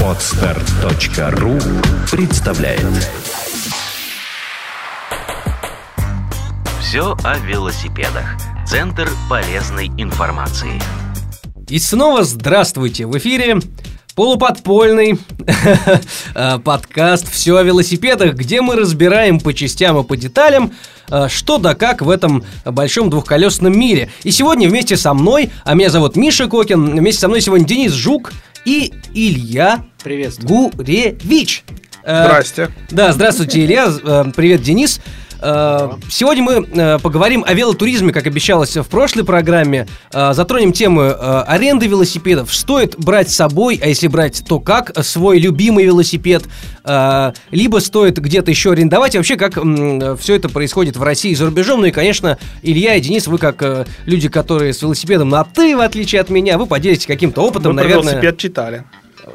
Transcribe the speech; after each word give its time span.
Отстар.ру 0.00 1.58
представляет 2.12 2.86
Все 6.78 7.16
о 7.24 7.38
велосипедах. 7.38 8.36
Центр 8.64 9.08
полезной 9.28 9.88
информации. 9.98 10.80
И 11.68 11.80
снова 11.80 12.22
здравствуйте! 12.22 13.06
В 13.06 13.18
эфире 13.18 13.58
полуподпольный 14.14 15.18
э, 16.34 16.58
подкаст 16.58 17.30
«Все 17.30 17.56
о 17.56 17.62
велосипедах», 17.62 18.34
где 18.34 18.60
мы 18.60 18.76
разбираем 18.76 19.40
по 19.40 19.52
частям 19.52 19.98
и 19.98 20.04
по 20.04 20.16
деталям, 20.16 20.72
э, 21.10 21.28
что 21.28 21.58
да 21.58 21.74
как 21.74 22.02
в 22.02 22.10
этом 22.10 22.44
большом 22.64 23.10
двухколесном 23.10 23.76
мире. 23.76 24.10
И 24.22 24.30
сегодня 24.30 24.68
вместе 24.68 24.96
со 24.96 25.14
мной, 25.14 25.50
а 25.64 25.74
меня 25.74 25.90
зовут 25.90 26.16
Миша 26.16 26.46
Кокин, 26.46 26.96
вместе 26.96 27.20
со 27.20 27.28
мной 27.28 27.40
сегодня 27.40 27.66
Денис 27.66 27.92
Жук 27.92 28.32
и 28.64 28.92
Илья 29.14 29.84
Гуревич. 30.04 31.64
Э, 32.04 32.26
Здрасте. 32.26 32.70
Да, 32.90 33.12
здравствуйте, 33.12 33.64
Илья. 33.64 33.90
Привет, 34.36 34.62
Денис. 34.62 35.00
Э, 35.44 35.90
сегодня 36.08 36.42
мы 36.42 36.66
э, 36.66 36.98
поговорим 36.98 37.44
о 37.46 37.52
велотуризме, 37.52 38.12
как 38.12 38.26
обещалось 38.26 38.76
в 38.76 38.84
прошлой 38.84 39.24
программе. 39.24 39.86
Э, 40.12 40.32
затронем 40.32 40.72
тему 40.72 41.12
аренды 41.46 41.86
велосипедов. 41.86 42.54
Стоит 42.54 42.98
брать 42.98 43.30
с 43.30 43.36
собой, 43.36 43.78
а 43.82 43.88
если 43.88 44.08
брать, 44.08 44.42
то 44.46 44.58
как 44.58 44.92
свой 45.04 45.38
любимый 45.38 45.84
велосипед? 45.84 46.44
Либо 47.50 47.78
стоит 47.78 48.18
где-то 48.18 48.50
еще 48.50 48.72
арендовать. 48.72 49.14
И 49.14 49.18
вообще, 49.18 49.36
как 49.36 49.54
все 50.18 50.34
это 50.34 50.48
происходит 50.48 50.96
в 50.96 51.02
России 51.02 51.30
и 51.30 51.34
за 51.34 51.46
рубежом. 51.46 51.80
Ну 51.80 51.86
и, 51.86 51.90
конечно, 51.90 52.38
Илья 52.62 52.94
и 52.94 53.00
Денис, 53.00 53.26
вы 53.26 53.38
как 53.38 53.86
люди, 54.04 54.28
которые 54.28 54.72
с 54.72 54.82
велосипедом 54.82 55.30
на 55.30 55.44
«ты», 55.44 55.76
в 55.76 55.80
отличие 55.80 56.20
от 56.20 56.30
меня, 56.30 56.58
вы 56.58 56.66
поделитесь 56.66 57.06
каким-то 57.06 57.42
опытом, 57.42 57.72
мы 57.72 57.82
наверное. 57.82 58.12
велосипед 58.12 58.38
читали. 58.38 58.84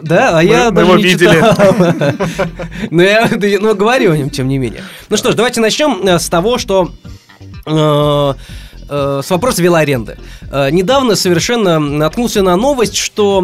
Да, 0.02 0.40
а 0.40 0.44
мы, 0.44 0.44
я 0.44 0.66
мы 0.66 0.72
даже 0.72 0.88
его 0.88 0.98
не 0.98 1.04
видели. 1.04 2.88
Но 2.92 3.04
я 3.04 3.30
но 3.60 3.76
говорю 3.76 4.12
о 4.12 4.18
нем, 4.18 4.30
тем 4.30 4.48
не 4.48 4.58
менее. 4.58 4.84
Ну 5.10 5.18
что 5.18 5.32
ж, 5.32 5.36
давайте 5.36 5.62
начнем 5.62 6.06
э, 6.08 6.20
с 6.20 6.30
того, 6.30 6.58
что 6.58 6.92
э, 8.90 9.22
с 9.24 9.30
вопроса 9.30 9.62
велоаренды. 9.62 10.18
Э, 10.52 10.70
недавно 10.72 11.16
совершенно 11.16 11.80
наткнулся 11.80 12.42
на 12.42 12.56
новость, 12.56 12.96
что 12.98 13.42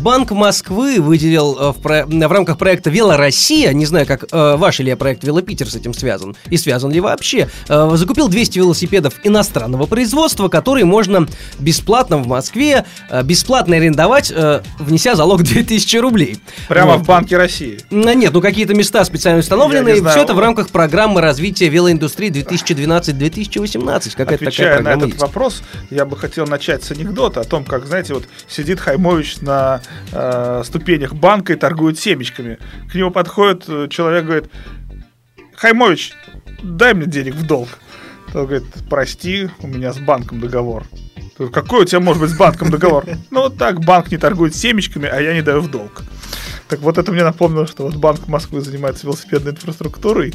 Банк 0.00 0.30
Москвы 0.32 1.00
выделил 1.00 1.56
э, 1.58 1.70
в, 1.72 1.80
про- 1.80 2.06
в 2.06 2.32
рамках 2.32 2.58
проекта 2.58 2.90
Вело 2.90 3.16
Россия, 3.16 3.72
не 3.72 3.86
знаю, 3.86 4.06
как 4.06 4.24
э, 4.30 4.56
ваш 4.56 4.80
или 4.80 4.92
проект 4.94 5.24
Велопитер 5.24 5.68
с 5.70 5.74
этим 5.76 5.94
связан, 5.94 6.36
и 6.48 6.56
связан 6.56 6.90
ли 6.90 7.00
вообще, 7.00 7.48
э, 7.68 7.90
закупил 7.94 8.28
200 8.28 8.58
велосипедов 8.58 9.14
иностранного 9.24 9.86
производства, 9.86 10.48
которые 10.48 10.84
можно 10.84 11.26
бесплатно 11.58 12.18
в 12.18 12.26
Москве, 12.26 12.84
э, 13.10 13.22
бесплатно 13.22 13.76
арендовать, 13.76 14.32
э, 14.34 14.62
внеся 14.78 15.14
залог 15.14 15.42
2000 15.44 15.96
рублей. 15.98 16.38
Прямо 16.68 16.92
Вот. 16.94 17.02
в 17.02 17.06
Банке 17.06 17.36
России. 17.36 17.78
Нет, 17.90 18.32
ну 18.32 18.40
какие-то 18.40 18.74
места 18.74 19.04
специально 19.04 19.40
установлены, 19.40 19.94
все 20.10 20.22
это 20.22 20.34
в 20.34 20.38
рамках 20.38 20.68
программы 20.70 21.20
развития 21.20 21.68
велоиндустрии 21.68 22.30
2012-2018. 22.30 24.16
Какая-то 24.16 24.44
такая 24.44 24.69
Отвечая 24.74 24.96
на 24.96 24.98
этот 24.98 25.10
есть. 25.10 25.20
вопрос, 25.20 25.62
я 25.90 26.04
бы 26.04 26.16
хотел 26.16 26.46
начать 26.46 26.82
с 26.82 26.90
анекдота 26.90 27.40
о 27.40 27.44
том, 27.44 27.64
как, 27.64 27.86
знаете, 27.86 28.14
вот 28.14 28.24
сидит 28.48 28.80
Хаймович 28.80 29.40
на 29.40 29.80
э, 30.12 30.62
ступенях 30.64 31.14
банка 31.14 31.52
и 31.52 31.56
торгует 31.56 31.98
семечками. 31.98 32.58
К 32.90 32.94
нему 32.94 33.10
подходит 33.10 33.64
э, 33.68 33.88
человек, 33.88 34.24
говорит, 34.24 34.50
Хаймович, 35.56 36.12
дай 36.62 36.94
мне 36.94 37.06
денег 37.06 37.34
в 37.34 37.46
долг. 37.46 37.68
Тот 38.32 38.48
говорит, 38.48 38.64
прости, 38.88 39.50
у 39.60 39.66
меня 39.66 39.92
с 39.92 39.98
банком 39.98 40.40
договор. 40.40 40.84
Какой 41.52 41.82
у 41.82 41.84
тебя 41.84 42.00
может 42.00 42.20
быть 42.20 42.30
с 42.30 42.36
банком 42.36 42.70
договор? 42.70 43.06
Ну 43.30 43.42
вот 43.42 43.56
так, 43.56 43.80
банк 43.80 44.10
не 44.10 44.18
торгует 44.18 44.54
семечками, 44.54 45.08
а 45.08 45.20
я 45.20 45.32
не 45.32 45.42
даю 45.42 45.60
в 45.60 45.70
долг. 45.70 46.02
Так 46.70 46.78
вот 46.80 46.98
это 46.98 47.10
мне 47.10 47.24
напомнило, 47.24 47.66
что 47.66 47.82
вот 47.82 47.96
Банк 47.96 48.28
Москвы 48.28 48.60
занимается 48.60 49.06
велосипедной 49.06 49.50
инфраструктурой. 49.52 50.32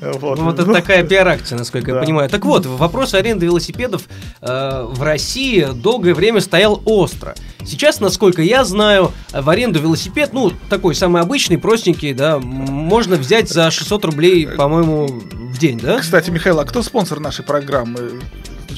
Э, 0.00 0.12
Вот, 0.18 0.36
Ну, 0.38 0.46
Вот 0.46 0.58
это 0.58 0.66
Ну, 0.66 0.74
такая 0.74 1.04
пиар-акция, 1.04 1.56
насколько 1.56 1.92
я 1.92 1.94
Да. 1.94 2.00
понимаю. 2.02 2.28
Так 2.28 2.44
вот, 2.44 2.66
вопрос 2.66 3.14
аренды 3.14 3.46
велосипедов 3.46 4.02
э, 4.42 4.84
в 4.88 5.00
России 5.02 5.68
долгое 5.72 6.14
время 6.14 6.40
стоял 6.40 6.82
остро. 6.84 7.34
Сейчас, 7.64 8.00
насколько 8.00 8.42
я 8.42 8.64
знаю, 8.64 9.12
в 9.32 9.48
аренду 9.48 9.78
велосипед, 9.78 10.30
ну, 10.32 10.52
такой 10.68 10.96
самый 10.96 11.22
обычный, 11.22 11.58
простенький, 11.58 12.12
да, 12.12 12.38
можно 12.40 13.16
взять 13.16 13.48
за 13.48 13.70
600 13.70 14.04
рублей, 14.06 14.48
по-моему, 14.48 15.06
в 15.06 15.58
день, 15.58 15.78
да? 15.78 16.00
Кстати, 16.00 16.30
Михаил, 16.30 16.58
а 16.58 16.64
кто 16.64 16.82
спонсор 16.82 17.20
нашей 17.20 17.44
программы? 17.44 18.20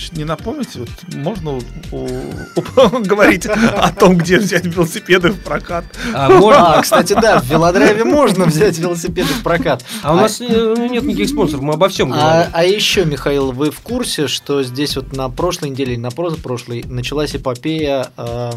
Значит, 0.01 0.17
не 0.17 0.25
напомните, 0.25 0.79
вот 0.79 0.89
можно 1.15 1.59
говорить 3.05 3.45
о 3.47 3.91
том, 3.93 4.17
где 4.17 4.39
взять 4.39 4.65
велосипеды 4.65 5.29
в 5.31 5.41
прокат. 5.41 5.85
А, 6.15 6.31
можно- 6.31 6.79
А, 6.79 6.81
кстати, 6.83 7.13
да, 7.13 7.39
в 7.41 7.47
велодрайве 7.51 8.05
можно 8.05 8.47
взять 8.47 8.79
велосипеды 8.79 9.29
в 9.29 9.43
прокат. 9.43 9.85
а 10.03 10.15
у 10.15 10.17
нас 10.17 10.41
э, 10.41 10.87
нет 10.91 11.03
никаких 11.03 11.29
спонсоров, 11.29 11.63
мы 11.63 11.75
обо 11.75 11.91
всем 11.91 12.15
А, 12.15 12.17
говорим. 12.17 12.51
а 12.55 12.65
еще, 12.65 13.05
Михаил, 13.05 13.53
вы 13.53 13.71
в 13.71 13.81
курсе, 13.81 14.27
что 14.27 14.63
здесь 14.63 14.97
вот 14.97 15.15
на 15.15 15.29
прошлой 15.29 15.69
неделе, 15.69 15.99
на 15.99 16.11
позапрошлой 16.11 16.83
началась 16.89 17.37
эпопея 17.37 18.07
э, 18.17 18.53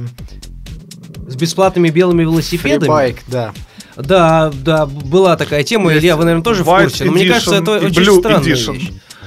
С 1.28 1.36
бесплатными 1.36 1.90
белыми 1.90 2.22
велосипедами. 2.22 2.80
фрибайк, 2.80 3.18
да. 3.28 3.52
Да, 3.98 4.50
да, 4.64 4.86
была 4.86 5.36
такая 5.36 5.64
тема, 5.66 5.92
Есть 5.92 6.04
Илья, 6.04 6.16
вы, 6.16 6.24
наверное, 6.24 6.44
тоже 6.44 6.64
в 6.64 6.68
курсе. 6.68 7.04
Но 7.04 7.12
мне 7.12 7.28
кажется, 7.28 7.56
это 7.56 7.72
очень 7.80 8.18
странная 8.20 8.44
вещь. 8.44 8.70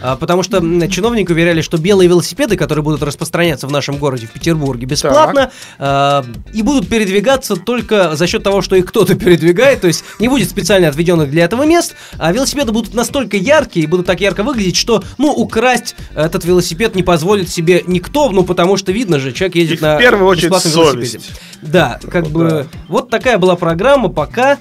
А, 0.02 0.16
потому 0.16 0.42
что 0.42 0.60
чиновники 0.88 1.32
уверяли, 1.32 1.60
что 1.60 1.78
белые 1.78 2.08
велосипеды, 2.08 2.56
которые 2.56 2.82
будут 2.82 3.02
распространяться 3.02 3.66
в 3.66 3.72
нашем 3.72 3.98
городе, 3.98 4.26
в 4.26 4.30
Петербурге, 4.30 4.86
бесплатно, 4.86 5.50
а, 5.78 6.24
и 6.52 6.62
будут 6.62 6.88
передвигаться 6.88 7.56
только 7.56 8.16
за 8.16 8.26
счет 8.26 8.42
того, 8.42 8.62
что 8.62 8.76
их 8.76 8.86
кто-то 8.86 9.14
передвигает, 9.18 9.80
то 9.80 9.86
есть 9.86 10.04
не 10.18 10.28
будет 10.28 10.48
специально 10.50 10.88
отведенных 10.88 11.30
для 11.30 11.44
этого 11.44 11.64
мест, 11.64 11.94
а 12.18 12.32
велосипеды 12.32 12.72
будут 12.72 12.94
настолько 12.94 13.36
яркие 13.36 13.84
и 13.84 13.86
будут 13.86 14.06
так 14.06 14.20
ярко 14.20 14.42
выглядеть, 14.42 14.76
что, 14.76 15.02
ну, 15.18 15.32
украсть 15.32 15.96
этот 16.14 16.44
велосипед 16.44 16.94
не 16.94 17.02
позволит 17.02 17.48
себе 17.48 17.82
никто, 17.86 18.30
ну, 18.30 18.44
потому 18.44 18.76
что 18.76 18.92
видно 18.92 19.18
же, 19.18 19.32
человек 19.32 19.56
ездит 19.56 19.76
И 19.76 19.78
в 19.78 19.82
на 19.82 19.98
первую 19.98 20.26
очередь 20.28 20.52
бесплатном 20.52 20.94
велосипеде. 20.94 21.24
Да, 21.62 21.98
как 22.10 22.24
Вот, 22.24 22.32
бы 22.32 22.48
да. 22.48 22.66
вот 22.88 23.10
такая 23.10 23.38
была 23.38 23.56
программа, 23.56 24.08
пока 24.08 24.58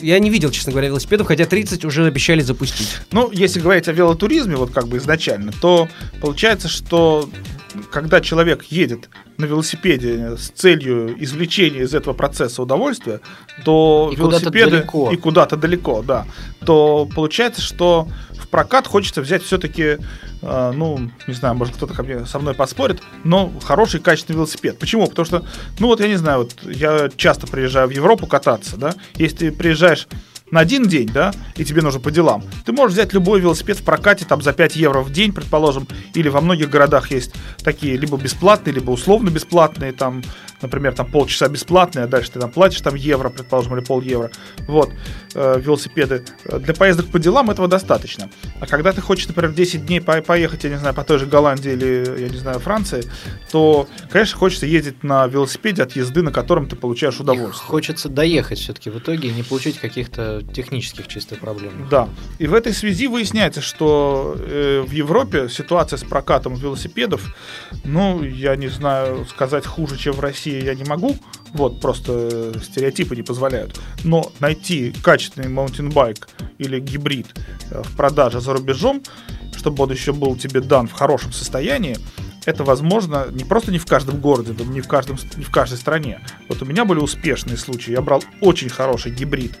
я 0.00 0.18
не 0.18 0.30
видел, 0.30 0.50
честно 0.50 0.72
говоря, 0.72 0.88
велосипедов, 0.88 1.28
хотя 1.28 1.44
30 1.44 1.84
уже 1.84 2.06
обещали 2.06 2.40
запустить. 2.40 2.88
Ну, 3.12 3.30
если 3.30 3.60
говорить 3.60 3.88
о 3.88 3.92
велотуризме, 3.92 4.56
вот 4.56 4.72
как 4.72 4.88
бы 4.88 4.98
изначально, 4.98 5.52
то 5.52 5.88
получается, 6.20 6.68
что 6.68 7.28
когда 7.90 8.20
человек 8.20 8.64
едет 8.64 9.08
на 9.38 9.44
велосипеде 9.44 10.36
с 10.36 10.48
целью 10.50 11.14
извлечения 11.22 11.82
из 11.82 11.94
этого 11.94 12.14
процесса 12.14 12.62
удовольствия, 12.62 13.20
то 13.64 14.10
И 14.12 14.16
велосипеды 14.16 14.70
далеко. 14.70 15.10
и 15.10 15.16
куда-то 15.16 15.56
далеко, 15.56 16.02
да, 16.02 16.26
то 16.64 17.08
получается, 17.14 17.62
что 17.62 18.08
в 18.38 18.48
прокат 18.48 18.86
хочется 18.86 19.20
взять 19.22 19.42
все-таки, 19.42 19.98
ну, 20.42 21.10
не 21.26 21.34
знаю, 21.34 21.54
может 21.54 21.76
кто-то 21.76 21.94
ко 21.94 22.02
мне 22.02 22.26
со 22.26 22.38
мной 22.38 22.54
поспорит, 22.54 23.02
но 23.24 23.52
хороший 23.64 24.00
качественный 24.00 24.36
велосипед. 24.36 24.78
Почему? 24.78 25.06
Потому 25.06 25.26
что, 25.26 25.44
ну 25.78 25.88
вот 25.88 26.00
я 26.00 26.08
не 26.08 26.16
знаю, 26.16 26.38
вот 26.40 26.54
я 26.62 27.10
часто 27.16 27.46
приезжаю 27.46 27.88
в 27.88 27.90
Европу 27.90 28.26
кататься, 28.26 28.76
да, 28.76 28.94
если 29.14 29.36
ты 29.36 29.52
приезжаешь 29.52 30.06
на 30.50 30.60
один 30.60 30.84
день, 30.84 31.10
да, 31.12 31.32
и 31.56 31.64
тебе 31.64 31.82
нужно 31.82 32.00
по 32.00 32.10
делам, 32.10 32.44
ты 32.64 32.72
можешь 32.72 32.94
взять 32.94 33.12
любой 33.12 33.40
велосипед 33.40 33.78
в 33.78 33.82
прокате 33.82 34.24
там 34.24 34.42
за 34.42 34.52
5 34.52 34.76
евро 34.76 35.00
в 35.00 35.10
день, 35.10 35.32
предположим, 35.32 35.86
или 36.14 36.28
во 36.28 36.40
многих 36.40 36.70
городах 36.70 37.10
есть 37.10 37.32
такие 37.62 37.96
либо 37.96 38.16
бесплатные, 38.16 38.74
либо 38.74 38.90
условно 38.90 39.30
бесплатные, 39.30 39.92
там, 39.92 40.22
например, 40.66 40.94
там 40.94 41.06
полчаса 41.10 41.48
бесплатные, 41.48 42.04
а 42.04 42.08
дальше 42.08 42.30
ты 42.32 42.40
там 42.40 42.50
платишь 42.50 42.80
там 42.80 42.94
евро, 42.94 43.28
предположим, 43.30 43.76
или 43.76 43.84
пол 43.84 44.00
евро, 44.00 44.30
вот, 44.68 44.90
э, 45.34 45.60
велосипеды. 45.60 46.24
Э, 46.44 46.58
Для 46.58 46.74
поездок 46.74 47.06
по 47.06 47.18
делам 47.18 47.50
этого 47.50 47.68
достаточно. 47.68 48.28
А 48.60 48.66
когда 48.66 48.92
ты 48.92 49.00
хочешь, 49.00 49.28
например, 49.28 49.52
10 49.52 49.86
дней 49.86 50.00
по- 50.00 50.20
поехать, 50.22 50.64
я 50.64 50.70
не 50.70 50.76
знаю, 50.78 50.94
по 50.94 51.04
той 51.04 51.18
же 51.18 51.26
Голландии 51.26 51.72
или, 51.72 52.20
я 52.22 52.28
не 52.28 52.36
знаю, 52.38 52.58
Франции, 52.60 53.04
то, 53.50 53.88
конечно, 54.10 54.38
хочется 54.38 54.66
ездить 54.66 55.02
на 55.02 55.26
велосипеде 55.26 55.82
от 55.82 55.92
езды, 55.96 56.22
на 56.22 56.32
котором 56.32 56.66
ты 56.68 56.76
получаешь 56.76 57.20
удовольствие. 57.20 57.66
Хочется 57.68 58.08
доехать 58.08 58.58
все-таки 58.58 58.90
в 58.90 58.98
итоге 58.98 59.28
и 59.28 59.32
не 59.32 59.42
получить 59.42 59.78
каких-то 59.78 60.42
технических 60.54 61.06
чисто 61.08 61.36
проблем. 61.36 61.88
Да. 61.90 62.08
И 62.38 62.46
в 62.46 62.54
этой 62.54 62.72
связи 62.72 63.06
выясняется, 63.06 63.60
что 63.60 64.36
э, 64.38 64.84
в 64.86 64.90
Европе 64.92 65.48
ситуация 65.48 65.96
с 65.96 66.04
прокатом 66.04 66.54
велосипедов, 66.54 67.22
ну, 67.84 68.22
я 68.22 68.56
не 68.56 68.68
знаю, 68.68 69.26
сказать 69.30 69.66
хуже, 69.66 69.96
чем 69.96 70.14
в 70.14 70.20
России 70.20 70.55
я 70.62 70.74
не 70.74 70.84
могу. 70.84 71.16
Вот, 71.52 71.80
просто 71.80 72.12
э, 72.12 72.54
стереотипы 72.62 73.16
не 73.16 73.22
позволяют. 73.22 73.80
Но 74.04 74.32
найти 74.40 74.92
качественный 75.02 75.48
маунтинбайк 75.48 76.28
или 76.58 76.80
гибрид 76.80 77.26
э, 77.70 77.82
в 77.82 77.96
продаже 77.96 78.40
за 78.40 78.52
рубежом, 78.52 79.02
чтобы 79.56 79.84
он 79.84 79.90
еще 79.90 80.12
был 80.12 80.36
тебе 80.36 80.60
дан 80.60 80.86
в 80.86 80.92
хорошем 80.92 81.32
состоянии, 81.32 81.96
это 82.46 82.62
возможно 82.62 83.26
не 83.32 83.44
просто 83.44 83.72
не 83.72 83.78
в 83.78 83.86
каждом 83.86 84.20
городе, 84.20 84.54
не 84.64 84.80
в, 84.80 84.88
каждом, 84.88 85.18
не 85.36 85.44
в 85.44 85.50
каждой 85.50 85.78
стране. 85.78 86.20
Вот 86.48 86.62
у 86.62 86.64
меня 86.64 86.84
были 86.84 87.00
успешные 87.00 87.56
случаи. 87.56 87.90
Я 87.90 88.00
брал 88.00 88.22
очень 88.40 88.68
хороший 88.68 89.12
гибрид 89.12 89.58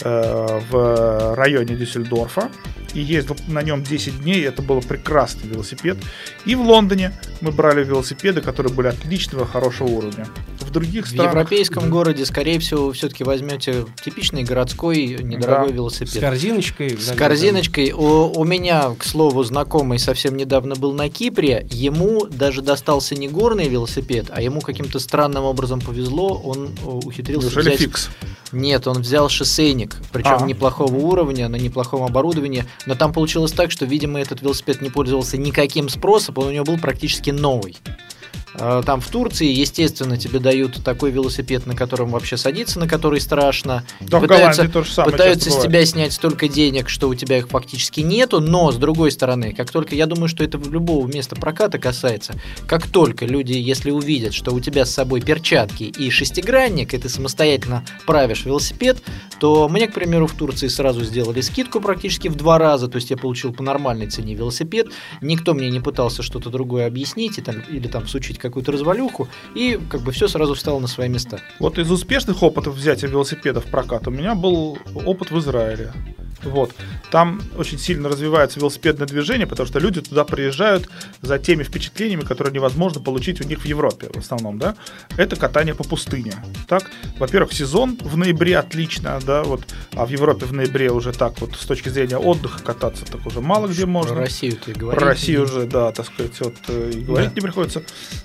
э, 0.00 0.60
в 0.70 1.34
районе 1.34 1.76
Дюссельдорфа 1.76 2.50
и 2.94 3.00
ездил 3.00 3.36
на 3.48 3.62
нем 3.62 3.82
10 3.82 4.22
дней. 4.22 4.44
Это 4.44 4.62
был 4.62 4.80
прекрасный 4.80 5.48
велосипед. 5.48 5.98
И 6.44 6.54
в 6.54 6.62
Лондоне 6.62 7.12
мы 7.40 7.50
брали 7.52 7.84
велосипеды, 7.84 8.40
которые 8.40 8.72
были 8.72 8.88
отличного, 8.88 9.46
хорошего 9.46 9.88
уровня. 9.88 10.26
В 10.60 10.70
других 10.70 11.06
В 11.06 11.08
странах... 11.08 11.32
европейском 11.32 11.90
городе, 11.90 12.24
скорее 12.24 12.58
всего, 12.58 12.92
все-таки 12.92 13.24
возьмете 13.24 13.84
типичный 14.04 14.42
городской 14.44 15.18
недорогой 15.22 15.68
Да. 15.68 15.72
С 15.72 15.74
велосипед. 15.74 16.20
корзиночкой. 16.20 16.96
С 16.98 17.12
корзиночкой. 17.14 17.92
У, 17.92 18.32
у 18.38 18.44
меня, 18.44 18.94
к 18.98 19.04
слову, 19.04 19.42
знакомый 19.42 19.98
совсем 19.98 20.36
недавно 20.36 20.74
был 20.76 20.92
на 20.92 21.08
Кипре. 21.08 21.66
Ему 21.70 22.26
даже 22.26 22.62
достался 22.62 23.14
не 23.14 23.28
горный 23.28 23.68
велосипед, 23.68 24.26
а 24.30 24.40
ему 24.40 24.60
каким-то 24.60 24.98
странным 24.98 25.44
образом 25.44 25.80
повезло. 25.80 26.40
Он 26.44 26.66
э, 26.66 26.86
ухитрился 26.86 27.46
Неужели 27.46 27.68
взять... 27.68 27.80
фикс? 27.80 28.10
Нет, 28.52 28.86
он 28.86 29.00
взял 29.00 29.28
шоссейник, 29.30 29.96
причем 30.12 30.42
А. 30.42 30.46
неплохого 30.46 30.94
уровня, 30.94 31.48
на 31.48 31.56
неплохом 31.56 32.02
оборудовании. 32.02 32.64
Но 32.86 32.94
там 32.94 33.12
получилось 33.12 33.52
так, 33.52 33.70
что, 33.70 33.84
видимо, 33.84 34.20
этот 34.20 34.42
велосипед 34.42 34.80
не 34.80 34.90
пользовался 34.90 35.36
никаким 35.36 35.88
спросом, 35.88 36.34
он 36.38 36.48
у 36.48 36.50
него 36.50 36.64
был 36.64 36.78
практически 36.78 37.30
новый. 37.30 37.76
А, 38.54 38.82
Там 38.82 39.00
в 39.00 39.08
Турции, 39.08 39.46
естественно, 39.46 40.16
тебе 40.16 40.38
дают 40.38 40.82
такой 40.84 41.10
велосипед, 41.10 41.66
на 41.66 41.74
котором 41.74 42.10
вообще 42.10 42.36
садиться, 42.36 42.78
на 42.78 42.88
который 42.88 43.20
страшно. 43.20 43.84
Да, 44.00 44.20
Пытаются- 44.20 44.68
то 44.68 44.82
же 44.82 44.92
самое 44.92 45.12
Пытаются 45.12 45.50
с 45.50 45.62
тебя 45.62 45.84
снять 45.86 46.12
столько 46.12 46.48
денег, 46.48 46.88
что 46.88 47.08
у 47.08 47.14
тебя 47.14 47.38
их 47.38 47.48
фактически 47.48 48.00
нету, 48.00 48.40
но 48.40 48.70
с 48.72 48.76
другой 48.76 49.10
стороны, 49.10 49.54
как 49.54 49.70
только, 49.70 49.94
я 49.94 50.06
думаю, 50.06 50.28
что 50.28 50.44
это 50.44 50.58
любого 50.58 51.06
места 51.06 51.36
проката 51.36 51.78
касается, 51.78 52.34
как 52.66 52.86
только 52.86 53.26
люди, 53.26 53.52
если 53.52 53.90
увидят, 53.90 54.34
что 54.34 54.52
у 54.52 54.60
тебя 54.60 54.84
с 54.84 54.90
собой 54.92 55.20
перчатки 55.20 55.84
и 55.84 56.10
шестигранник, 56.10 56.94
и 56.94 56.98
ты 56.98 57.08
самостоятельно 57.08 57.84
правишь 58.06 58.44
велосипед, 58.44 59.02
то 59.40 59.68
мне, 59.68 59.88
к 59.88 59.94
примеру, 59.94 60.26
в 60.26 60.32
Турции 60.34 60.68
сразу 60.68 61.04
сделали 61.04 61.40
скидку 61.40 61.80
практически 61.80 62.28
в 62.28 62.34
два 62.36 62.58
раза, 62.58 62.88
то 62.88 62.96
есть 62.96 63.10
я 63.10 63.16
получил 63.16 63.52
по 63.52 63.62
нормальной 63.62 64.08
цене 64.08 64.34
велосипед, 64.34 64.88
никто 65.20 65.54
мне 65.54 65.70
не 65.70 65.80
пытался 65.80 66.22
что-то 66.22 66.50
другое 66.50 66.86
объяснить 66.86 67.38
и 67.38 67.42
там, 67.42 67.60
или 67.70 67.88
там 67.88 68.06
сучить 68.06 68.38
какую-то 68.42 68.72
развалюху, 68.72 69.28
и 69.54 69.78
как 69.88 70.02
бы 70.02 70.12
все 70.12 70.28
сразу 70.28 70.54
встало 70.54 70.80
на 70.80 70.86
свои 70.86 71.08
места. 71.08 71.40
Вот 71.58 71.78
из 71.78 71.90
успешных 71.90 72.42
опытов 72.42 72.74
взятия 72.74 73.08
велосипедов 73.08 73.66
в 73.66 73.70
прокат 73.70 74.06
у 74.08 74.10
меня 74.10 74.34
был 74.34 74.78
опыт 74.94 75.30
в 75.30 75.38
Израиле. 75.38 75.92
Вот. 76.44 76.74
Там 77.10 77.40
очень 77.56 77.78
сильно 77.78 78.08
развивается 78.08 78.58
велосипедное 78.58 79.06
движение, 79.06 79.46
потому 79.46 79.66
что 79.66 79.78
люди 79.78 80.00
туда 80.00 80.24
приезжают 80.24 80.88
за 81.20 81.38
теми 81.38 81.62
впечатлениями, 81.62 82.22
которые 82.22 82.52
невозможно 82.52 83.00
получить 83.00 83.40
у 83.40 83.44
них 83.44 83.60
в 83.60 83.64
Европе 83.64 84.08
в 84.12 84.18
основном, 84.18 84.58
да. 84.58 84.74
Это 85.16 85.36
катание 85.36 85.74
по 85.74 85.84
пустыне. 85.84 86.32
Так, 86.68 86.90
во-первых, 87.18 87.52
сезон 87.52 87.98
в 88.00 88.16
ноябре 88.16 88.58
отлично, 88.58 89.18
да, 89.24 89.42
вот, 89.42 89.62
а 89.94 90.06
в 90.06 90.10
Европе 90.10 90.46
в 90.46 90.52
ноябре 90.52 90.90
уже 90.90 91.12
так 91.12 91.40
вот 91.40 91.56
с 91.56 91.66
точки 91.66 91.88
зрения 91.88 92.18
отдыха 92.18 92.62
кататься 92.62 93.04
так 93.04 93.24
уже 93.26 93.40
мало 93.40 93.66
где 93.66 93.86
можно. 93.86 94.14
Про 94.14 94.22
Россию 94.22 94.56
ты 94.56 94.72
говоришь. 94.72 94.98
Про 94.98 95.08
Россию 95.08 95.44
уже, 95.44 95.66
да, 95.66 95.92
так 95.92 96.06
сказать, 96.06 96.38
вот 96.40 96.54
э, 96.68 96.90
и 96.94 97.00
говорить 97.00 97.34
не 97.34 97.40
приходится. 97.40 97.82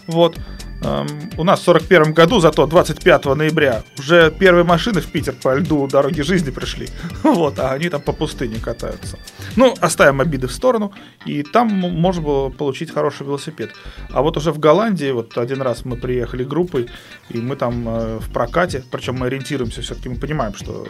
Вот. 0.07 0.37
Эм, 0.83 1.07
у 1.37 1.43
нас 1.43 1.61
в 1.61 1.63
41 1.63 2.13
году, 2.13 2.39
зато 2.39 2.65
25 2.67 3.25
ноября, 3.25 3.83
уже 3.97 4.31
первые 4.31 4.63
машины 4.63 5.01
в 5.01 5.07
Питер 5.07 5.33
по 5.33 5.55
льду 5.55 5.87
дороги 5.87 6.21
жизни 6.21 6.51
пришли. 6.51 6.87
Вот, 7.23 7.59
а 7.59 7.71
они 7.71 7.89
там 7.89 8.01
по 8.07 8.13
пустыне 8.13 8.57
катаются. 8.59 9.19
Ну, 9.57 9.73
оставим 9.81 10.21
обиды 10.21 10.47
в 10.47 10.51
сторону, 10.53 10.93
и 11.25 11.43
там 11.43 11.67
можно 11.67 12.21
было 12.21 12.49
получить 12.49 12.93
хороший 12.93 13.27
велосипед. 13.27 13.71
А 14.11 14.21
вот 14.21 14.37
уже 14.37 14.51
в 14.53 14.59
Голландии, 14.59 15.11
вот 15.11 15.37
один 15.37 15.61
раз 15.61 15.83
мы 15.83 15.97
приехали 15.97 16.45
группой, 16.45 16.87
и 17.29 17.37
мы 17.39 17.57
там 17.57 17.89
э, 17.89 18.19
в 18.19 18.31
прокате, 18.31 18.83
причем 18.91 19.15
мы 19.15 19.27
ориентируемся, 19.27 19.81
все-таки 19.81 20.07
мы 20.07 20.15
понимаем, 20.15 20.55
что 20.55 20.87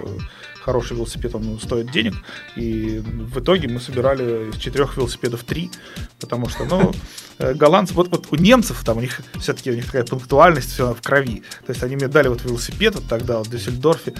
хороший 0.62 0.96
велосипед, 0.98 1.34
он 1.34 1.60
стоит 1.60 1.92
денег, 1.92 2.14
и 2.56 3.02
в 3.34 3.40
итоге 3.40 3.68
мы 3.68 3.80
собирали 3.80 4.50
из 4.50 4.58
четырех 4.58 4.96
велосипедов 4.98 5.44
три, 5.44 5.72
потому 6.20 6.50
что, 6.50 6.66
ну, 6.66 6.92
э, 7.40 7.56
голландцы, 7.56 7.96
вот, 7.96 8.10
вот 8.10 8.28
у 8.30 8.36
немцев, 8.36 8.84
там 8.84 8.98
у 8.98 9.02
них 9.02 9.22
все-таки 9.40 9.72
у 9.72 9.76
них 9.76 9.86
такая 9.86 10.04
пунктуальность 10.04 10.72
все 10.72 10.94
в 10.94 11.02
крови, 11.02 11.42
то 11.66 11.72
есть 11.72 11.82
они 11.82 11.96
мне 11.96 12.08
дали 12.08 12.28
вот 12.28 12.44
велосипед 12.44 12.94
вот 12.94 13.08
тогда 13.10 13.40
вот 13.40 13.48
в 13.48 13.50
Дюссельдорфе, 13.50 14.14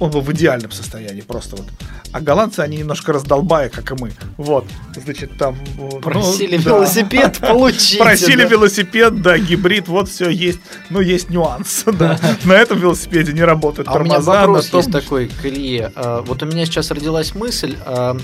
он 0.00 0.10
был 0.10 0.20
в 0.22 0.32
идеальном 0.32 0.72
состоянии 0.72 1.20
просто 1.20 1.56
вот. 1.56 1.66
А 2.12 2.20
голландцы, 2.20 2.58
они 2.60 2.78
немножко 2.78 3.12
раздолбая, 3.12 3.68
как 3.68 3.92
и 3.92 3.94
мы. 3.94 4.10
Вот, 4.36 4.64
значит, 4.96 5.38
там... 5.38 5.56
ну, 5.76 5.88
Просили 6.00 6.56
да. 6.56 6.70
велосипед, 6.70 7.38
получите. 7.40 7.98
Просили 7.98 8.42
да. 8.42 8.48
велосипед, 8.48 9.22
да, 9.22 9.38
гибрид, 9.38 9.86
вот 9.86 10.08
все 10.08 10.28
есть. 10.28 10.58
Но 10.88 11.00
есть 11.00 11.30
нюанс, 11.30 11.84
да. 11.86 12.18
На 12.44 12.54
этом 12.54 12.80
велосипеде 12.80 13.32
не 13.32 13.42
работают 13.44 13.86
А 13.88 13.92
у 13.92 13.98
меня 14.00 14.14
тормоза. 14.16 14.40
вопрос 14.40 14.66
том- 14.66 14.80
есть 14.80 14.90
такой 14.90 15.28
к 15.28 15.46
Илье. 15.46 15.92
А, 15.94 16.22
Вот 16.22 16.42
у 16.42 16.46
меня 16.46 16.64
сейчас 16.66 16.90
родилась 16.90 17.36
мысль. 17.36 17.76
а, 17.86 18.16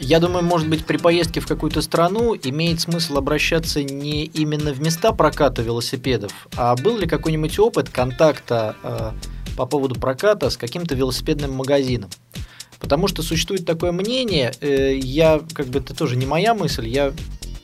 Я 0.00 0.18
думаю, 0.18 0.42
может 0.44 0.66
быть, 0.68 0.86
при 0.86 0.96
поездке 0.96 1.40
в 1.40 1.46
какую-то 1.46 1.82
страну 1.82 2.34
имеет 2.42 2.80
смысл 2.80 3.18
обращаться 3.18 3.82
не 3.82 4.24
именно 4.24 4.72
в 4.72 4.80
места 4.80 5.12
проката 5.12 5.60
велосипедов, 5.60 6.32
а 6.56 6.74
был 6.76 6.96
ли 6.96 7.06
какой-нибудь 7.06 7.58
опыт 7.58 7.90
контакта 7.90 8.76
а, 8.82 9.14
по 9.56 9.66
поводу 9.66 9.94
проката 9.94 10.50
с 10.50 10.56
каким-то 10.56 10.94
велосипедным 10.94 11.52
магазином? 11.52 12.10
Потому 12.80 13.06
что 13.06 13.22
существует 13.22 13.64
такое 13.64 13.92
мнение, 13.92 14.52
э, 14.60 14.96
я, 14.96 15.40
как 15.54 15.66
бы, 15.66 15.78
это 15.78 15.94
тоже 15.94 16.16
не 16.16 16.26
моя 16.26 16.52
мысль, 16.52 16.88
я 16.88 17.12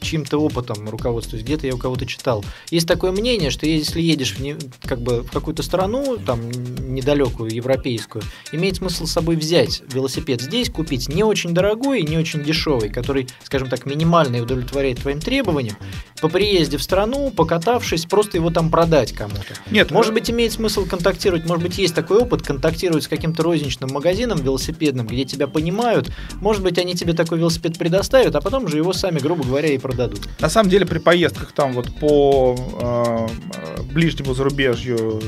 чьим-то 0.00 0.38
опытом 0.38 0.88
руководствуюсь, 0.88 1.44
где-то 1.44 1.66
я 1.66 1.74
у 1.74 1.78
кого-то 1.78 2.06
читал. 2.06 2.44
Есть 2.70 2.88
такое 2.88 3.12
мнение, 3.12 3.50
что 3.50 3.66
если 3.66 4.00
едешь 4.00 4.34
в, 4.34 4.40
не- 4.40 4.56
как 4.82 5.00
бы, 5.00 5.22
в 5.22 5.30
какую-то 5.30 5.62
страну, 5.62 6.16
там, 6.24 6.40
недалекую, 6.50 7.54
европейскую, 7.54 8.22
имеет 8.52 8.76
смысл 8.76 9.06
с 9.06 9.12
собой 9.12 9.36
взять 9.36 9.82
велосипед 9.92 10.40
здесь, 10.40 10.70
купить 10.70 11.08
не 11.08 11.24
очень 11.24 11.54
дорогой 11.54 12.00
и 12.00 12.06
не 12.06 12.16
очень 12.16 12.42
дешевый, 12.42 12.88
который, 12.88 13.28
скажем 13.44 13.68
так, 13.68 13.86
минимально 13.86 14.42
удовлетворяет 14.42 15.00
твоим 15.00 15.20
требованиям, 15.20 15.76
по 16.20 16.28
приезде 16.28 16.76
в 16.76 16.82
страну, 16.82 17.30
покатавшись, 17.30 18.06
просто 18.06 18.36
его 18.36 18.50
там 18.50 18.70
продать 18.70 19.12
кому-то. 19.12 19.54
Нет, 19.70 19.90
Может 19.90 20.12
э, 20.12 20.14
быть, 20.14 20.30
имеет 20.30 20.52
смысл 20.52 20.84
контактировать, 20.86 21.46
может 21.46 21.62
быть, 21.62 21.78
есть 21.78 21.94
такой 21.94 22.18
опыт, 22.18 22.42
контактировать 22.42 23.04
с 23.04 23.08
каким-то 23.08 23.42
розничным 23.42 23.90
магазином 23.92 24.38
велосипедным, 24.42 25.06
где 25.06 25.24
тебя 25.24 25.46
понимают, 25.46 26.10
может 26.40 26.62
быть, 26.62 26.78
они 26.78 26.94
тебе 26.94 27.12
такой 27.12 27.38
велосипед 27.38 27.78
предоставят, 27.78 28.34
а 28.34 28.40
потом 28.40 28.68
же 28.68 28.78
его 28.78 28.92
сами, 28.92 29.18
грубо 29.18 29.44
говоря, 29.44 29.72
и 29.72 29.78
продадут. 29.88 30.28
На 30.40 30.50
самом 30.50 30.68
деле 30.68 30.84
при 30.84 30.98
поездках 30.98 31.52
там 31.52 31.72
вот 31.72 31.88
по 31.98 32.54
э, 32.80 33.26
э, 33.54 33.82
ближнему 33.94 34.34
зарубежью, 34.34 35.20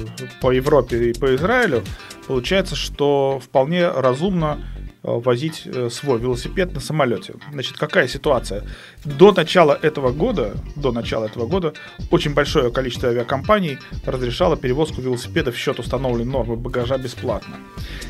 по 0.42 0.52
Европе 0.52 1.10
и 1.10 1.18
по 1.18 1.34
Израилю, 1.34 1.82
получается, 2.26 2.76
что 2.76 3.40
вполне 3.42 3.88
разумно 3.88 4.58
возить 5.02 5.62
э, 5.64 5.88
свой 5.90 6.18
велосипед 6.18 6.74
на 6.74 6.80
самолете. 6.80 7.34
Значит, 7.52 7.76
какая 7.76 8.08
ситуация? 8.08 8.64
До 9.04 9.32
начала 9.32 9.78
этого 9.80 10.12
года, 10.12 10.54
до 10.76 10.92
начала 10.92 11.24
этого 11.24 11.46
года 11.46 11.72
очень 12.10 12.34
большое 12.34 12.70
количество 12.70 13.08
авиакомпаний 13.08 13.78
разрешало 14.04 14.56
перевозку 14.56 15.00
велосипедов 15.00 15.54
в 15.54 15.58
счет 15.58 15.78
установленной 15.78 16.30
нормы 16.30 16.56
багажа 16.56 16.98
бесплатно. 16.98 17.56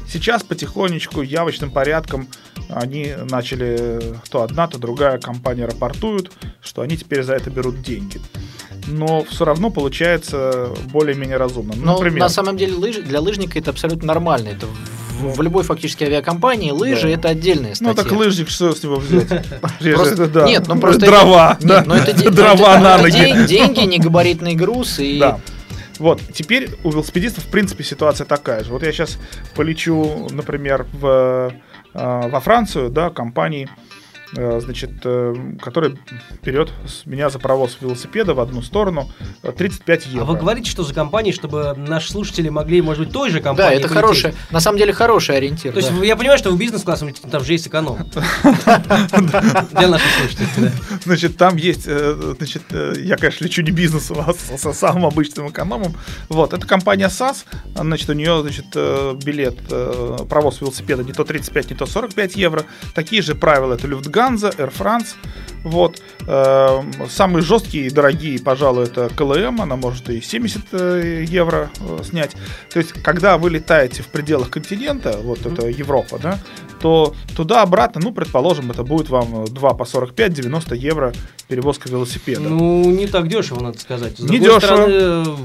Сейчас 0.09 0.43
потихонечку, 0.43 1.23
явочным 1.23 1.71
порядком 1.71 2.27
они 2.69 3.15
начали, 3.31 4.01
то 4.29 4.43
одна, 4.43 4.67
то 4.67 4.79
другая 4.79 5.19
компания 5.19 5.67
рапортуют, 5.67 6.33
что 6.61 6.83
они 6.83 6.97
теперь 6.97 7.23
за 7.23 7.35
это 7.35 7.51
берут 7.51 7.83
деньги. 7.83 8.21
Но 8.89 9.23
все 9.25 9.45
равно 9.45 9.71
получается 9.71 10.71
более-менее 10.93 11.37
разумно. 11.37 11.75
Ну, 11.77 11.93
например, 11.93 12.21
на 12.21 12.29
самом 12.29 12.57
деле 12.57 12.75
лыжи, 12.75 13.03
для 13.03 13.21
лыжника 13.21 13.59
это 13.59 13.71
абсолютно 13.71 14.07
нормально. 14.07 14.49
Это 14.49 14.67
в, 15.21 15.37
в 15.37 15.43
любой 15.43 15.63
фактически 15.65 16.05
авиакомпании 16.05 16.71
лыжи 16.71 17.09
Да. 17.09 17.15
это 17.15 17.29
отдельная 17.29 17.75
статья. 17.75 17.89
ну 17.89 17.95
так 17.95 18.11
лыжник, 18.13 18.49
что 18.49 18.73
с 18.75 18.83
него 18.83 18.97
взять? 18.97 19.29
Просто- 19.95 20.27
Да. 20.27 20.45
Нет, 20.47 20.67
ну 20.69 20.79
просто 20.81 21.07
Дрова, 21.07 21.57
это, 21.59 21.67
да. 21.69 21.77
нет, 21.79 21.87
ну 21.87 21.95
это 21.95 22.13
де- 22.13 22.31
Дрова 22.31 22.75
это- 22.75 22.81
на 22.83 22.95
это 22.95 23.03
ноги. 23.03 23.13
день- 23.13 23.47
деньги, 23.47 23.81
негабаритный 23.81 24.55
груз 24.55 24.99
и 24.99 25.19
Да. 25.19 25.39
Вот, 25.99 26.23
теперь 26.33 26.71
у 26.83 26.91
велосипедистов, 26.93 27.45
в 27.45 27.49
принципе, 27.49 27.85
ситуация 27.85 28.25
такая 28.25 28.65
же. 28.65 28.71
Вот 28.73 28.83
я 28.83 28.91
сейчас 28.91 29.19
полечу, 29.55 30.29
например, 30.31 30.87
в, 30.95 31.53
э, 31.93 32.29
во 32.31 32.41
Францию, 32.41 32.89
да, 32.89 33.11
компании, 33.11 33.69
значит, 34.33 34.91
э, 35.05 35.35
которая 35.61 35.93
берет 36.43 36.71
с 36.87 37.07
меня 37.07 37.31
за 37.31 37.39
провоз 37.39 37.77
велосипеда 37.81 38.35
в 38.35 38.41
одну 38.41 38.63
сторону 38.63 39.11
э, 39.43 39.53
35 39.53 40.07
евро. 40.07 40.23
А 40.23 40.25
вы 40.25 40.37
говорите, 40.37 40.71
что 40.71 40.83
за 40.85 40.95
компании, 40.95 41.33
чтобы 41.33 41.75
наши 41.77 42.11
слушатели 42.11 42.49
могли, 42.49 42.81
может 42.83 43.05
быть, 43.05 43.13
той 43.13 43.31
же 43.31 43.39
Да, 43.39 43.45
компании 43.45 43.79
это 43.79 43.89
полететь? 43.89 43.97
хорошая, 44.03 44.35
на 44.51 44.61
самом 44.61 44.79
деле 44.79 44.93
хороший 44.93 45.37
ориентир. 45.37 45.73
То 45.73 45.79
есть 45.79 45.91
да. 45.91 45.97
вы- 45.97 46.07
я 46.07 46.17
понимаю, 46.17 46.39
что 46.39 46.51
вы 46.51 46.59
бизнес-классом, 46.59 47.13
там 47.13 47.45
же 47.45 47.53
есть 47.53 47.67
эконом. 47.69 47.99
Для 49.73 49.89
наших 49.89 50.09
слушателей. 50.19 50.49
да. 50.57 50.73
Значит, 51.05 51.37
там 51.37 51.57
есть, 51.57 51.85
э, 51.87 52.35
значит, 52.39 52.63
э, 52.71 52.95
я, 52.99 53.17
конечно, 53.17 53.45
лечу 53.45 53.63
не 53.63 53.71
бизнесом, 53.71 54.19
а 54.21 54.33
со 54.35 54.73
самым 54.73 55.07
обычным 55.07 55.49
экономом. 55.49 55.95
Вот, 56.29 56.53
это 56.53 56.67
компания 56.67 57.09
SAS, 57.09 57.45
значит, 57.75 58.09
у 58.09 58.13
нее, 58.13 58.41
значит, 58.43 58.67
э, 58.75 59.15
билет, 59.25 59.57
э, 59.71 60.19
провоз 60.29 60.61
велосипеда 60.61 61.03
не 61.05 61.13
то 61.13 61.25
35, 61.25 61.71
не 61.71 61.77
то 61.77 61.87
45 61.87 62.37
евро. 62.37 62.65
Такие 62.95 63.23
же 63.23 63.35
правила, 63.35 63.75
это 63.75 63.87
Люфтганза, 64.21 64.49
Air 64.51 64.73
France. 64.77 65.15
Вот. 65.63 66.01
Э, 66.27 66.81
Самые 67.09 67.43
жесткие 67.43 67.87
и 67.87 67.91
дорогие, 67.91 68.39
пожалуй, 68.39 68.85
это 68.85 69.11
КЛМ, 69.15 69.61
она 69.61 69.77
может 69.77 70.09
и 70.09 70.21
70 70.21 70.63
э, 70.73 71.25
евро 71.27 71.71
э, 71.81 72.03
снять. 72.03 72.33
То 72.73 72.79
есть, 72.79 72.93
когда 72.93 73.37
вы 73.37 73.51
летаете 73.51 74.03
в 74.03 74.09
пределах 74.09 74.51
континента, 74.51 75.19
вот 75.23 75.45
это 75.45 75.69
Европа, 75.69 76.19
да, 76.19 76.39
то 76.81 77.15
туда-обратно, 77.37 78.01
ну, 78.03 78.13
предположим, 78.13 78.71
это 78.71 78.85
будет 78.85 79.11
вам 79.11 79.45
2 79.45 79.75
по 79.75 79.83
45-90 79.83 80.77
евро 80.77 81.13
перевозка 81.49 81.91
велосипеда. 81.91 82.41
Ну, 82.41 82.85
не 82.87 83.07
так 83.07 83.29
дешево, 83.29 83.61
надо 83.61 83.79
сказать. 83.79 84.17
С 84.17 84.21
Не 84.21 84.39
дешево. 84.39 84.61
стороны, 84.61 85.37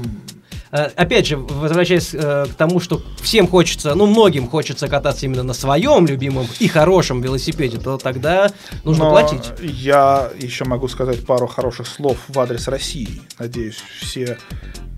опять 0.96 1.26
же, 1.26 1.36
возвращаясь 1.36 2.14
э, 2.14 2.46
к 2.46 2.54
тому, 2.54 2.80
что 2.80 3.02
всем 3.20 3.48
хочется, 3.48 3.94
ну, 3.94 4.06
многим 4.06 4.48
хочется 4.48 4.88
кататься 4.88 5.26
именно 5.26 5.42
на 5.42 5.54
своем 5.54 6.06
любимом 6.06 6.46
и 6.58 6.68
хорошем 6.68 7.20
велосипеде, 7.20 7.78
то 7.78 7.98
тогда 7.98 8.52
нужно 8.84 9.04
Но 9.04 9.10
платить. 9.10 9.52
Я 9.60 10.30
еще 10.38 10.64
могу 10.64 10.88
сказать 10.88 11.24
пару 11.24 11.46
хороших 11.46 11.86
слов 11.86 12.18
в 12.28 12.38
адрес 12.38 12.68
России. 12.68 13.20
Надеюсь, 13.38 13.82
все 14.00 14.38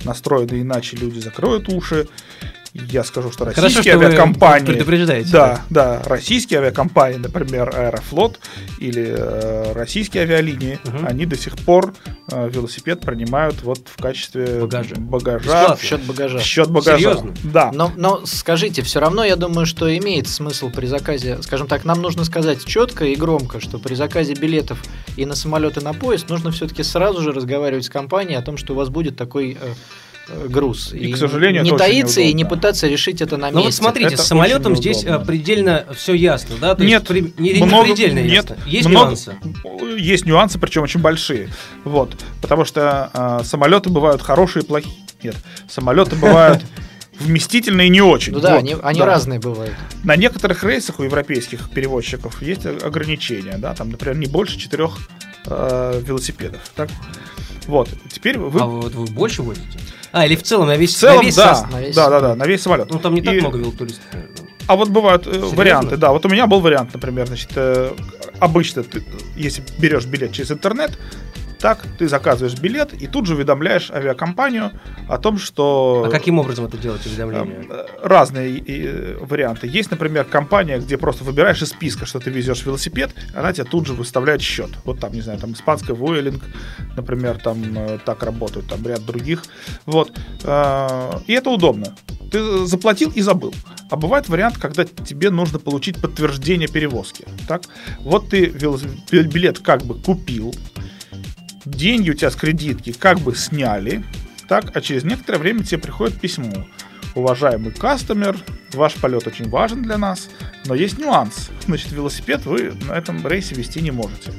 настроенные 0.04 0.62
иначе 0.62 0.97
люди 0.97 1.18
закроют 1.18 1.68
уши. 1.68 2.08
Я 2.75 3.02
скажу, 3.04 3.30
что 3.32 3.44
Хорошо, 3.44 3.62
российские 3.62 3.92
что 3.94 3.98
вы 4.00 4.04
авиакомпании... 4.06 4.66
предупреждаете. 4.66 5.30
Да, 5.30 5.62
да, 5.70 6.02
российские 6.04 6.60
авиакомпании, 6.60 7.18
например, 7.18 7.70
Аэрофлот 7.75 8.38
или 8.78 9.14
э, 9.16 9.72
российские 9.72 10.25
авиалинии, 10.25 10.78
Мгм. 10.84 11.06
они 11.06 11.26
до 11.26 11.37
сих 11.37 11.56
пор 11.56 11.94
э, 12.30 12.48
велосипед 12.50 13.00
принимают 13.00 13.62
вот 13.62 13.80
в 13.87 14.00
качестве 14.00 14.60
Багажа. 14.60 14.94
багажа 14.96 15.38
Бесплатно. 15.44 15.76
В 15.76 15.82
счет 15.82 16.02
багажа. 16.02 16.38
в 16.38 16.42
счет 16.42 16.70
багажа. 16.70 16.98
Серьезно? 16.98 17.34
Да. 17.42 17.70
Но, 17.72 17.90
но 17.96 18.26
скажите, 18.26 18.82
все 18.82 19.00
равно 19.00 19.25
я 19.25 19.37
думаю, 19.37 19.64
что 19.66 19.94
имеет 19.96 20.28
смысл 20.28 20.70
при 20.70 20.87
заказе, 20.87 21.38
скажем 21.42 21.66
так, 21.68 21.84
нам 21.84 22.02
нужно 22.02 22.25
сказать 22.25 22.64
четко 22.64 23.04
и 23.06 23.16
громко, 23.16 23.60
что 23.60 23.78
при 23.78 23.94
заказе 23.94 24.34
билетов 24.34 24.82
и 25.16 25.25
на 25.25 25.34
самолет, 25.34 25.78
и 25.78 25.80
на 25.80 25.94
поезд 25.94 26.28
нужно 26.28 26.50
все-таки 26.50 26.82
сразу 26.82 27.22
же 27.22 27.32
разговаривать 27.32 27.87
с 27.87 27.90
компанией 27.90 28.37
о 28.37 28.42
том, 28.42 28.56
что 28.56 28.75
у 28.75 28.76
вас 28.76 28.88
будет 28.90 29.16
такой 29.16 29.56
э, 29.60 29.75
груз. 30.49 30.92
И, 30.92 31.12
к 31.12 31.16
сожалению, 31.16 31.62
не 31.62 31.68
это 31.70 31.76
очень 31.76 31.85
таиться 31.85 32.20
и 32.20 32.32
не 32.32 32.44
пытаться 32.44 32.87
решить 32.88 33.20
это 33.20 33.37
на 33.37 33.50
Ну 33.50 33.58
вот 33.58 33.66
месте. 33.66 33.82
смотрите, 33.82 34.14
Это 34.14 34.23
с 34.23 34.26
самолетом 34.26 34.76
здесь 34.76 35.04
э, 35.04 35.18
предельно 35.18 35.85
все 35.94 36.14
ясно, 36.14 36.56
да? 36.61 36.75
То 36.75 36.85
Нет, 36.85 37.08
есть 37.11 37.35
при- 37.37 37.42
не, 37.42 37.52
не 37.54 37.64
много- 37.64 37.85
предельно 37.87 38.18
нет, 38.20 38.32
ясно. 38.50 38.56
Есть 38.66 38.88
много- 38.88 39.06
нюансы. 39.06 39.37
Есть 39.99 40.26
нюансы, 40.26 40.58
причем 40.58 40.82
очень 40.82 41.00
большие. 41.00 41.49
Вот. 41.85 42.14
Потому 42.42 42.64
что 42.64 43.11
э, 43.12 43.44
самолеты 43.44 43.90
бывают 43.90 44.23
хорошие 44.23 44.62
и 44.62 44.66
плохие. 44.66 44.94
Нет, 45.23 45.37
самолеты 45.68 46.14
бывают 46.16 46.62
вместительные 47.18 47.88
и 47.88 47.90
не 47.90 48.00
очень. 48.00 48.32
Ну 48.32 48.40
да, 48.40 48.52
Вот, 48.52 48.58
они, 48.61 48.76
они 48.82 48.99
да. 49.00 49.06
разные 49.06 49.40
бывают. 49.40 49.75
На 50.04 50.14
некоторых 50.16 50.62
рейсах 50.62 51.00
у 51.00 51.02
европейских 51.02 51.70
перевозчиков 51.70 52.40
есть 52.42 52.64
ограничения, 52.66 53.58
да, 53.58 53.75
там, 53.75 53.90
например, 53.90 54.16
не 54.16 54.26
больше 54.26 54.58
четырех 54.58 54.97
э, 55.47 56.02
велосипедов. 56.04 56.61
Так? 56.76 56.90
Вот. 57.66 57.88
Теперь 58.12 58.38
вы 58.38 58.61
А 58.61 58.64
вот 58.66 58.94
вы 58.94 59.06
больше 59.06 59.42
возите? 59.42 59.78
А, 60.12 60.26
или 60.26 60.36
в 60.36 60.42
целом 60.42 60.68
на 60.68 60.76
весь, 60.76 60.94
в 60.94 60.98
целом, 60.98 61.16
на 61.18 61.22
весь 61.22 61.36
да, 61.36 61.54
состав? 61.54 61.72
на 61.72 61.80
весь 61.80 61.94
да, 61.94 62.08
да, 62.08 62.18
самолет. 62.18 62.38
да, 62.38 62.44
на 62.44 62.48
весь 62.48 62.62
самолет. 62.62 62.90
Ну 62.90 62.98
там 62.98 63.14
не 63.14 63.22
так 63.22 63.34
И- 63.34 63.40
много 63.40 63.58
велотуристов. 63.58 64.04
А 64.66 64.76
вот 64.76 64.90
бывают 64.90 65.26
э, 65.26 65.32
Серьезно? 65.32 65.56
варианты, 65.56 65.96
да. 65.96 66.12
Вот 66.12 66.26
у 66.26 66.28
меня 66.28 66.46
был 66.46 66.60
вариант, 66.60 66.90
например, 66.92 67.26
значит, 67.26 67.50
э, 67.56 67.90
обычно 68.38 68.82
ты, 68.82 69.02
если 69.34 69.62
берешь 69.78 70.04
билет 70.04 70.32
через 70.32 70.50
интернет, 70.50 70.98
так 71.58 71.84
ты 71.98 72.08
заказываешь 72.08 72.58
билет 72.58 72.92
и 72.94 73.06
тут 73.06 73.26
же 73.26 73.34
уведомляешь 73.34 73.90
авиакомпанию 73.90 74.70
о 75.08 75.18
том, 75.18 75.38
что 75.38 76.04
А 76.06 76.10
каким 76.10 76.38
образом 76.38 76.66
это 76.66 76.76
делать 76.76 77.04
уведомление? 77.06 77.66
э, 77.68 77.86
разные 78.02 79.16
варианты. 79.20 79.66
Есть, 79.66 79.90
например, 79.90 80.24
компания, 80.24 80.78
где 80.78 80.96
просто 80.96 81.24
выбираешь 81.24 81.60
из 81.62 81.70
списка, 81.70 82.06
что 82.06 82.20
ты 82.20 82.30
везешь 82.30 82.64
велосипед, 82.64 83.10
она 83.34 83.52
тебе 83.52 83.64
тут 83.64 83.86
же 83.86 83.92
выставляет 83.94 84.40
счет. 84.40 84.70
Вот 84.84 85.00
там, 85.00 85.12
не 85.12 85.20
знаю, 85.20 85.38
там 85.38 85.52
испанская 85.52 85.96
Vueling, 85.96 86.40
например, 86.96 87.38
там 87.38 87.62
э, 87.76 87.98
так 88.04 88.22
работают, 88.22 88.66
там 88.68 88.86
ряд 88.86 89.04
других. 89.04 89.42
Вот. 89.86 90.12
Э, 90.44 91.10
И 91.26 91.32
это 91.32 91.50
удобно. 91.50 91.94
Ты 92.30 92.66
заплатил 92.66 93.10
и 93.10 93.22
забыл. 93.22 93.54
А 93.90 93.96
бывает 93.96 94.28
вариант, 94.28 94.58
когда 94.58 94.84
тебе 94.84 95.30
нужно 95.30 95.58
получить 95.58 95.98
подтверждение 96.00 96.68
перевозки. 96.68 97.24
Так? 97.46 97.62
Вот 98.00 98.28
ты 98.28 98.46
билет 98.46 99.60
как 99.60 99.82
бы 99.84 99.94
купил, 99.94 100.54
деньги 101.70 102.10
у 102.10 102.14
тебя 102.14 102.30
с 102.30 102.37
кредитки 102.37 102.92
как 102.92 103.18
бы 103.20 103.34
сняли, 103.34 104.04
так, 104.48 104.76
а 104.76 104.80
через 104.80 105.04
некоторое 105.04 105.38
время 105.38 105.62
тебе 105.62 105.78
приходит 105.78 106.20
письмо. 106.20 106.66
Уважаемый 107.14 107.72
кастомер, 107.72 108.38
ваш 108.72 108.94
полет 108.94 109.26
очень 109.26 109.48
важен 109.48 109.82
для 109.82 109.98
нас, 109.98 110.28
но 110.66 110.75
есть 110.75 110.98
нюанс. 110.98 111.50
Значит, 111.66 111.92
велосипед 111.92 112.44
вы 112.46 112.75
на 112.88 112.92
этом 112.92 113.26
рейсе 113.26 113.54
вести 113.54 113.80
не 113.80 113.90
можете. 113.90 114.32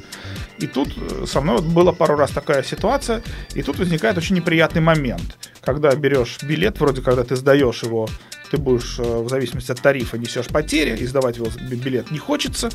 И 0.58 0.66
тут 0.66 0.92
э, 0.96 1.26
со 1.26 1.40
мной 1.40 1.56
вот 1.56 1.64
была 1.64 1.92
пару 1.92 2.16
раз 2.16 2.30
такая 2.30 2.62
ситуация, 2.62 3.22
и 3.54 3.62
тут 3.62 3.78
возникает 3.78 4.18
очень 4.18 4.36
неприятный 4.36 4.82
момент, 4.82 5.50
когда 5.62 5.94
берешь 5.94 6.38
билет, 6.42 6.78
вроде 6.80 7.00
когда 7.00 7.24
ты 7.24 7.34
сдаешь 7.36 7.82
его, 7.82 8.08
ты 8.50 8.56
будешь 8.56 8.98
э, 8.98 9.02
в 9.22 9.28
зависимости 9.28 9.70
от 9.72 9.80
тарифа 9.80 10.18
несешь 10.18 10.46
потери, 10.48 10.96
и 10.96 11.06
сдавать 11.06 11.36
велос- 11.38 11.62
би- 11.62 11.76
билет 11.76 12.10
не 12.10 12.18
хочется, 12.18 12.68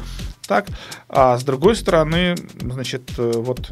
так, 0.48 0.68
а 1.10 1.38
с 1.38 1.44
другой 1.44 1.76
стороны, 1.76 2.36
значит, 2.62 3.12
э, 3.18 3.32
вот 3.36 3.72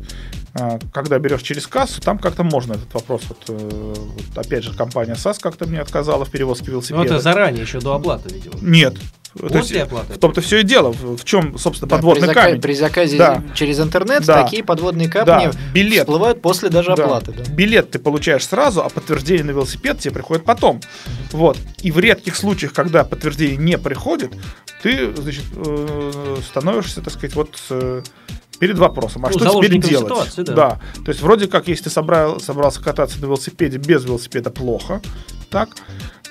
э, 0.56 0.80
когда 0.94 1.20
берешь 1.20 1.42
через 1.42 1.68
кассу, 1.68 2.02
там 2.02 2.18
как-то 2.20 2.44
можно 2.44 2.74
этот 2.74 2.94
вопрос, 2.94 3.22
вот, 3.30 3.44
вот 3.48 4.38
опять 4.38 4.64
же, 4.64 4.74
компания 4.74 5.16
САС 5.16 5.40
как-то 5.40 5.66
мне 5.66 5.80
отказала 5.80 6.26
в 6.26 6.30
перевозке 6.32 6.66
Ну 6.68 6.72
велосипеда. 6.74 7.04
это 7.06 7.20
заранее, 7.20 7.62
еще 7.64 7.80
до 7.80 7.96
оплаты, 7.96 8.30
видимо. 8.34 8.56
Нет. 8.62 8.96
То 9.38 9.48
После 9.48 9.80
есть, 9.80 9.92
оплаты. 9.92 10.14
в 10.14 10.18
том-то 10.20 10.42
все 10.42 10.60
и 10.60 10.64
дело. 10.64 10.92
В 10.92 11.18
в 11.18 11.24
чем, 11.26 11.58
собственно, 11.58 11.90
Да, 11.90 11.96
подводный 11.96 12.28
при, 12.28 12.34
зака- 12.36 12.42
камень. 12.44 12.62
при 12.62 12.74
заказе 12.74 13.18
Да. 13.18 13.44
через 13.56 13.80
интернет 13.80 14.24
Да. 14.26 14.44
такие 14.44 14.64
подводные 14.64 15.10
камни 15.10 15.26
Да, 15.52 15.52
билет. 15.74 16.02
всплывают 16.02 16.42
после 16.42 16.70
даже 16.70 16.96
Да. 16.96 17.04
оплаты. 17.06 17.32
Да. 17.34 17.52
Билет 17.52 17.90
ты 17.92 17.98
получаешь 18.00 18.46
сразу, 18.46 18.84
а 18.84 18.90
подтверждение 18.90 19.44
на 19.44 19.52
велосипед 19.52 19.98
тебе 20.00 20.14
приходит 20.14 20.46
потом. 20.46 20.82
Вот. 21.32 21.58
И 21.82 21.92
в 21.92 21.98
редких 22.00 22.36
случаях, 22.36 22.74
когда 22.74 23.04
подтверждение 23.04 23.58
не 23.58 23.78
приходит, 23.80 24.32
ты, 24.84 25.16
значит, 25.16 25.46
э, 25.56 26.38
становишься, 26.48 27.02
так 27.02 27.12
сказать, 27.14 27.36
вот 27.36 27.58
э, 27.72 28.04
перед 28.60 28.78
вопросом, 28.78 29.26
а 29.26 29.30
Ну, 29.30 29.38
что 29.40 29.62
теперь 29.62 29.80
делать? 29.82 30.06
ситуации, 30.08 30.44
да. 30.44 30.80
То 31.04 31.10
есть 31.10 31.22
вроде 31.22 31.48
как, 31.48 31.68
если 31.68 31.86
ты 31.86 31.90
собрал, 31.90 32.40
собрался 32.40 32.82
кататься 32.82 33.20
на 33.20 33.26
велосипеде 33.26 33.78
без 33.78 34.06
велосипеда, 34.06 34.50
плохо. 34.52 35.02
Так. 35.50 35.70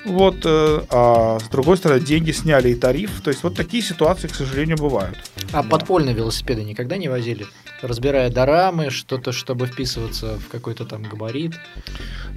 Вот, 0.05 0.35
э, 0.43 0.81
а 0.89 1.39
с 1.39 1.47
другой 1.47 1.77
стороны, 1.77 2.01
деньги 2.01 2.31
сняли 2.31 2.69
и 2.71 2.75
тариф. 2.75 3.21
То 3.21 3.29
есть 3.29 3.41
вот 3.43 3.55
такие 3.55 3.81
ситуации, 3.81 4.27
к 4.27 4.35
сожалению, 4.35 4.75
бывают. 4.77 5.17
А 5.53 5.63
подпольные 5.63 6.13
велосипеды 6.13 6.63
никогда 6.65 6.97
не 6.97 7.07
возили? 7.07 7.45
Разбирая 7.81 8.29
дорамы, 8.29 8.89
что-то, 8.89 9.31
чтобы 9.31 9.65
вписываться 9.67 10.37
в 10.39 10.49
какой-то 10.49 10.83
там 10.85 11.03
габарит. 11.03 11.53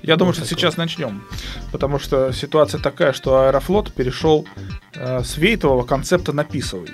Я 0.04 0.14
думаю, 0.16 0.32
Вот 0.32 0.36
что 0.36 0.44
такое. 0.44 0.58
сейчас 0.60 0.76
начнем. 0.76 1.24
Потому 1.72 1.98
что 1.98 2.30
ситуация 2.32 2.80
такая, 2.80 3.12
что 3.12 3.46
Аэрофлот 3.46 3.92
перешел 3.92 4.46
э, 4.94 5.24
с 5.24 5.36
вейтового 5.36 5.82
концепта 5.84 6.32
на 6.32 6.44
писовый. 6.44 6.90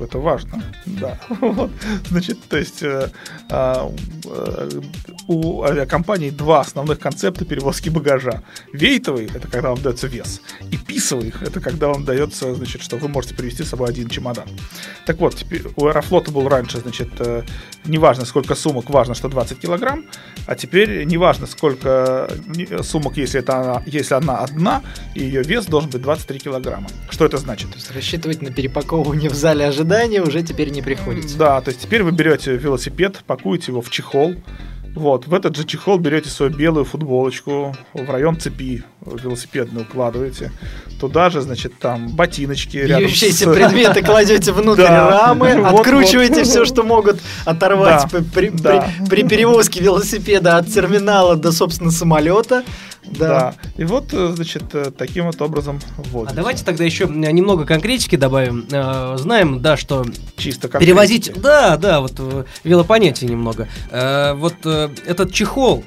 Это 0.00 0.18
важно. 0.18 0.62
Да. 0.86 1.18
Значит, 2.08 2.38
то 2.48 2.56
есть 2.56 2.82
э, 2.82 3.10
а, 3.50 3.92
э, 4.24 4.70
у 5.26 5.62
авиакомпаний 5.62 6.30
два 6.30 6.60
основных 6.60 6.98
концепта 6.98 7.44
перевозки 7.44 7.90
багажа. 7.90 8.42
Вейтовый 8.72 9.26
это 9.26 9.48
когда 9.48 9.70
вам 9.70 9.82
дается 9.82 10.06
вес. 10.06 10.40
И 10.70 10.76
писовый 10.76 11.34
это 11.40 11.60
когда 11.60 11.88
вам 11.88 12.04
дается, 12.04 12.54
значит, 12.54 12.82
что 12.82 12.96
вы 12.96 13.08
можете 13.08 13.34
привезти 13.34 13.62
с 13.62 13.68
собой 13.68 13.90
один 13.90 14.08
чемодан. 14.08 14.48
Так 15.06 15.18
вот, 15.18 15.36
теперь 15.36 15.64
у 15.76 15.86
Аэрофлота 15.86 16.30
был 16.30 16.48
раньше, 16.48 16.78
значит, 16.78 17.10
э, 17.18 17.42
неважно 17.84 18.24
сколько 18.24 18.54
сумок, 18.54 18.88
важно, 18.90 19.14
что 19.14 19.28
20 19.28 19.58
килограмм, 19.58 20.04
а 20.46 20.54
теперь 20.54 21.04
неважно 21.04 21.46
сколько 21.46 22.30
сумок, 22.82 23.16
если, 23.16 23.40
это 23.40 23.56
она, 23.58 23.82
если 23.86 24.14
она 24.14 24.38
одна, 24.38 24.82
и 25.14 25.22
ее 25.22 25.42
вес 25.42 25.66
должен 25.66 25.90
быть 25.90 26.02
23 26.02 26.38
килограмма. 26.38 26.88
Что 27.10 27.26
это 27.26 27.36
значит? 27.36 27.70
То 27.70 27.76
есть 27.76 27.90
рассчитывать 27.92 28.42
на 28.42 28.50
перепаковывание 28.50 29.28
в 29.28 29.34
зале 29.34 29.66
ожидания 29.66 29.89
уже 30.22 30.42
теперь 30.42 30.70
не 30.70 30.82
приходится. 30.82 31.36
Да, 31.36 31.60
то 31.60 31.70
есть 31.70 31.80
теперь 31.82 32.02
вы 32.02 32.12
берете 32.12 32.56
велосипед, 32.56 33.20
пакуете 33.26 33.72
его 33.72 33.82
в 33.82 33.90
чехол, 33.90 34.34
вот, 34.94 35.26
в 35.28 35.34
этот 35.34 35.56
же 35.56 35.64
чехол 35.64 35.98
берете 35.98 36.28
свою 36.30 36.52
белую 36.52 36.84
футболочку, 36.84 37.76
в 37.94 38.10
район 38.10 38.38
цепи 38.40 38.82
велосипедную 39.00 39.86
укладываете. 39.86 40.50
Туда 40.98 41.30
же, 41.30 41.40
значит, 41.42 41.78
там 41.78 42.08
ботиночки 42.08 42.76
рядом 42.76 43.04
Бьющиеся 43.06 43.50
с- 43.50 43.54
предметы 43.54 44.02
кладете 44.02 44.52
внутрь 44.52 44.82
Да. 44.82 45.08
рамы, 45.28 45.54
Вот, 45.70 45.80
откручиваете 45.80 46.40
вот. 46.40 46.46
все, 46.46 46.64
что 46.64 46.82
могут 46.82 47.20
оторвать 47.44 48.02
Да. 48.10 48.18
при, 48.18 48.48
при- 48.48 48.50
Да. 48.50 48.90
при- 48.98 49.06
при 49.06 49.22
перевозке 49.28 49.80
велосипеда 49.80 50.56
от 50.56 50.66
терминала 50.66 51.36
до, 51.36 51.52
собственно, 51.52 51.90
самолета. 51.92 52.64
Да. 53.04 53.28
Да. 53.28 53.54
И 53.76 53.84
вот, 53.84 54.12
э, 54.12 54.32
значит, 54.34 54.74
э, 54.74 54.90
таким 54.96 55.26
вот 55.26 55.40
образом 55.40 55.80
вот. 55.96 56.30
А 56.30 56.34
давайте 56.34 56.64
тогда 56.64 56.84
еще 56.84 57.06
немного 57.06 57.64
конкретики 57.64 58.16
добавим. 58.16 58.66
Э, 58.70 59.16
Знаем, 59.18 59.60
да, 59.60 59.76
что 59.76 60.04
чисто 60.36 60.68
как 60.68 60.80
перевозить, 60.80 61.32
да, 61.40 61.76
да, 61.76 62.00
вот 62.00 62.20
велопонятие 62.64 63.30
немного. 63.30 63.68
Вот 63.90 64.64
этот 64.64 65.32
чехол, 65.32 65.84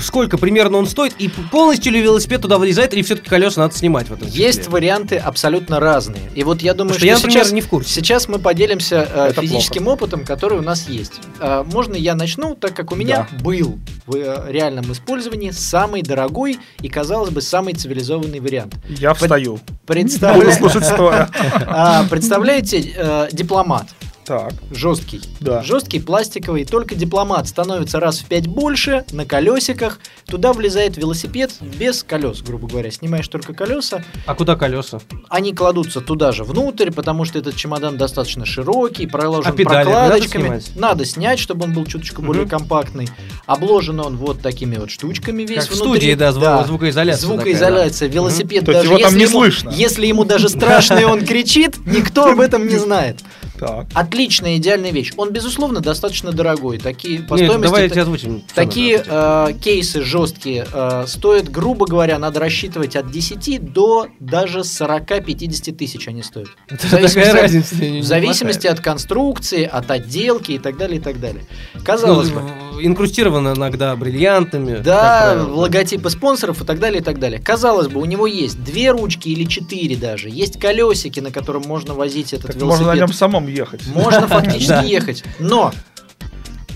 сколько 0.00 0.38
примерно 0.38 0.78
он 0.78 0.86
стоит, 0.86 1.14
и 1.18 1.28
полностью 1.28 1.92
ли 1.92 2.00
велосипед 2.00 2.42
туда 2.42 2.58
влезает, 2.58 2.94
или 2.94 3.02
все-таки 3.02 3.28
колеса 3.28 3.60
надо 3.60 3.76
снимать 3.76 4.08
в 4.08 4.12
этом 4.14 4.28
Есть 4.28 4.58
чехле? 4.58 4.72
варианты 4.72 5.16
абсолютно 5.16 5.80
разные. 5.80 6.22
И 6.34 6.42
вот 6.44 6.62
я 6.62 6.74
думаю, 6.74 6.94
Потому 6.94 6.98
что 6.98 7.06
я, 7.06 7.14
например, 7.16 7.44
сейчас, 7.44 7.52
не 7.52 7.60
в 7.60 7.68
курсе. 7.68 7.90
сейчас 7.92 8.28
мы 8.28 8.38
поделимся 8.38 9.08
э, 9.12 9.26
Это 9.30 9.42
физическим 9.42 9.88
опытом, 9.88 10.24
который 10.24 10.58
у 10.58 10.62
нас 10.62 10.88
есть. 10.88 11.14
Э, 11.40 11.64
можно 11.64 11.94
я 11.94 12.14
начну, 12.14 12.54
так 12.54 12.74
как 12.74 12.92
у 12.92 12.94
меня 12.94 13.28
был 13.42 13.78
в 14.06 14.14
э, 14.16 14.46
реальном 14.50 14.90
использовании 14.92 15.50
самый 15.50 16.02
дорогой 16.02 16.58
и, 16.80 16.88
казалось 16.88 17.30
бы, 17.30 17.40
самый 17.40 17.74
цивилизованный 17.74 18.40
вариант. 18.40 18.74
Я 18.88 19.14
встаю. 19.14 19.52
Буду 19.54 19.62
Представля- 19.86 20.52
слушать 20.52 20.84
стоя. 20.84 21.28
А, 21.68 22.04
Представляете, 22.08 22.92
э, 22.96 23.28
дипломат. 23.32 23.86
Так, 24.26 24.54
Жесткий. 24.72 25.20
Да. 25.38 25.62
Жесткий, 25.62 26.00
пластиковый. 26.00 26.64
Только 26.64 26.96
дипломат 26.96 27.46
становится 27.46 28.00
раз 28.00 28.18
в 28.18 28.24
пять 28.26 28.48
больше, 28.48 29.04
на 29.12 29.24
колесиках. 29.24 30.00
Туда 30.26 30.52
влезает 30.52 30.96
велосипед 30.96 31.52
без 31.60 32.02
колес, 32.02 32.42
грубо 32.42 32.66
говоря. 32.66 32.90
Снимаешь 32.90 33.28
только 33.28 33.54
колеса. 33.54 34.02
А 34.26 34.34
куда 34.34 34.56
колеса? 34.56 34.98
Они 35.28 35.52
кладутся 35.52 36.00
туда 36.00 36.32
же 36.32 36.42
внутрь, 36.42 36.90
потому 36.90 37.24
что 37.24 37.38
этот 37.38 37.54
чемодан 37.54 37.96
достаточно 37.98 38.44
широкий, 38.44 39.06
проложен 39.06 39.52
А 39.52 39.54
педали 39.54 39.84
прокладочками. 39.84 40.48
надо 40.48 40.60
снимать? 40.60 40.76
Надо 40.80 41.04
снять, 41.04 41.38
чтобы 41.38 41.64
он 41.66 41.72
был 41.72 41.86
чуточку 41.86 42.20
более 42.20 42.42
Мгм. 42.42 42.50
компактный. 42.50 43.08
Обложен 43.46 44.00
он 44.00 44.16
вот 44.16 44.40
такими 44.42 44.74
вот 44.76 44.90
штучками 44.90 45.44
весь 45.44 45.66
Как 45.66 45.68
в 45.68 45.70
внутри. 45.80 46.00
студии, 46.00 46.14
да, 46.14 46.30
зву- 46.30 46.66
звукоизоляция 46.66 47.26
Звукоизоляция. 47.28 48.08
Велосипед 48.08 48.64
То 48.64 48.72
есть 48.72 48.82
даже 48.82 48.92
его 48.92 49.08
там 49.08 49.16
не 49.16 49.22
ему- 49.22 49.30
слышно. 49.38 49.70
Если 49.70 50.06
ему 50.06 50.24
даже 50.24 50.48
страшно 50.48 50.98
и 50.98 51.04
он 51.04 51.20
кричит, 51.24 51.76
никто 51.86 52.24
об 52.32 52.40
этом 52.40 52.66
не 52.66 52.76
знает. 52.76 53.20
Так. 53.58 53.86
Отличная, 53.94 54.56
идеальная 54.56 54.90
вещь. 54.92 55.12
Он, 55.16 55.30
безусловно, 55.32 55.80
достаточно 55.80 56.32
дорогой. 56.32 56.78
Такие 56.78 57.20
по 57.20 57.34
Нет, 57.34 57.46
стоимости... 57.46 57.62
давай 57.62 57.82
я 57.82 57.88
та- 57.88 57.94
тебе 57.94 58.02
озвучим. 58.02 58.42
Такие 58.54 59.02
э, 59.06 59.48
кейсы 59.62 60.02
жесткие 60.02 60.66
э, 60.72 61.04
стоят, 61.06 61.50
грубо 61.50 61.86
говоря, 61.86 62.18
надо 62.18 62.40
рассчитывать 62.40 62.96
от 62.96 63.10
10 63.10 63.72
до 63.72 64.06
даже 64.20 64.60
40-50 64.60 65.72
тысяч 65.74 66.08
они 66.08 66.22
стоят. 66.22 66.48
Это 66.68 66.86
в 66.86 66.90
зависимости 66.90 67.14
такая 67.18 67.34
от- 67.34 67.40
разница. 67.42 67.74
В 67.76 68.02
зависимости 68.04 68.66
от 68.66 68.80
конструкции, 68.80 69.64
от 69.64 69.90
отделки 69.90 70.52
и 70.52 70.58
так 70.58 70.76
далее, 70.76 70.98
и 70.98 71.00
так 71.02 71.20
далее. 71.20 71.44
Казалось 71.84 72.30
бы, 72.30 72.42
Ну, 72.72 72.82
инкрустировано 72.82 73.54
иногда 73.56 73.94
бриллиантами. 73.96 74.78
да, 74.78 75.44
логотипы 75.48 76.10
спонсоров 76.10 76.60
и 76.62 76.64
так 76.64 76.78
далее, 76.78 77.00
и 77.00 77.04
так 77.04 77.18
далее. 77.18 77.40
Казалось 77.40 77.88
бы, 77.88 78.00
у 78.00 78.04
него 78.04 78.26
есть 78.26 78.62
две 78.62 78.90
ручки 78.90 79.28
или 79.28 79.44
четыре 79.44 79.96
даже, 79.96 80.28
есть 80.28 80.58
колесики, 80.60 81.20
на 81.20 81.30
котором 81.30 81.62
можно 81.62 81.94
возить 81.94 82.32
этот 82.32 82.48
Так 82.52 82.56
велосипед. 82.56 82.86
можно 82.86 82.86
на 82.94 82.98
нем 83.06 83.12
самом 83.12 83.45
ехать. 83.46 83.86
Можно 83.88 84.26
фактически 84.28 84.84
ехать. 84.86 85.24
Но, 85.38 85.72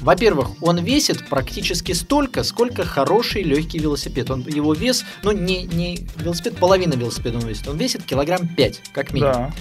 во-первых, 0.00 0.62
он 0.62 0.78
весит 0.82 1.28
практически 1.28 1.92
столько, 1.92 2.42
сколько 2.42 2.84
хороший 2.84 3.42
легкий 3.42 3.78
велосипед. 3.78 4.30
Он, 4.30 4.40
его 4.46 4.72
вес, 4.74 5.04
ну 5.22 5.32
не, 5.32 5.64
не 5.64 6.06
велосипед, 6.16 6.56
половина 6.56 6.94
велосипеда 6.94 7.38
он 7.38 7.46
весит. 7.46 7.68
Он 7.68 7.76
весит 7.76 8.04
килограмм 8.04 8.48
5, 8.48 8.82
как 8.92 9.12
минимум. 9.12 9.32
Да. 9.32 9.52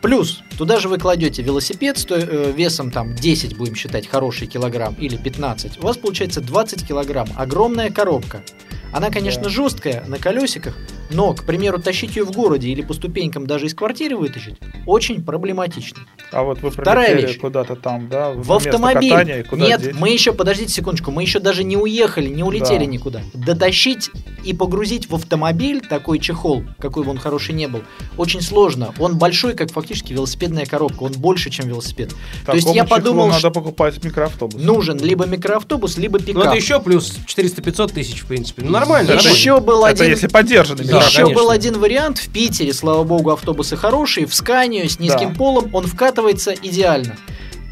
Плюс, 0.00 0.42
туда 0.56 0.78
же 0.78 0.88
вы 0.88 0.98
кладете 0.98 1.42
велосипед 1.42 1.98
сто- 1.98 2.14
э, 2.14 2.52
весом 2.56 2.92
там 2.92 3.16
10, 3.16 3.56
будем 3.56 3.74
считать, 3.74 4.06
хороший 4.06 4.46
килограмм, 4.46 4.94
или 4.94 5.16
15. 5.16 5.78
У 5.78 5.82
вас 5.82 5.96
получается 5.96 6.40
20 6.40 6.86
килограмм. 6.86 7.26
Огромная 7.36 7.90
коробка. 7.90 8.44
Она, 8.92 9.10
конечно, 9.10 9.42
Да. 9.42 9.48
жесткая 9.48 10.04
на 10.06 10.18
колесиках, 10.18 10.76
но, 11.10 11.32
к 11.34 11.44
примеру, 11.44 11.78
тащить 11.80 12.16
ее 12.16 12.24
в 12.24 12.32
городе 12.32 12.68
или 12.68 12.82
по 12.82 12.94
ступенькам 12.94 13.46
даже 13.46 13.66
из 13.66 13.74
квартиры 13.74 14.16
вытащить 14.16 14.56
очень 14.86 15.24
проблематично. 15.24 15.98
А 16.30 16.42
вот 16.42 16.60
вы 16.60 16.70
Вторая 16.70 17.14
вещь. 17.14 17.38
куда-то 17.38 17.74
там, 17.76 18.08
да? 18.08 18.30
В 18.34 18.52
автомобиль. 18.52 19.10
катания, 19.10 19.44
Нет, 19.52 19.80
деть? 19.82 19.94
мы 19.94 20.10
еще, 20.10 20.32
подождите 20.32 20.72
секундочку, 20.72 21.10
мы 21.10 21.22
еще 21.22 21.38
даже 21.40 21.64
не 21.64 21.76
уехали, 21.76 22.28
не 22.28 22.42
улетели 22.42 22.80
Да. 22.80 22.84
никуда. 22.86 23.20
Дотащить 23.32 24.10
и 24.44 24.52
погрузить 24.52 25.08
в 25.10 25.14
автомобиль 25.14 25.80
такой 25.80 26.18
чехол, 26.18 26.64
какой 26.78 27.04
бы 27.04 27.10
он 27.10 27.18
хороший 27.18 27.54
не 27.54 27.66
был, 27.66 27.82
очень 28.16 28.40
сложно. 28.42 28.92
Он 28.98 29.16
большой, 29.16 29.54
как 29.54 29.72
фактически 29.72 30.12
велосипедная 30.12 30.66
коробка, 30.66 31.02
он 31.04 31.12
больше, 31.12 31.50
чем 31.50 31.66
велосипед. 31.68 32.10
То 32.44 32.52
есть 32.52 32.66
Такому 32.66 32.74
я 32.76 32.84
подумал, 32.84 33.26
надо 33.28 33.38
что 33.38 33.50
покупать 33.50 34.02
микроавтобус. 34.04 34.62
нужен 34.62 34.98
либо 34.98 35.26
микроавтобус, 35.26 35.96
либо 35.96 36.18
Ну, 36.18 36.24
пикап. 36.24 36.44
это 36.44 36.54
еще 36.56 36.80
плюс 36.80 37.16
400-500 37.26 37.92
тысяч, 37.92 38.20
в 38.22 38.26
принципе. 38.26 38.62
Ну, 38.64 38.70
нормально. 38.70 39.12
Еще 39.12 39.60
был 39.60 39.84
Это 39.84 40.02
один... 40.04 40.10
если 40.14 40.26
поддержанный 40.28 40.84
Да, 40.84 40.97
Еще 41.00 41.22
конечно. 41.22 41.42
был 41.42 41.50
один 41.50 41.78
вариант 41.78 42.18
в 42.18 42.28
Питере, 42.30 42.72
слава 42.72 43.02
богу, 43.04 43.30
автобусы 43.30 43.76
хорошие, 43.76 44.26
в 44.26 44.34
Сканию 44.34 44.88
с 44.88 44.98
низким 44.98 45.30
Да. 45.30 45.34
полом, 45.34 45.74
он 45.74 45.86
вкатывается 45.86 46.52
идеально. 46.52 47.16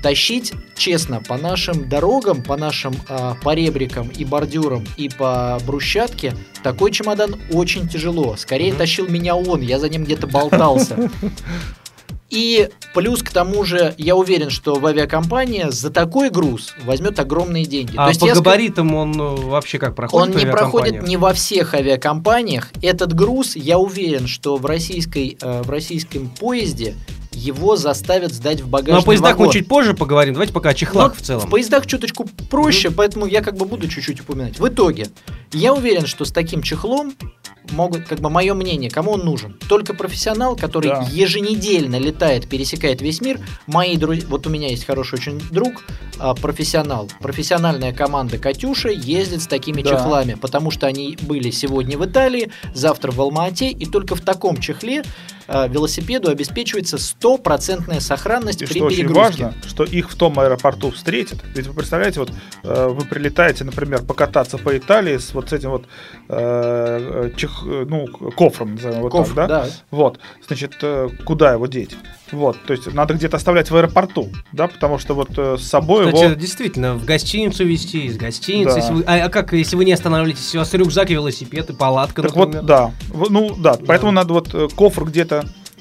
Тащить, 0.02 0.52
честно, 0.76 1.20
по 1.20 1.36
нашим 1.36 1.88
дорогам, 1.88 2.42
по 2.42 2.56
нашим 2.56 2.94
а, 3.08 3.34
поребрикам 3.42 4.08
и 4.08 4.24
бордюрам 4.24 4.84
и 4.96 5.08
по 5.08 5.58
брусчатке, 5.66 6.34
такой 6.62 6.92
чемодан 6.92 7.36
очень 7.50 7.88
тяжело. 7.88 8.36
Скорее 8.36 8.72
тащил 8.74 9.08
меня 9.08 9.34
он, 9.34 9.62
я 9.62 9.78
за 9.78 9.88
ним 9.88 10.04
где-то 10.04 10.26
болтался. 10.26 11.10
И 12.30 12.68
плюс 12.94 13.22
к 13.22 13.30
тому 13.30 13.64
же, 13.64 13.94
я 13.98 14.16
уверен, 14.16 14.50
что 14.50 14.74
в 14.74 14.86
авиакомпания 14.86 15.70
за 15.70 15.90
такой 15.90 16.30
груз 16.30 16.74
возьмет 16.84 17.18
огромные 17.20 17.64
деньги. 17.64 17.94
А 17.96 18.04
То 18.04 18.08
есть 18.08 18.20
по 18.20 18.26
я 18.26 18.34
габаритам 18.34 18.94
он 18.94 19.20
э, 19.20 19.34
вообще 19.46 19.78
как 19.78 19.94
проходит? 19.94 20.34
он 20.34 20.40
не 20.40 20.50
проходит 20.50 21.06
не 21.06 21.16
во 21.16 21.32
всех 21.32 21.74
авиакомпаниях. 21.74 22.70
Этот 22.82 23.12
груз, 23.14 23.54
я 23.54 23.78
уверен, 23.78 24.26
что 24.26 24.56
в, 24.56 24.66
российской, 24.66 25.38
э, 25.40 25.62
в 25.62 25.70
российском 25.70 26.28
поезде 26.28 26.96
его 27.36 27.76
заставят 27.76 28.32
сдать 28.32 28.60
в 28.60 28.68
багажный 28.68 28.94
Ну, 28.94 29.00
о 29.00 29.02
поездах 29.04 29.32
вагон. 29.32 29.46
мы 29.48 29.52
чуть 29.52 29.68
позже 29.68 29.94
поговорим. 29.94 30.34
Давайте 30.34 30.52
пока 30.52 30.70
о 30.70 30.74
чехлах 30.74 31.12
Но 31.12 31.14
в 31.14 31.24
целом. 31.24 31.46
В 31.46 31.50
поездах 31.50 31.86
чуточку 31.86 32.26
проще, 32.50 32.90
поэтому 32.90 33.26
я 33.26 33.42
как 33.42 33.56
бы 33.56 33.66
буду 33.66 33.88
чуть-чуть 33.88 34.20
упоминать. 34.22 34.58
В 34.58 34.66
итоге, 34.68 35.08
я 35.52 35.74
уверен, 35.74 36.06
что 36.06 36.24
с 36.24 36.32
таким 36.32 36.62
чехлом 36.62 37.14
могут, 37.70 38.06
как 38.06 38.20
бы 38.20 38.30
мое 38.30 38.54
мнение, 38.54 38.90
кому 38.90 39.12
он 39.12 39.24
нужен? 39.24 39.56
Только 39.68 39.92
профессионал, 39.92 40.56
который 40.56 40.88
Да. 40.90 41.06
еженедельно 41.10 41.98
летает, 41.98 42.48
пересекает 42.48 43.02
весь 43.02 43.20
мир. 43.20 43.40
Мои 43.66 43.96
друзья, 43.96 44.24
вот 44.28 44.46
у 44.46 44.50
меня 44.50 44.68
есть 44.68 44.86
хороший 44.86 45.16
очень 45.16 45.40
друг, 45.50 45.84
а, 46.18 46.34
профессионал. 46.34 47.10
Профессиональная 47.20 47.92
команда 47.92 48.38
Катюша 48.38 48.88
ездит 48.90 49.42
с 49.42 49.46
такими 49.46 49.82
Да. 49.82 49.90
чехлами, 49.90 50.34
потому 50.34 50.70
что 50.70 50.86
они 50.86 51.18
были 51.22 51.50
сегодня 51.50 51.98
в 51.98 52.06
Италии, 52.06 52.50
завтра 52.72 53.10
в 53.12 53.20
Алма-Ате, 53.20 53.68
и 53.70 53.84
только 53.86 54.14
в 54.14 54.20
таком 54.20 54.58
чехле 54.58 55.02
велосипеду 55.48 56.30
обеспечивается 56.30 56.98
стопроцентная 56.98 58.00
сохранность 58.00 58.62
И 58.62 58.66
при 58.66 58.78
что 58.78 58.84
очень 58.86 58.96
перегрузке. 58.98 59.44
важно, 59.44 59.54
что 59.68 59.84
их 59.84 60.10
в 60.10 60.14
том 60.16 60.38
аэропорту 60.38 60.90
встретят. 60.90 61.38
Ведь 61.54 61.66
вы 61.66 61.74
представляете, 61.74 62.20
вот 62.20 62.32
э, 62.64 62.88
вы 62.88 63.04
прилетаете, 63.04 63.64
например, 63.64 64.02
покататься 64.02 64.58
по 64.58 64.76
Италии 64.76 65.16
с 65.18 65.32
вот 65.34 65.50
с 65.50 65.52
этим 65.52 65.70
вот 65.70 65.84
э, 66.28 67.28
э, 67.28 67.30
чех- 67.36 67.64
э, 67.66 67.86
ну, 67.88 68.06
кофром, 68.06 68.74
назовем 68.74 68.98
его 68.98 69.08
Кофр, 69.08 69.34
так, 69.34 69.48
да? 69.48 69.62
да. 69.64 69.68
Вот, 69.90 70.18
значит, 70.46 70.74
э, 70.82 71.08
куда 71.24 71.52
его 71.52 71.66
деть? 71.66 71.96
Вот, 72.32 72.56
то 72.66 72.72
есть 72.72 72.92
надо 72.92 73.14
где-то 73.14 73.36
оставлять 73.36 73.70
в 73.70 73.76
аэропорту, 73.76 74.30
да, 74.50 74.66
потому 74.66 74.98
что 74.98 75.14
вот 75.14 75.28
э, 75.38 75.56
с 75.58 75.62
собой 75.62 76.06
Кстати, 76.06 76.24
его... 76.24 76.34
действительно, 76.34 76.94
в 76.94 77.04
гостиницу 77.04 77.64
везти, 77.64 78.06
из 78.06 78.16
гостиницы. 78.16 78.74
Да. 78.74 78.80
если 78.80 78.92
вы- 78.94 79.04
а, 79.06 79.26
а 79.26 79.28
как, 79.28 79.52
если 79.52 79.76
вы 79.76 79.84
не 79.84 79.92
останавливаетесь, 79.92 80.54
у 80.56 80.58
вас 80.58 80.74
рюкзак 80.74 81.10
и 81.10 81.14
велосипед, 81.14 81.70
и 81.70 81.72
палатка, 81.72 82.22
Так 82.22 82.34
например? 82.34 82.60
вот, 82.62 82.66
да, 82.66 82.92
ну 83.30 83.54
да, 83.56 83.78
поэтому 83.86 84.10
надо 84.10 84.32
вот 84.32 84.52
э, 84.54 84.68
кофр 84.74 85.04
где-то 85.04 85.35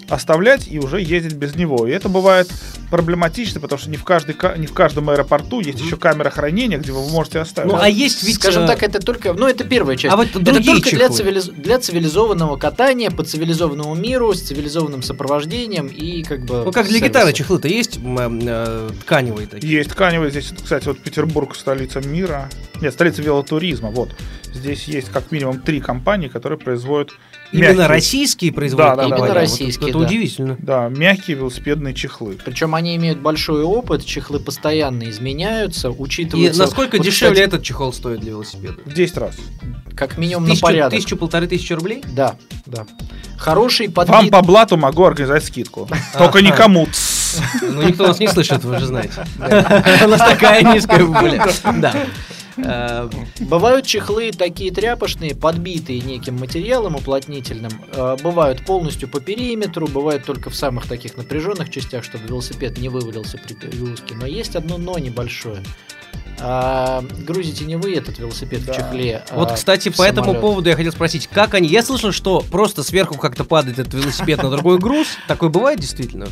оставлять 0.10 0.68
и 0.68 0.80
уже 0.80 1.02
ездить 1.02 1.34
без 1.34 1.56
него. 1.56 1.88
И 1.88 1.92
это 1.92 2.10
бывает 2.10 2.52
проблематично, 2.90 3.60
потому 3.60 3.80
что 3.80 3.90
не 3.90 3.98
в, 3.98 4.04
каждой, 4.04 4.34
ка- 4.34 4.56
не 4.58 4.68
в 4.68 4.74
каждом 4.74 5.10
аэропорту 5.10 5.60
есть 5.60 5.80
еще 5.80 5.98
камера 5.98 6.30
хранения, 6.30 6.78
где 6.78 6.92
вы 6.92 7.08
можете 7.10 7.40
оставить. 7.40 7.72
Ну, 7.72 7.78
а 7.80 7.90
есть 7.90 8.24
ведь... 8.24 8.36
Скажем 8.36 8.64
э, 8.64 8.68
так, 8.68 8.84
это 8.84 9.00
только, 9.00 9.34
ну 9.34 9.48
это 9.48 9.64
первая 9.64 9.98
часть. 9.98 10.14
А 10.14 10.18
вот 10.18 10.28
это 10.28 10.64
только 10.64 10.90
для, 10.92 11.08
цивилиз- 11.08 11.52
для 11.52 11.80
цивилизованного 11.80 12.58
катания 12.58 13.12
по 13.12 13.24
цивилизованному 13.24 13.96
миру 13.96 14.34
с 14.34 14.42
цивилизованным 14.42 15.02
сопровождением 15.02 15.88
и 15.88 16.24
как 16.24 16.46
бы. 16.46 16.64
Ну, 16.66 16.72
как 16.72 16.88
для 16.88 17.00
гитары 17.00 17.34
чехлы-то 17.34 17.68
есть 17.68 18.00
э, 18.02 18.90
тканевые 19.02 19.48
такие? 19.48 19.74
Есть 19.74 19.92
тканевые, 19.92 20.32
здесь, 20.32 20.54
кстати, 20.64 20.86
вот 20.88 21.00
Петербург, 21.00 21.56
столица 21.56 22.02
мира. 22.02 22.50
Нет, 22.82 22.94
столица 22.94 23.22
велотуризма, 23.22 23.90
вот. 23.90 24.10
Здесь 24.54 24.86
есть 24.86 25.10
как 25.10 25.32
минимум 25.32 25.60
три 25.60 25.82
компании, 25.82 26.28
которые 26.28 26.58
производят 26.58 27.12
Именно 27.58 27.82
мягкие- 27.82 27.88
российские 27.88 28.52
производят? 28.54 28.96
Да, 28.96 28.96
да, 28.96 29.04
Именно 29.16 29.28
да, 29.28 29.34
российские, 29.34 29.90
Это 29.90 30.00
да. 30.00 30.06
удивительно. 30.06 30.56
Да, 30.60 30.90
мягкие 30.90 31.38
велосипедные 31.38 31.94
чехлы. 31.94 32.38
Причем 32.44 32.76
они 32.76 32.96
имеют 32.96 33.20
большой 33.20 33.64
опыт, 33.64 34.06
чехлы 34.06 34.40
постоянно 34.40 35.10
изменяются, 35.10 35.88
И 35.88 35.92
учитываются. 35.98 36.60
насколько 36.62 36.98
Вот, 36.98 37.06
дешевле 37.06 37.36
кстати, 37.36 37.48
этот 37.48 37.64
чехол 37.64 37.94
стоит 37.94 38.20
для 38.22 38.32
велосипеда? 38.32 38.76
В 38.86 38.94
10 38.94 39.18
раз. 39.18 39.36
Как 39.96 40.18
минимум 40.18 40.44
на 40.44 40.50
Тысячу, 40.52 40.62
порядок. 40.62 40.92
тысячу, 41.00 41.16
полторы 41.18 41.48
тысячи 41.48 41.72
рублей? 41.72 42.04
Да, 42.14 42.36
да. 42.66 42.86
Хороший 43.38 43.88
Вам 43.88 44.06
подбит. 44.08 44.32
по 44.32 44.42
блату 44.42 44.76
могу 44.78 45.06
организовать 45.06 45.46
скидку. 45.46 45.88
Только 46.18 46.42
никому. 46.42 46.88
Ну, 47.62 47.82
никто 47.82 48.08
нас 48.08 48.20
не 48.20 48.28
слышит, 48.28 48.64
вы 48.64 48.80
же 48.80 48.86
знаете. 48.88 49.26
У 49.38 50.08
нас 50.08 50.20
такая 50.20 50.64
низкая 50.74 51.04
убыля. 51.04 51.46
Да. 51.78 51.94
Э, 52.58 53.10
Бывают 53.40 53.86
чехлы 53.86 54.32
такие 54.32 54.72
тряпочные, 54.72 55.36
подбитые 55.36 56.02
неким 56.02 56.36
материалом 56.38 56.96
уплотнительным. 56.96 57.72
Э, 57.94 58.18
Бывают 58.22 58.66
полностью 58.66 59.10
по 59.10 59.20
периметру, 59.20 59.88
бывают 59.88 60.26
только 60.26 60.50
в 60.50 60.56
самых 60.56 60.88
таких 60.88 61.18
напряженных 61.18 61.70
частях, 61.70 62.04
чтобы 62.04 62.28
велосипед 62.28 62.78
не 62.78 62.90
вывалился 62.90 63.38
при 63.38 63.54
перегрузке. 63.54 64.16
Но 64.16 64.26
есть 64.26 64.56
одно 64.56 64.78
но 64.78 64.98
небольшое. 64.98 65.64
А, 66.40 67.04
грузите 67.20 67.66
не 67.66 67.76
вы 67.76 67.96
этот 67.96 68.20
велосипед 68.20 68.66
Да. 68.66 68.74
в 68.74 68.76
чехле. 68.76 69.24
а 69.30 69.36
Вот, 69.36 69.52
кстати, 69.54 69.90
в 69.90 69.98
по 69.98 70.04
этому 70.04 70.36
поводу 70.36 70.70
я 70.70 70.76
хотел 70.76 70.92
спросить, 70.92 71.28
как 71.28 71.54
они... 71.54 71.68
Я 71.68 71.84
слышал, 71.84 72.12
что 72.12 72.44
просто 72.52 72.84
сверху 72.84 73.18
как-то 73.18 73.44
падает 73.44 73.80
этот 73.80 73.94
велосипед 73.94 74.44
на 74.44 74.50
другой 74.50 74.78
груз. 74.80 75.08
Такое 75.28 75.50
бывает 75.50 75.80
действительно 75.80 76.28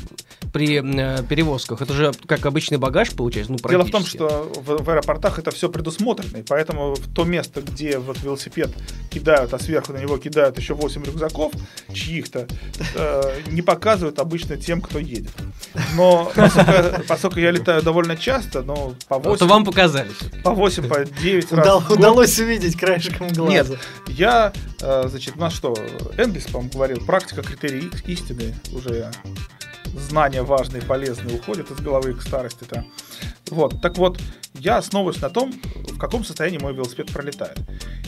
при 0.52 0.82
э, 0.84 1.24
перевозках? 1.24 1.82
Это 1.82 1.94
же 1.94 2.12
как 2.28 2.46
обычный 2.46 2.78
багаж 2.78 3.12
получается? 3.12 3.52
Ну, 3.52 3.70
Дело 3.70 3.84
в 3.84 3.92
том, 3.92 4.06
что 4.06 4.52
в, 4.56 4.84
в 4.84 4.90
аэропортах 4.90 5.40
это 5.40 5.52
все 5.52 5.70
предусмотрено, 5.70 6.38
и 6.38 6.44
поэтому 6.44 6.94
в 6.94 7.14
то 7.14 7.24
место, 7.24 7.62
где 7.62 7.98
вот 7.98 8.22
велосипед 8.22 8.70
кидают, 9.10 9.54
а 9.54 9.60
сверху 9.60 9.94
на 9.94 9.98
него 9.98 10.18
кидают 10.18 10.58
еще 10.58 10.76
8 10.76 11.04
рюкзаков 11.04 11.54
чьих-то, 11.94 12.48
э, 12.96 13.42
не 13.48 13.62
показывают 13.62 14.20
обычно 14.20 14.58
тем, 14.58 14.82
кто 14.82 15.00
едет. 15.00 15.32
Но 15.96 16.32
поскольку, 16.36 17.04
поскольку 17.08 17.40
я 17.40 17.52
летаю 17.52 17.82
довольно 17.82 18.16
часто, 18.16 18.62
ну, 18.62 18.96
по 19.08 19.18
8, 19.18 19.40
То 19.40 19.48
вам 19.48 19.64
показали. 20.02 20.42
по 20.44 20.52
8, 20.52 20.88
по 20.88 21.06
9 21.06 21.52
раз 21.52 21.66
Удал- 21.66 21.94
удалось 21.94 22.40
увидеть 22.40 22.78
краешком 22.78 23.30
глаза. 23.30 23.52
Нет, 23.52 23.68
я, 24.08 24.54
э, 24.82 25.04
значит, 25.08 25.36
у 25.36 25.40
нас 25.40 25.54
что, 25.54 25.76
Энгельс, 26.18 26.46
по-моему, 26.46 26.72
говорил, 26.74 27.06
практика 27.06 27.42
критерий 27.42 27.88
ис- 27.90 28.04
истины, 28.06 28.54
уже 28.72 29.12
знания 30.10 30.42
важные, 30.42 30.82
полезные 30.82 31.36
уходят 31.36 31.70
из 31.72 31.78
головы 31.78 32.14
к 32.14 32.22
старости-то. 32.22 32.86
Вот, 33.50 33.82
так 33.82 33.98
вот, 33.98 34.20
я 34.64 34.78
основываюсь 34.78 35.22
на 35.22 35.30
том, 35.30 35.52
в 35.76 35.98
каком 35.98 36.24
состоянии 36.24 36.58
мой 36.58 36.74
велосипед 36.74 37.12
пролетает. 37.12 37.58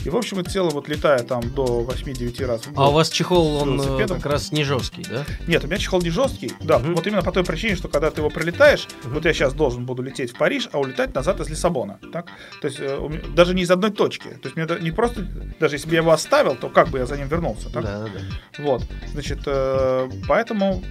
И, 0.04 0.08
в 0.10 0.16
общем 0.16 0.40
и 0.40 0.44
целом, 0.44 0.70
вот 0.70 0.88
летая 0.88 1.18
там 1.24 1.42
до 1.54 1.82
8-9 1.82 2.46
раз 2.46 2.62
в 2.66 2.72
год. 2.72 2.78
А 2.78 2.88
у 2.88 2.92
вас 2.92 3.10
чехол, 3.10 3.56
он 3.56 3.80
э, 3.80 3.84
велосипедом? 3.84 4.16
как 4.20 4.32
раз 4.32 4.52
не 4.52 4.64
жесткий, 4.64 5.02
да? 5.04 5.24
Нет, 5.46 5.64
у 5.64 5.66
меня 5.66 5.78
чехол 5.78 6.00
не 6.00 6.10
жесткий. 6.10 6.52
Да, 6.60 6.78
Мгм. 6.78 6.94
вот 6.94 7.06
именно 7.06 7.22
по 7.22 7.32
той 7.32 7.44
причине, 7.44 7.76
что 7.76 7.88
когда 7.88 8.10
ты 8.10 8.20
его 8.20 8.30
прилетаешь, 8.30 8.86
вот 9.04 9.24
я 9.24 9.32
сейчас 9.34 9.52
должен 9.52 9.84
буду 9.84 10.02
лететь 10.02 10.30
в 10.32 10.38
Париж, 10.38 10.68
а 10.72 10.78
улетать 10.78 11.14
назад 11.14 11.40
из 11.40 11.48
Лиссабона. 11.50 11.98
Так? 12.12 12.26
То 12.62 12.68
есть 12.68 12.78
э, 12.80 12.98
меня- 13.08 13.22
даже 13.34 13.54
не 13.54 13.62
из 13.62 13.70
одной 13.70 13.90
точки. 13.90 14.28
То 14.28 14.48
есть 14.48 14.56
мне 14.56 14.66
не 14.80 14.92
просто, 14.92 15.22
даже 15.60 15.74
если 15.74 15.88
бы 15.88 15.94
я 15.94 16.00
его 16.00 16.12
оставил, 16.12 16.54
то 16.54 16.68
как 16.68 16.88
бы 16.88 16.98
я 16.98 17.06
за 17.06 17.16
ним 17.18 17.28
вернулся. 17.28 17.68
Так? 17.70 17.82
Да, 17.84 17.98
да, 17.98 18.04
да. 18.06 18.62
Вот, 18.62 18.82
значит, 19.12 19.40
э, 19.46 20.08
поэтому 20.28 20.82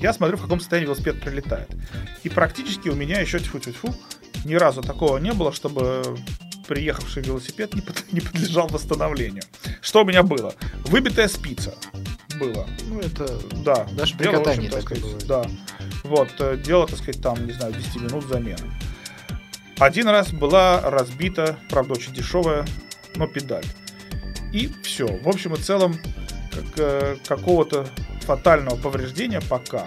я 0.00 0.12
смотрю, 0.14 0.36
в 0.38 0.42
каком 0.42 0.60
состоянии 0.60 0.86
велосипед 0.86 1.20
прилетает. 1.20 1.68
И 2.22 2.28
практически 2.30 2.88
у 2.88 2.94
меня 2.94 3.20
еще 3.20 3.38
тьфу 3.38 3.58
тьфу 3.58 3.72
тьфу 3.72 3.94
ни 4.44 4.54
разу 4.54 4.82
такого 4.82 5.18
не 5.18 5.32
было, 5.32 5.52
чтобы 5.52 6.02
приехавший 6.66 7.22
велосипед 7.22 7.74
не, 7.74 7.80
под- 7.80 8.04
не 8.12 8.20
подлежал 8.20 8.68
восстановлению. 8.68 9.42
Что 9.80 10.02
у 10.02 10.04
меня 10.04 10.22
было? 10.22 10.54
Выбитая 10.86 11.28
спица 11.28 11.74
было. 12.38 12.66
Ну, 12.88 13.00
это 13.00 13.38
Да. 13.64 13.86
Даже 13.92 14.16
при 14.16 14.24
дело, 14.24 14.38
катании 14.38 14.66
общем, 14.68 14.70
так 14.72 14.82
сказать, 14.82 15.02
бывает. 15.02 15.26
Да. 15.26 15.44
Вот, 16.04 16.28
э, 16.38 16.56
дело, 16.56 16.86
так 16.86 16.98
сказать, 16.98 17.20
там, 17.22 17.44
не 17.46 17.52
знаю, 17.52 17.72
10 17.74 17.96
минут 17.96 18.24
замены. 18.26 18.70
Один 19.78 20.08
раз 20.08 20.30
была 20.32 20.80
разбита, 20.82 21.58
правда, 21.70 21.94
очень 21.94 22.12
дешевая, 22.12 22.66
но 23.16 23.26
педаль. 23.26 23.64
И 24.52 24.70
все. 24.82 25.06
В 25.06 25.28
общем 25.28 25.54
и 25.54 25.56
целом, 25.58 25.96
как, 26.52 26.64
э, 26.76 27.16
какого-то 27.26 27.88
фатального 28.22 28.76
повреждения 28.76 29.40
пока, 29.40 29.86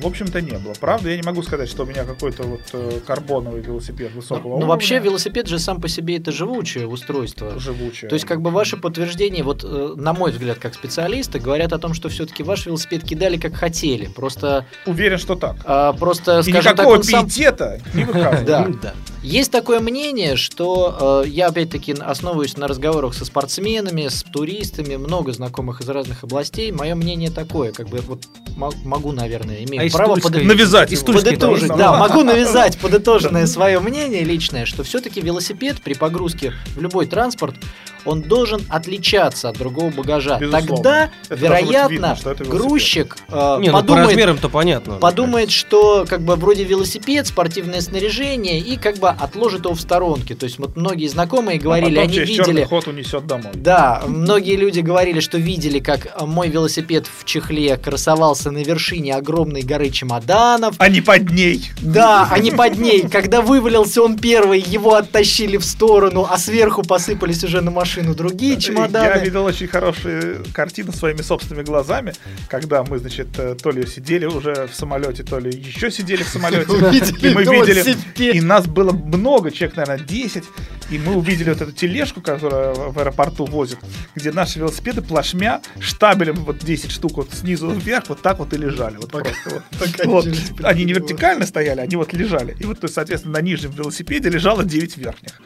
в 0.00 0.06
общем-то, 0.06 0.40
не 0.40 0.58
было. 0.58 0.74
Правда, 0.80 1.08
я 1.10 1.16
не 1.16 1.22
могу 1.22 1.42
сказать, 1.42 1.68
что 1.68 1.84
у 1.84 1.86
меня 1.86 2.04
какой-то 2.04 2.42
вот 2.42 2.60
э, 2.72 3.00
карбоновый 3.06 3.60
велосипед 3.62 4.12
высокого 4.12 4.42
Ну, 4.48 4.48
уровня. 4.56 4.66
вообще 4.66 4.98
велосипед 4.98 5.46
же 5.46 5.58
сам 5.58 5.80
по 5.80 5.88
себе 5.88 6.16
это 6.16 6.32
живучее 6.32 6.86
устройство. 6.88 7.58
живучее. 7.58 8.08
То 8.08 8.14
есть, 8.14 8.24
как 8.26 8.42
бы 8.42 8.50
ваши 8.50 8.76
подтверждения, 8.76 9.42
вот 9.42 9.62
э, 9.64 9.94
на 9.96 10.12
мой 10.12 10.32
взгляд, 10.32 10.58
как 10.58 10.74
специалиста, 10.74 11.38
говорят 11.38 11.72
о 11.72 11.78
том, 11.78 11.94
что 11.94 12.08
все-таки 12.08 12.42
ваш 12.42 12.66
велосипед 12.66 13.04
кидали 13.04 13.36
как 13.36 13.54
хотели. 13.54 14.06
Просто, 14.06 14.66
Уверен, 14.86 15.18
что 15.18 15.36
так. 15.36 15.56
а, 15.64 15.92
просто, 15.92 16.40
И 16.40 16.50
скажем 16.50 16.76
так, 16.76 16.86
никакого 16.86 17.02
сам 17.02 17.26
пиетета 17.26 17.80
не 17.94 18.04
выказывал. 18.04 18.44
Да. 18.46 18.68
Да. 18.82 18.94
Есть 19.22 19.50
такое 19.52 19.80
мнение, 19.80 20.36
что 20.36 21.22
э, 21.24 21.28
я 21.28 21.46
опять-таки 21.46 21.92
основываюсь 21.92 22.56
на 22.58 22.68
разговорах 22.68 23.14
со 23.14 23.24
спортсменами, 23.24 24.08
с 24.08 24.22
туристами, 24.22 24.96
много 24.96 25.32
знакомых 25.32 25.80
из 25.80 25.88
разных 25.88 26.24
областей. 26.24 26.72
Мое 26.72 26.94
мнение 26.94 27.30
такое, 27.30 27.72
как 27.72 27.88
бы 27.88 28.00
вот 28.00 28.24
мо- 28.56 28.72
могу, 28.84 29.12
наверное, 29.12 29.64
имею 29.64 29.83
А 29.92 29.96
право 29.96 30.16
подо- 30.16 30.42
Навязать 30.42 30.92
из 30.92 31.00
подытожить, 31.02 31.68
да, 31.74 31.96
могу 31.98 32.22
навязать 32.22 32.78
подытоженное 32.78 33.46
свое 33.46 33.80
мнение 33.80 34.22
личное, 34.24 34.66
что 34.66 34.84
все-таки 34.84 35.20
велосипед 35.20 35.82
при 35.82 35.94
погрузке 35.94 36.52
в 36.76 36.80
любой 36.80 37.06
транспорт 37.06 37.56
он 38.04 38.20
должен 38.20 38.60
отличаться 38.68 39.48
от 39.48 39.56
другого 39.56 39.90
багажа. 39.90 40.38
Безусловно. 40.38 40.74
Тогда, 40.76 41.10
Это 41.30 41.34
вероятно, 41.40 41.92
видно, 41.92 42.16
что 42.16 42.30
это 42.32 42.44
велосипед. 42.44 42.68
грузчик 42.68 43.16
э, 43.28 43.56
Не, 43.60 43.68
ну 43.68 43.72
по 43.72 43.80
подумает, 43.80 44.08
размерам-то 44.08 44.48
понятно. 44.50 44.94
подумает, 44.96 45.50
что 45.50 46.04
как 46.06 46.20
бы 46.20 46.36
вроде 46.36 46.64
велосипед, 46.64 47.26
спортивное 47.26 47.80
снаряжение 47.80 48.60
и 48.60 48.76
как 48.76 48.98
бы 48.98 49.08
отложит 49.08 49.64
его 49.64 49.74
в 49.74 49.80
сторонке. 49.80 50.34
То 50.34 50.44
есть 50.44 50.58
вот 50.58 50.76
многие 50.76 51.06
знакомые 51.08 51.58
говорили, 51.58 51.96
а 51.98 52.02
потом 52.02 52.10
они 52.10 52.18
видели. 52.26 52.64
ход 52.64 52.88
унесет 52.88 53.26
домой. 53.26 53.52
Да, 53.54 54.02
многие 54.06 54.56
люди 54.56 54.80
говорили, 54.80 55.20
что 55.20 55.38
видели, 55.38 55.78
как 55.78 56.20
мой 56.20 56.48
велосипед 56.50 57.06
в 57.06 57.24
чехле 57.24 57.78
красовался 57.78 58.50
на 58.50 58.58
вершине 58.62 59.14
огромной 59.14 59.62
горы 59.62 59.73
чемоданов. 59.90 60.74
А 60.78 60.88
не 60.88 61.00
под 61.00 61.30
ней. 61.30 61.70
Да, 61.80 62.28
а 62.30 62.38
не 62.38 62.50
под 62.50 62.78
ней. 62.78 63.08
Когда 63.08 63.40
вывалился 63.40 64.02
он 64.02 64.18
первый, 64.18 64.60
его 64.60 64.94
оттащили 64.94 65.56
в 65.56 65.64
сторону, 65.64 66.26
а 66.28 66.38
сверху 66.38 66.82
посыпались 66.82 67.44
уже 67.44 67.60
на 67.60 67.70
машину 67.70 68.14
другие 68.14 68.54
Я 68.54 68.60
чемоданы. 68.60 69.24
видел 69.24 69.44
очень 69.44 69.68
хорошую 69.68 70.44
картину 70.52 70.92
своими 70.92 71.22
собственными 71.22 71.64
глазами, 71.64 72.12
когда 72.48 72.82
мы, 72.82 72.98
значит, 72.98 73.28
э, 73.38 73.56
то 73.60 73.70
ли 73.70 73.86
сидели 73.86 74.26
уже 74.26 74.66
в 74.66 74.74
самолете, 74.74 75.22
то 75.22 75.38
ли 75.38 75.50
еще 75.50 75.90
сидели 75.90 76.22
в 76.22 76.28
самолете. 76.28 76.64
И 77.20 77.30
мы 77.30 77.42
видели, 77.44 78.34
и 78.36 78.40
нас 78.40 78.66
было 78.66 78.92
много, 78.92 79.50
человек, 79.50 79.76
наверное, 79.76 80.04
10, 80.06 80.44
и 80.90 80.98
мы 80.98 81.16
увидели 81.16 81.50
вот 81.50 81.60
эту 81.60 81.72
тележку, 81.72 82.20
которая 82.20 82.74
в 82.74 82.98
аэропорту 82.98 83.44
возит, 83.44 83.78
где 84.14 84.32
наши 84.32 84.58
велосипеды 84.58 85.02
плашмя 85.02 85.60
штабелем 85.80 86.36
вот 86.36 86.58
10 86.58 86.90
штук 86.90 87.12
вот 87.16 87.32
снизу 87.32 87.70
вверх 87.70 88.08
вот 88.08 88.22
так 88.22 88.38
вот 88.38 88.52
и 88.52 88.56
лежали. 88.56 88.96
Вот 88.96 89.10
просто 89.10 89.62
вот. 90.04 90.24
Вот. 90.24 90.26
Они 90.62 90.84
не 90.84 90.92
вертикально 90.92 91.46
стояли, 91.46 91.80
они 91.80 91.96
вот 91.96 92.12
лежали. 92.12 92.56
И 92.60 92.64
вот, 92.64 92.80
то 92.80 92.84
есть, 92.86 92.94
соответственно, 92.94 93.34
на 93.34 93.42
нижнем 93.42 93.70
велосипеде 93.70 94.28
лежало 94.28 94.64
9 94.64 94.96
верхних. 94.96 95.40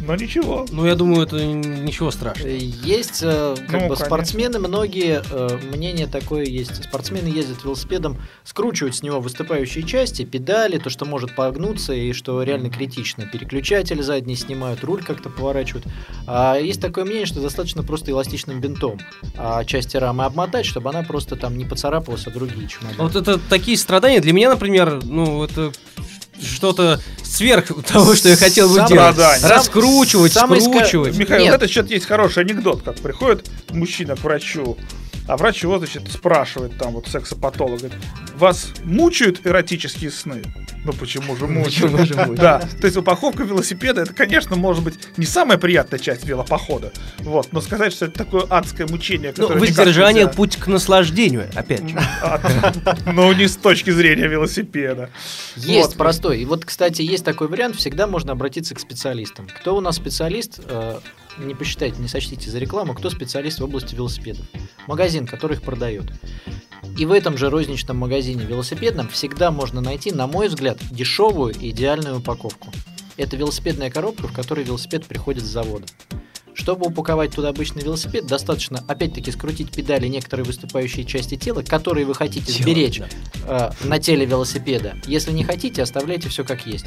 Но 0.00 0.14
ничего. 0.16 0.66
Ну, 0.70 0.86
я 0.86 0.94
думаю, 0.94 1.22
это 1.26 1.44
ничего 1.44 2.10
страшного. 2.10 2.48
Э, 2.48 2.56
Есть 2.56 3.22
э, 3.22 3.54
как 3.56 3.66
Ну, 3.68 3.72
бы 3.72 3.94
конечно. 3.94 4.06
спортсмены, 4.06 4.58
многие 4.58 5.22
э, 5.30 5.58
мнение 5.74 6.06
такое 6.06 6.44
есть. 6.44 6.84
Спортсмены 6.84 7.28
ездят 7.28 7.64
велосипедом, 7.64 8.18
скручивают 8.44 8.94
с 8.96 9.02
него 9.02 9.20
выступающие 9.20 9.84
части, 9.84 10.24
педали, 10.24 10.78
то, 10.78 10.90
что 10.90 11.04
может 11.04 11.34
погнуться 11.34 11.92
и 11.92 12.12
что 12.12 12.42
реально 12.42 12.70
критично. 12.70 13.26
Переключатель 13.26 14.02
задний 14.02 14.36
снимают, 14.36 14.84
руль 14.84 15.02
как-то 15.02 15.30
поворачивают. 15.30 15.86
А 16.26 16.56
есть 16.56 16.80
такое 16.80 17.04
мнение, 17.04 17.26
что 17.26 17.40
достаточно 17.40 17.82
просто 17.82 18.10
эластичным 18.10 18.60
бинтом 18.60 18.98
а, 19.36 19.64
части 19.64 19.96
рамы 19.96 20.24
обмотать, 20.24 20.66
чтобы 20.66 20.90
она 20.90 21.02
просто 21.02 21.36
там 21.36 21.56
не 21.56 21.64
поцарапалась, 21.64 22.26
а 22.26 22.30
другие 22.30 22.68
чемоданы. 22.68 23.02
Вот 23.02 23.16
это 23.16 23.38
такие 23.38 23.76
страдания 23.76 24.20
для 24.20 24.32
меня, 24.32 24.50
например, 24.50 25.00
ну, 25.04 25.42
это 25.42 25.72
что-то 26.42 27.00
сверх 27.24 27.66
того, 27.86 28.14
что 28.14 28.28
я 28.28 28.36
хотел 28.36 28.68
бы 28.68 28.76
Сам- 28.76 28.88
делать. 28.88 29.14
Страдания. 29.14 29.46
Раскручивать, 29.48 30.32
ска- 30.36 30.60
скручивать. 30.60 31.16
Михаил, 31.16 31.44
Нет. 31.44 31.52
вот 31.52 31.62
это 31.62 31.70
что-то 31.72 31.92
есть 31.94 32.06
хороший 32.06 32.42
анекдот, 32.44 32.82
как 32.82 32.96
приходит 32.96 33.48
мужчина 33.70 34.16
к 34.16 34.20
врачу, 34.24 34.76
а 35.26 35.36
врач 35.36 35.62
его, 35.62 35.78
значит, 35.78 36.10
спрашивает 36.10 36.76
там 36.78 36.92
вот 36.92 37.06
сексопатолог, 37.08 37.80
говорит, 37.80 37.98
вас 38.36 38.72
мучают 38.84 39.46
эротические 39.46 40.10
сны? 40.10 40.42
Ну 40.84 40.92
почему 40.92 41.36
же 41.36 41.46
мучают? 41.46 41.92
Почему 41.92 41.98
же 42.06 42.14
мучают? 42.14 42.38
Да, 42.40 42.60
то 42.60 42.84
есть 42.86 42.96
упаковка 42.96 43.42
велосипеда, 43.42 44.02
это, 44.02 44.14
конечно, 44.14 44.56
может 44.56 44.82
быть 44.84 44.94
не 45.16 45.26
самая 45.26 45.58
приятная 45.58 45.98
часть 45.98 46.24
велопохода, 46.24 46.92
вот, 47.18 47.48
но 47.52 47.60
сказать, 47.60 47.92
что 47.92 48.06
это 48.06 48.14
такое 48.18 48.42
адское 48.48 48.86
мучение, 48.86 49.34
Ну, 49.36 49.42
которое 49.48 49.60
никак 49.62 49.76
воздержание 49.78 50.24
нельзя- 50.24 50.34
путь 50.36 50.56
к 50.56 50.66
наслаждению, 50.66 51.48
опять 51.54 51.88
же. 51.88 51.98
А, 52.22 52.40
Ну, 53.12 53.32
не 53.32 53.48
с 53.48 53.56
точки 53.56 53.90
зрения 53.90 54.28
велосипеда. 54.28 55.10
Есть 55.56 55.96
простой. 55.96 56.40
И 56.40 56.44
вот, 56.44 56.64
кстати, 56.64 57.02
есть 57.02 57.24
такой 57.24 57.48
вариант, 57.48 57.76
всегда 57.76 58.06
можно 58.06 58.32
обратиться 58.32 58.74
к 58.74 58.80
специалистам. 58.80 59.46
Кто 59.60 59.76
у 59.76 59.80
нас 59.80 59.96
специалист, 59.96 60.60
э, 60.64 60.98
не 61.38 61.54
посчитайте, 61.54 62.00
не 62.00 62.08
сочтите 62.08 62.50
за 62.50 62.58
рекламу, 62.58 62.94
кто 62.94 63.10
специалист 63.10 63.60
в 63.60 63.64
области 63.64 63.94
велосипедов. 63.94 64.44
Магазин, 64.86 65.26
который 65.26 65.54
их 65.56 65.62
продает. 65.62 66.06
И 66.96 67.04
в 67.06 67.12
этом 67.12 67.36
же 67.36 67.50
розничном 67.50 67.96
магазине 67.98 68.44
велосипедном 68.44 69.08
всегда 69.08 69.50
можно 69.50 69.80
найти, 69.80 70.10
на 70.12 70.26
мой 70.26 70.48
взгляд, 70.48 70.78
дешевую 70.90 71.54
и 71.54 71.70
идеальную 71.70 72.18
упаковку. 72.18 72.72
Это 73.16 73.36
велосипедная 73.36 73.90
коробка, 73.90 74.28
в 74.28 74.32
которой 74.32 74.64
велосипед 74.64 75.04
приходит 75.04 75.44
с 75.44 75.48
завода. 75.48 75.86
Чтобы 76.54 76.86
упаковать 76.88 77.32
туда 77.32 77.50
обычный 77.50 77.82
велосипед, 77.82 78.26
достаточно, 78.26 78.82
опять-таки, 78.88 79.30
скрутить 79.30 79.70
педали 79.70 80.08
некоторые 80.08 80.44
выступающие 80.44 81.04
части 81.04 81.36
тела, 81.36 81.62
которые 81.62 82.04
вы 82.04 82.14
хотите 82.14 82.52
Тело, 82.52 82.62
сберечь 82.64 82.98
да. 82.98 83.72
э, 83.82 83.86
на 83.86 84.00
теле 84.00 84.26
велосипеда. 84.26 84.96
Если 85.06 85.30
не 85.30 85.44
хотите, 85.44 85.82
оставляйте 85.82 86.28
все 86.28 86.42
как 86.44 86.66
есть. 86.66 86.86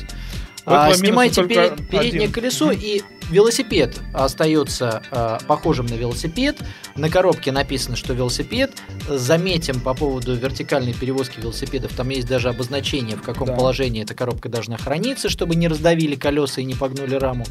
Этого 0.63 0.85
А, 0.87 0.93
снимайте 0.93 1.43
перед- 1.45 1.89
переднее 1.89 2.23
один. 2.23 2.31
колесо, 2.33 2.71
и 2.71 3.01
велосипед 3.31 3.99
остается 4.13 5.01
э, 5.11 5.37
похожим 5.47 5.85
на 5.85 5.93
велосипед. 5.95 6.57
На 6.95 7.09
коробке 7.09 7.51
написано, 7.51 7.95
что 7.95 8.13
велосипед. 8.13 8.71
Заметим 9.09 9.79
по 9.79 9.93
поводу 9.93 10.35
вертикальной 10.35 10.93
перевозки 10.93 11.39
велосипедов, 11.39 11.93
там 11.95 12.09
есть 12.09 12.27
даже 12.27 12.49
обозначение, 12.49 13.15
в 13.15 13.21
каком 13.21 13.47
Да. 13.47 13.55
положении 13.55 14.03
эта 14.03 14.13
коробка 14.13 14.49
должна 14.49 14.77
храниться, 14.77 15.29
чтобы 15.29 15.55
не 15.55 15.67
раздавили 15.67 16.15
колеса 16.15 16.61
и 16.61 16.65
не 16.65 16.75
погнули 16.75 17.15
раму. 17.15 17.45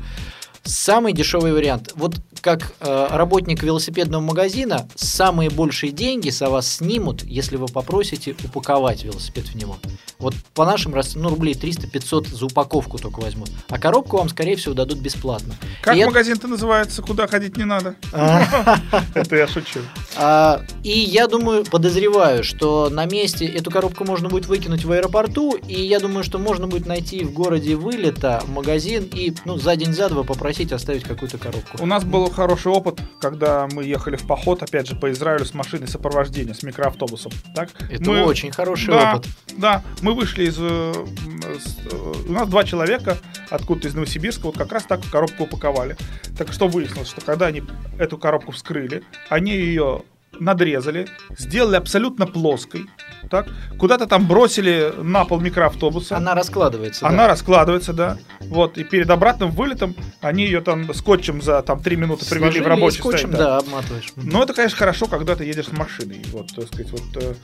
Самый 0.63 1.13
дешевый 1.13 1.53
вариант. 1.53 1.93
Вот 1.97 2.17
как 2.41 2.73
э, 2.81 3.07
работник 3.11 3.63
велосипедного 3.63 4.23
магазина, 4.23 4.89
самые 4.95 5.51
большие 5.51 5.93
деньги 5.93 6.31
с 6.31 6.47
вас 6.47 6.77
снимут, 6.77 7.23
если 7.23 7.57
вы 7.57 7.67
попросите 7.67 8.35
упаковать 8.45 9.05
велосипед 9.05 9.47
в 9.47 9.55
него. 9.55 9.79
Вот 10.19 10.35
по 10.55 10.65
нашим 10.67 10.95
ну, 11.15 11.31
рублей 11.31 11.55
300-500 11.55 12.35
за 12.35 12.47
упаковку 12.47 12.99
только 12.99 13.21
возьмут. 13.21 13.51
А 13.69 13.79
коробку 13.79 14.19
вам, 14.19 14.29
скорее 14.29 14.57
всего, 14.57 14.75
дадут 14.75 14.99
бесплатно. 14.99 15.55
Как 15.83 15.97
И 15.97 16.01
это- 16.01 16.09
магазин-то 16.09 16.47
называется, 16.47 17.03
куда 17.03 17.27
ходить 17.27 17.57
не 17.57 17.65
надо? 17.65 17.95
Это 19.15 19.37
я 19.37 19.47
шучу. 19.47 19.81
А, 20.17 20.63
и 20.83 20.99
я 20.99 21.27
думаю, 21.27 21.65
подозреваю, 21.65 22.45
что 22.45 22.91
на 22.91 23.07
месте 23.07 23.47
эту 23.47 23.71
коробку 23.71 24.05
можно 24.05 24.29
будет 24.29 24.47
выкинуть 24.47 24.85
в 24.85 24.93
аэропорту, 24.93 25.57
и 25.69 25.81
я 25.81 26.01
думаю, 26.01 26.25
что 26.25 26.39
можно 26.39 26.67
будет 26.67 26.87
найти 26.87 27.25
в 27.25 27.33
городе 27.33 27.77
вылета 27.77 28.43
магазин 28.49 29.09
и 29.13 29.33
ну, 29.45 29.57
за 29.57 29.77
день 29.77 29.95
за 29.95 30.09
два 30.09 30.23
попросить 30.23 30.50
оставить 30.73 31.05
какую-то 31.05 31.39
коробку. 31.39 31.79
У 31.81 31.87
нас 31.87 32.05
был 32.05 32.31
хороший 32.31 32.73
опыт, 32.73 33.01
когда 33.21 33.69
мы 33.73 33.85
ехали 33.85 34.17
в 34.17 34.27
поход, 34.27 34.63
опять 34.63 34.89
же, 34.89 34.97
по 34.97 35.11
Израилю 35.11 35.45
с 35.45 35.55
машиной 35.55 35.89
сопровождения, 35.89 36.55
с 36.55 36.63
микроавтобусом. 36.63 37.33
Так? 37.55 37.71
Это 37.91 38.11
Мы- 38.11 38.25
очень 38.25 38.53
хороший 38.53 38.89
да, 38.89 39.15
опыт. 39.17 39.31
Да, 39.57 39.83
мы 40.03 40.15
вышли 40.15 40.45
из... 40.45 40.57
э, 40.59 40.93
э, 40.93 42.13
У 42.29 42.33
нас 42.33 42.49
два 42.49 42.65
человека 42.65 43.17
откуда-то 43.51 43.89
из 43.89 43.95
Новосибирска 43.95 44.47
вот 44.47 44.59
как 44.59 44.73
раз 44.73 44.85
так 44.85 45.01
коробку 45.11 45.45
упаковали. 45.45 45.97
Так 46.37 46.53
что 46.53 46.69
выяснилось, 46.69 47.09
что 47.09 47.21
когда 47.21 47.47
они 47.47 47.63
эту 47.99 48.19
коробку 48.19 48.53
вскрыли, 48.53 49.03
они 49.29 49.53
ее 49.53 50.03
надрезали, 50.39 51.07
сделали 51.37 51.77
абсолютно 51.77 52.27
плоской, 52.27 52.87
так, 53.29 53.49
куда-то 53.79 54.07
там 54.07 54.27
бросили 54.27 54.93
на 54.99 55.25
пол 55.25 55.41
микроавтобуса. 55.41 56.17
Она 56.17 56.35
раскладывается. 56.35 57.07
Она 57.07 57.25
да. 57.25 57.29
раскладывается, 57.29 57.93
да. 57.93 58.19
Вот, 58.41 58.79
и 58.79 58.85
перед 58.85 59.11
обратным 59.11 59.51
вылетом 59.51 59.95
они 60.21 60.45
ее 60.45 60.61
там 60.61 60.93
скотчем 60.95 61.43
за 61.43 61.63
там 61.63 61.83
три 61.83 61.97
минуты 61.97 62.25
привели 62.25 62.45
Сложили 62.45 62.63
в 62.63 62.67
и 62.67 62.69
рабочий 62.69 62.99
скотчем, 62.99 63.31
состояние, 63.31 63.47
да, 63.47 63.59
обматываешь. 63.59 64.13
но 64.17 64.43
это, 64.43 64.55
конечно, 64.55 64.77
хорошо, 64.77 65.07
когда 65.07 65.37
ты 65.37 65.45
едешь 65.45 65.67
с 65.67 65.73
машиной. 65.73 66.25
Вот, 66.33 66.55
так 66.55 66.67
сказать, 66.67 66.91
вот. 66.91 67.23
э, 67.23 67.35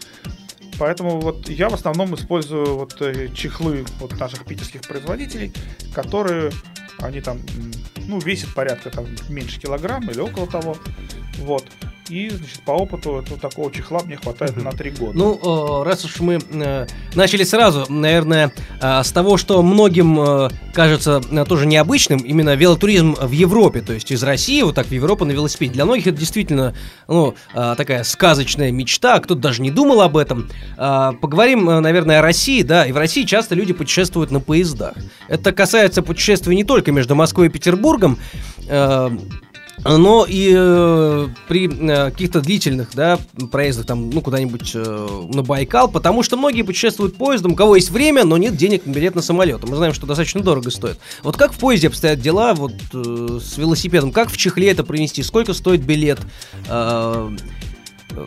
Поэтому 0.78 1.20
вот 1.20 1.48
я 1.48 1.68
в 1.68 1.74
основном 1.74 2.14
использую 2.14 2.76
вот 2.76 3.00
э, 3.00 3.28
чехлы 3.34 3.84
вот 3.98 4.18
наших 4.18 4.44
питерских 4.44 4.82
производителей, 4.82 5.52
которые 5.94 6.50
они 6.98 7.20
там, 7.20 7.38
ну, 8.06 8.18
весят 8.18 8.54
порядка 8.54 8.90
там 8.90 9.06
меньше 9.28 9.60
килограмма 9.60 10.12
или 10.12 10.20
около 10.20 10.46
того. 10.46 10.76
Вот. 11.38 11.64
И, 12.08 12.28
значит, 12.30 12.60
по 12.60 12.70
опыту 12.70 13.18
этого 13.18 13.38
такого 13.38 13.72
чехла 13.72 14.00
мне 14.04 14.16
хватает 14.16 14.56
на 14.62 14.70
три 14.70 14.90
года. 14.90 15.18
Ну, 15.18 15.82
э, 15.82 15.88
раз 15.88 16.04
уж 16.04 16.20
мы 16.20 16.38
э, 16.52 16.86
начали 17.14 17.42
сразу, 17.42 17.86
наверное, 17.88 18.52
э, 18.80 19.02
с 19.02 19.10
того, 19.10 19.36
что 19.36 19.60
многим 19.62 20.50
кажется 20.72 21.20
тоже 21.48 21.66
необычным, 21.66 22.18
именно 22.20 22.54
велотуризм 22.54 23.14
в 23.14 23.30
Европе, 23.32 23.80
то 23.80 23.92
есть 23.92 24.12
из 24.12 24.22
России 24.22 24.62
вот 24.62 24.74
так 24.74 24.86
в 24.86 24.92
Европу 24.92 25.24
на 25.24 25.32
велосипеде. 25.32 25.72
Для 25.72 25.84
многих 25.84 26.06
это 26.06 26.18
действительно, 26.18 26.74
ну, 27.08 27.34
такая 27.54 28.04
сказочная 28.04 28.70
мечта, 28.70 29.18
кто-то 29.20 29.40
даже 29.40 29.62
не 29.62 29.70
думал 29.70 30.02
об 30.02 30.16
этом. 30.16 30.50
Поговорим, 30.76 31.64
наверное, 31.64 32.18
о 32.18 32.22
России, 32.22 32.62
да, 32.62 32.86
и 32.86 32.92
в 32.92 32.96
России 32.98 33.24
часто 33.24 33.54
люди 33.54 33.72
путешествуют 33.72 34.30
на 34.30 34.40
поездах. 34.40 34.94
Это 35.28 35.52
касается 35.52 36.02
путешествий 36.02 36.54
не 36.54 36.64
только 36.64 36.92
между 36.92 37.14
Москвой 37.14 37.46
и 37.46 37.50
Петербургом, 37.50 38.18
но 39.84 40.26
и 40.28 40.52
э, 40.56 41.28
при 41.48 41.68
э, 41.68 42.10
каких-то 42.10 42.40
длительных, 42.40 42.90
да, 42.94 43.18
проездах 43.50 43.86
там, 43.86 44.10
ну, 44.10 44.20
куда-нибудь 44.20 44.72
э, 44.74 45.08
на 45.32 45.42
Байкал, 45.42 45.88
потому 45.88 46.22
что 46.22 46.36
многие 46.36 46.62
путешествуют 46.62 47.16
поездом, 47.16 47.52
у 47.52 47.56
кого 47.56 47.76
есть 47.76 47.90
время, 47.90 48.24
но 48.24 48.36
нет 48.36 48.56
денег 48.56 48.86
на 48.86 48.92
билет 48.92 49.14
на 49.14 49.22
самолет. 49.22 49.68
Мы 49.68 49.76
знаем, 49.76 49.94
что 49.94 50.06
достаточно 50.06 50.42
дорого 50.42 50.70
стоит. 50.70 50.98
Вот 51.22 51.36
как 51.36 51.52
в 51.52 51.58
поезде 51.58 51.88
обстоят 51.88 52.20
дела 52.20 52.54
вот 52.54 52.74
э, 52.92 53.38
с 53.42 53.58
велосипедом? 53.58 54.12
Как 54.12 54.30
в 54.30 54.36
чехле 54.36 54.70
это 54.70 54.84
провести? 54.84 55.22
Сколько 55.22 55.52
стоит 55.52 55.82
билет? 55.82 56.18
э, 56.68 57.36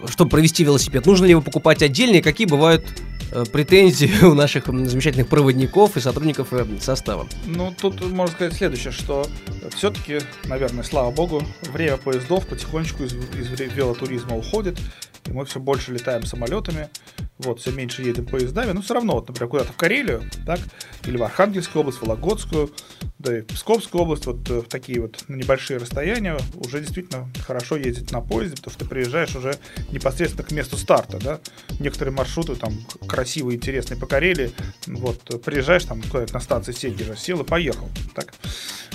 чтобы 0.08 0.32
провести 0.32 0.64
велосипед, 0.64 1.06
нужно 1.06 1.26
ли 1.26 1.32
его 1.32 1.42
покупать 1.42 1.82
отдельно 1.82 2.18
и 2.18 2.22
какие 2.22 2.48
бывают 2.48 2.86
э, 3.32 3.46
претензии 3.52 4.12
у 4.26 4.34
наших 4.34 4.66
замечательных 4.66 5.28
проводников 5.28 5.98
и 5.98 6.00
сотрудников 6.00 6.54
э, 6.54 6.66
состава? 6.80 7.28
Ну, 7.46 7.74
тут 7.80 8.02
можно 8.12 8.36
сказать 8.36 8.54
следующее, 8.54 8.92
что 8.92 9.28
все-таки, 9.76 10.20
наверное, 10.46 10.84
слава 10.84 11.12
богу, 11.12 11.44
время 11.74 11.98
поездов 11.98 12.48
потихонечку 12.48 13.04
из, 13.04 13.14
из 13.14 13.50
велотуризма 13.76 14.36
уходит, 14.36 14.78
и 15.26 15.32
мы 15.32 15.46
все 15.46 15.60
больше 15.60 15.94
летаем 15.94 16.26
самолетами, 16.26 16.90
вот, 17.38 17.62
все 17.62 17.72
меньше 17.72 18.04
едем 18.04 18.26
поездами, 18.26 18.72
но 18.72 18.82
все 18.82 18.96
равно, 18.96 19.14
вот, 19.14 19.28
например, 19.28 19.50
куда-то 19.50 19.74
в 19.74 19.78
Карелию, 19.78 20.24
так, 20.46 20.60
или 21.06 21.18
в 21.18 21.24
Архангельскую 21.24 21.82
область, 21.82 22.00
в 22.00 22.02
Вологодскую, 22.02 22.72
да 23.18 23.38
и 23.38 23.42
в 23.42 23.48
Псковскую 23.48 24.02
область, 24.04 24.26
вот 24.26 24.50
э, 24.50 24.62
в 24.62 24.68
такие 24.68 25.02
вот 25.02 25.24
небольшие 25.28 25.78
расстояния 25.78 26.38
уже 26.56 26.82
действительно 26.82 27.30
хорошо 27.46 27.78
ездить 27.78 28.12
на 28.12 28.22
поезде, 28.22 28.58
потому 28.58 28.74
что 28.74 28.84
ты 28.84 28.90
приезжаешь 28.90 29.36
уже 29.36 29.56
непосредственно 29.92 30.44
к 30.44 30.52
месту 30.52 30.78
старта, 30.78 31.18
да, 31.20 31.40
некоторые 31.80 32.14
маршруты 32.14 32.56
там 32.56 32.74
красивые, 33.08 33.58
интересные 33.58 33.98
по 33.98 34.06
Карелии, 34.06 34.52
вот, 34.88 35.24
приезжаешь 35.44 35.86
там 35.86 36.02
куда-то 36.02 36.34
на 36.34 36.40
станции 36.42 36.74
Сегежа, 36.74 37.16
сел 37.16 37.42
и 37.42 37.46
поехал, 37.46 37.90
так, 38.16 38.34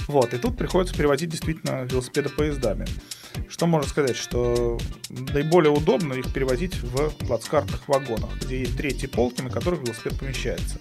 вот, 0.07 0.35
и 0.35 0.39
тут 0.39 0.59
приходится 0.59 0.95
перевозить 0.95 1.31
действительно 1.31 1.85
велосипеды 1.85 2.29
поездами. 2.29 2.87
Что 3.49 3.67
можно 3.67 3.89
сказать, 3.89 4.17
что 4.17 4.79
наиболее 5.11 5.71
удобно 5.71 6.15
их 6.15 6.33
перевозить 6.33 6.81
в 6.83 7.11
плацкартных 7.27 7.87
вагонах, 7.89 8.31
где 8.43 8.61
есть 8.61 8.77
третьи 8.77 9.07
полки, 9.07 9.43
на 9.43 9.51
которых 9.51 9.81
велосипед 9.83 10.19
помещается. 10.19 10.79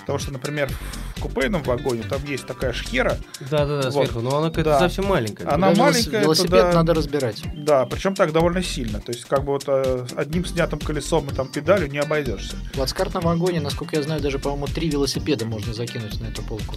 Потому 0.00 0.18
что, 0.18 0.32
например, 0.32 0.68
в 1.16 1.20
купейном 1.20 1.62
вагоне 1.62 2.02
там 2.02 2.24
есть 2.24 2.46
такая 2.46 2.72
шхера, 2.72 3.16
Да-да-да, 3.38 3.90
Вот. 3.90 4.06
сверху, 4.06 4.20
но 4.20 4.38
она 4.38 4.48
какая-то 4.48 4.70
Да. 4.70 4.78
совсем 4.80 5.04
маленькая. 5.06 5.46
Она 5.48 5.70
велос- 5.72 5.76
маленькая, 5.78 6.22
Велосипед 6.22 6.50
туда- 6.50 6.72
надо 6.72 6.94
разбирать. 6.94 7.42
да, 7.54 7.84
причем 7.86 8.14
так 8.14 8.32
довольно 8.32 8.62
сильно. 8.62 9.00
То 9.00 9.12
есть, 9.12 9.26
как 9.26 9.44
бы 9.44 9.52
вот 9.52 9.64
э, 9.68 10.06
одним 10.16 10.44
снятым 10.46 10.78
колесом 10.80 11.28
и 11.30 11.34
там 11.34 11.46
педалью 11.48 11.88
не 11.90 11.98
обойдешься. 11.98 12.56
В 12.56 12.72
плацкартном 12.72 13.22
вагоне, 13.22 13.60
насколько 13.60 13.94
я 13.96 14.02
знаю, 14.02 14.20
даже, 14.20 14.38
по-моему, 14.38 14.66
три 14.66 14.88
велосипеда 14.90 15.44
можно 15.44 15.74
закинуть 15.74 16.18
на 16.20 16.26
эту 16.26 16.42
полку. 16.42 16.76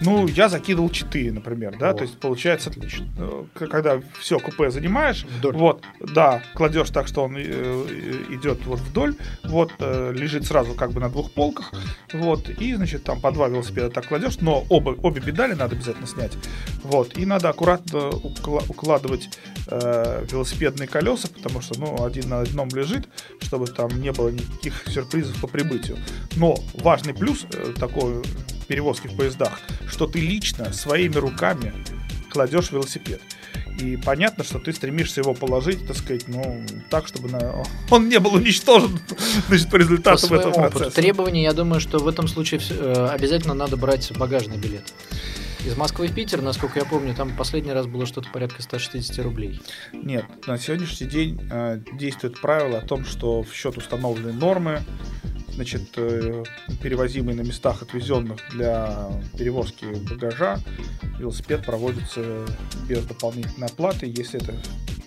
Ну, 0.00 0.26
я 0.26 0.48
закидывал 0.48 0.90
4, 0.90 1.30
например, 1.30 1.76
да, 1.78 1.90
О. 1.90 1.94
то 1.94 2.02
есть 2.02 2.18
получается, 2.18 2.70
Отлично. 2.70 3.06
к- 3.54 3.66
когда 3.68 4.00
все 4.18 4.40
купе 4.40 4.61
занимаешь, 4.70 5.24
Вдоль. 5.38 5.54
вот, 5.56 5.84
да, 6.00 6.42
кладешь 6.54 6.90
так, 6.90 7.06
что 7.08 7.24
он 7.24 7.36
э, 7.36 7.42
э, 7.44 8.34
идет 8.34 8.64
вот 8.66 8.80
вдоль, 8.80 9.16
вот, 9.44 9.72
э, 9.78 10.12
лежит 10.14 10.46
сразу 10.46 10.74
как 10.74 10.92
бы 10.92 11.00
на 11.00 11.08
двух 11.08 11.32
полках, 11.32 11.72
вот, 12.12 12.48
и, 12.48 12.74
значит, 12.74 13.04
там 13.04 13.20
по 13.20 13.30
два 13.32 13.48
велосипеда 13.48 13.90
так 13.90 14.08
кладешь, 14.08 14.38
но 14.40 14.64
оба, 14.68 14.90
обе 15.02 15.20
педали 15.20 15.54
надо 15.54 15.76
обязательно 15.76 16.06
снять, 16.06 16.32
вот, 16.82 17.16
и 17.16 17.26
надо 17.26 17.48
аккуратно 17.48 18.10
укла- 18.10 18.64
укладывать 18.68 19.28
э, 19.68 20.26
велосипедные 20.30 20.88
колеса, 20.88 21.28
потому 21.28 21.60
что, 21.60 21.78
ну, 21.78 22.04
один 22.04 22.28
на 22.28 22.40
одном 22.40 22.68
лежит, 22.70 23.08
чтобы 23.40 23.66
там 23.66 24.00
не 24.00 24.12
было 24.12 24.28
никаких 24.28 24.84
сюрпризов 24.88 25.40
по 25.40 25.46
прибытию. 25.46 25.98
Но 26.36 26.56
важный 26.74 27.14
плюс 27.14 27.46
э, 27.52 27.72
такой 27.78 28.22
перевозки 28.68 29.06
в 29.08 29.16
поездах, 29.16 29.60
что 29.88 30.06
ты 30.06 30.20
лично 30.20 30.72
своими 30.72 31.16
руками 31.16 31.72
кладешь 32.30 32.70
велосипед. 32.70 33.20
И 33.82 33.96
понятно, 33.96 34.44
что 34.44 34.58
ты 34.60 34.72
стремишься 34.72 35.20
его 35.22 35.34
положить, 35.34 35.86
так 35.86 35.96
сказать, 35.96 36.28
ну, 36.28 36.64
так, 36.88 37.08
чтобы 37.08 37.28
на- 37.28 37.64
он 37.90 38.08
не 38.08 38.20
был 38.20 38.34
уничтожен, 38.34 38.96
значит, 39.48 39.66
по 39.66 39.72
По 39.72 39.76
результатам 39.76 40.18
своему 40.28 40.48
этого 40.50 40.62
опыту. 40.64 40.78
процесса. 40.78 40.96
Требования, 41.02 41.42
я 41.42 41.52
думаю, 41.52 41.80
что 41.80 41.98
в 41.98 42.06
этом 42.06 42.28
случае 42.28 42.60
э, 42.70 43.08
обязательно 43.10 43.54
надо 43.54 43.76
брать 43.76 44.12
багажный 44.16 44.56
билет. 44.56 44.92
Из 45.66 45.76
Москвы 45.76 46.08
в 46.08 46.14
Питер, 46.14 46.42
насколько 46.42 46.78
я 46.78 46.84
помню, 46.84 47.14
там 47.14 47.36
последний 47.36 47.72
раз 47.72 47.86
было 47.86 48.04
что-то 48.06 48.28
порядка 48.32 48.62
160 48.62 49.18
рублей. 49.24 49.60
Нет, 49.92 50.24
на 50.46 50.58
сегодняшний 50.58 51.06
день 51.08 51.40
э, 51.50 51.80
действует 51.94 52.40
правило 52.40 52.78
о 52.78 52.86
том, 52.86 53.04
что 53.04 53.42
в 53.42 53.52
счет 53.52 53.76
установленной 53.76 54.32
нормы, 54.32 54.82
значит, 55.54 55.82
э, 55.96 56.44
перевозимый 56.82 57.34
на 57.34 57.42
местах, 57.42 57.82
отвезенных 57.82 58.38
для 58.50 59.08
перевозки 59.36 59.84
багажа, 60.10 60.58
велосипед 61.18 61.64
проводится 61.64 62.46
без 62.88 63.04
дополнительной 63.04 63.68
оплаты, 63.68 64.06
если 64.06 64.42
это 64.42 64.54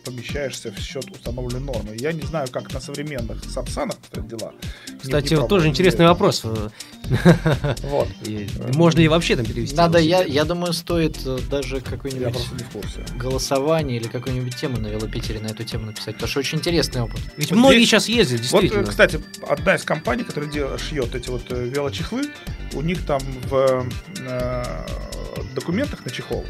помещаешься 0.06 0.72
в 0.72 0.78
счет 0.80 1.10
установленной 1.10 1.62
нормы. 1.62 1.98
Я 2.00 2.12
не 2.14 2.22
знаю, 2.22 2.48
как 2.52 2.72
на 2.72 2.80
современных 2.80 3.44
сапсанах 3.44 3.98
обстоят 3.98 4.28
дела. 4.28 4.54
Не- 4.88 5.00
Кстати, 5.00 5.34
не 5.34 5.40
вот 5.40 5.50
тоже 5.50 5.68
интересный 5.68 6.04
не 6.06 6.10
вопрос. 6.10 6.42
Э. 6.44 6.70
Вот. 7.84 8.08
и 8.26 8.48
Можно 8.74 9.00
ли 9.00 9.08
вообще 9.08 9.36
там 9.36 9.46
перевести? 9.46 9.76
Надо, 9.76 9.98
я, 9.98 10.24
я 10.24 10.46
думаю, 10.46 10.74
стоит 10.74 11.18
э, 11.26 11.40
даже 11.50 11.82
какой-нибудь 11.82 12.36
не 12.54 13.18
голосование 13.18 13.98
или 13.98 14.08
какую-нибудь 14.08 14.56
тему 14.56 14.78
на 14.78 14.88
Велопитере 14.88 15.40
на 15.40 15.48
эту 15.48 15.64
тему 15.64 15.88
написать, 15.88 16.16
потому 16.16 16.30
что 16.30 16.40
очень 16.40 16.60
интересный 16.60 17.02
опыт. 17.02 17.20
Ведь 17.38 17.52
Вот 17.52 17.58
многие 17.58 17.84
сейчас 17.86 18.08
ездят, 18.08 18.42
Вот, 18.52 18.62
действительно. 18.62 18.88
э, 18.88 18.90
кстати, 18.90 19.20
одна 19.48 19.76
из 19.76 19.84
компаний, 19.84 20.24
которая 20.36 20.52
дел- 20.52 20.78
шьет 20.78 21.16
эти 21.16 21.30
вот 21.30 21.50
э, 21.50 21.64
велочехлы, 21.64 22.24
у 22.74 22.82
них 22.82 23.06
там 23.06 23.22
в 23.50 23.86
э, 24.20 24.64
документах 25.56 26.04
на 26.04 26.12
чехол, 26.12 26.46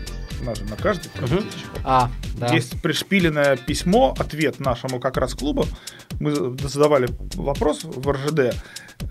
же 0.55 0.63
на 0.63 0.75
каждый 0.75 1.09
есть 1.09 1.61
чехол, 1.61 1.79
А, 1.83 2.09
да. 2.35 2.47
есть 2.47 2.81
пришпиленное 2.81 3.57
письмо, 3.57 4.15
ответ 4.17 4.59
нашему 4.59 4.99
как 4.99 5.17
раз 5.17 5.35
клубу. 5.35 5.67
Мы 6.19 6.33
задавали 6.67 7.09
вопрос 7.35 7.83
в 7.83 8.11
РЖД, 8.11 8.55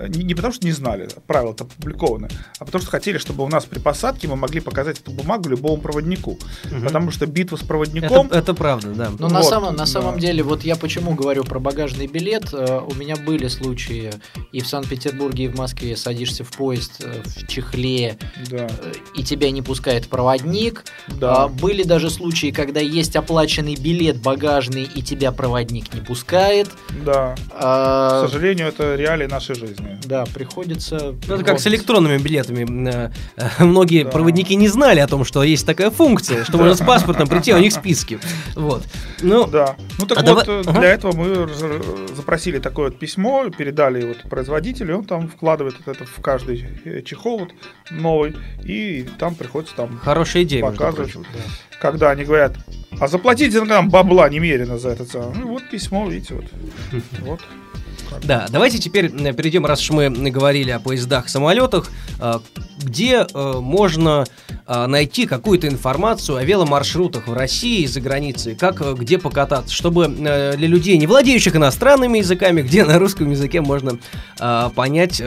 не, 0.08 0.24
не 0.24 0.34
потому 0.34 0.52
что 0.54 0.66
не 0.66 0.72
знали, 0.72 1.08
правила-то 1.26 1.64
опубликованы, 1.64 2.28
а 2.58 2.64
потому 2.64 2.82
что 2.82 2.90
хотели, 2.90 3.18
чтобы 3.18 3.44
у 3.44 3.48
нас 3.48 3.64
при 3.64 3.78
посадке 3.78 4.28
мы 4.28 4.36
могли 4.36 4.60
показать 4.60 4.98
эту 5.00 5.10
бумагу 5.10 5.48
любому 5.48 5.80
проводнику. 5.80 6.38
Мгм. 6.70 6.84
Потому 6.84 7.10
что 7.10 7.26
битва 7.26 7.56
с 7.56 7.60
проводником... 7.62 8.26
Это, 8.26 8.38
это 8.38 8.54
правда, 8.54 8.88
да. 8.88 9.10
Но 9.18 9.28
на, 9.28 9.40
Вот, 9.40 9.46
самом, 9.48 9.72
на 9.72 9.78
да. 9.80 9.86
самом 9.86 10.18
деле, 10.18 10.42
вот 10.42 10.62
я 10.64 10.76
почему 10.76 11.14
говорю 11.14 11.44
про 11.44 11.58
багажный 11.60 12.06
билет. 12.06 12.52
э, 12.52 12.80
У 12.86 12.94
меня 12.94 13.16
были 13.16 13.48
случаи 13.48 14.12
и 14.52 14.60
в 14.60 14.66
Санкт-Петербурге, 14.66 15.44
и 15.44 15.48
в 15.48 15.56
Москве. 15.56 15.96
Садишься 15.96 16.44
в 16.44 16.50
поезд 16.50 17.02
э, 17.04 17.22
в 17.24 17.46
чехле, 17.46 18.16
Да, 18.50 18.66
э, 18.82 18.92
и 19.14 19.22
тебя 19.22 19.50
не 19.50 19.62
пускает 19.62 20.08
проводник. 20.08 20.84
да. 21.08 21.44
А, 21.44 21.48
были 21.48 21.82
даже 21.82 22.10
случаи, 22.10 22.50
когда 22.50 22.80
есть 22.80 23.16
оплаченный 23.16 23.76
билет 23.76 24.20
багажный, 24.20 24.84
и 24.84 25.02
тебя 25.02 25.32
проводник 25.32 25.92
не 25.94 26.00
пускает. 26.00 26.68
да. 27.04 27.34
А, 27.50 28.24
К 28.24 28.28
сожалению, 28.30 28.68
это 28.68 28.94
реалии 28.96 29.26
нашей 29.26 29.54
жизни. 29.54 29.73
Да, 30.04 30.24
приходится... 30.26 31.14
Ну, 31.26 31.34
это 31.34 31.44
как 31.44 31.60
с 31.60 31.66
электронными 31.66 32.18
билетами. 32.18 32.88
Э, 32.88 33.10
э, 33.36 33.64
Многие 33.64 34.04
Да. 34.04 34.10
проводники 34.10 34.54
не 34.54 34.68
знали 34.68 35.00
о 35.00 35.06
том, 35.06 35.24
что 35.24 35.42
есть 35.42 35.66
такая 35.66 35.90
функция, 35.90 36.44
что 36.44 36.58
можно 36.58 36.74
с 36.74 36.80
паспортом 36.84 37.26
прийти, 37.28 37.50
а 37.52 37.56
у 37.56 37.60
них 37.60 37.72
списки. 37.72 38.18
Вот. 38.54 38.84
Ну, 39.22 39.46
Да. 39.46 39.76
Ну 39.98 40.06
так 40.06 40.18
А 40.18 40.20
вот, 40.22 40.44
давай- 40.46 40.60
э, 40.60 40.62
ага. 40.66 40.80
для 40.80 40.90
этого 40.90 41.12
мы 41.16 41.48
запросили 42.14 42.58
такое 42.58 42.90
вот 42.90 42.98
письмо, 42.98 43.48
передали 43.50 44.04
вот 44.06 44.22
производителю, 44.28 44.94
и 44.94 44.96
он 44.98 45.04
там 45.04 45.28
вкладывает 45.28 45.76
вот 45.84 45.96
это 45.96 46.04
в 46.04 46.20
каждый 46.20 46.66
чехол 47.04 47.40
вот 47.40 47.50
новый, 47.90 48.34
и 48.64 49.06
там 49.18 49.34
приходится 49.34 49.74
там, 49.76 49.98
хорошая 50.02 50.42
идея, 50.42 50.62
Показывать. 50.62 51.14
когда 51.80 52.10
они 52.10 52.24
говорят, 52.24 52.56
а 53.00 53.08
заплатите 53.08 53.62
нам 53.64 53.90
бабла 53.90 54.28
немерено 54.28 54.78
за 54.78 54.90
это. 54.90 55.04
самое». 55.04 55.32
Ну 55.34 55.48
вот 55.48 55.68
письмо, 55.70 56.08
видите, 56.08 56.34
вот. 56.34 56.44
Вот. 57.20 57.40
Да, 58.22 58.46
давайте 58.50 58.78
теперь 58.78 59.10
перейдем, 59.34 59.66
раз 59.66 59.80
уж 59.80 59.90
мы 59.90 60.10
говорили 60.30 60.70
о 60.70 60.78
поездах, 60.78 61.28
самолетах, 61.28 61.90
э, 62.20 62.38
где 62.78 63.26
э, 63.32 63.52
можно 63.60 64.24
э, 64.66 64.86
найти 64.86 65.26
какую-то 65.26 65.68
информацию 65.68 66.38
о 66.38 66.44
веломаршрутах 66.44 67.28
в 67.28 67.32
России 67.32 67.82
и 67.82 67.86
за 67.86 68.00
границей, 68.00 68.54
как 68.54 68.80
э, 68.80 68.94
где 68.94 69.18
покататься, 69.18 69.74
чтобы 69.74 70.04
э, 70.04 70.56
для 70.56 70.68
людей, 70.68 70.96
не 70.96 71.06
владеющих 71.06 71.56
иностранными 71.56 72.18
языками, 72.18 72.62
где 72.62 72.84
на 72.84 72.98
русском 72.98 73.30
языке 73.30 73.60
можно 73.60 73.98
э, 74.38 74.70
понять, 74.74 75.22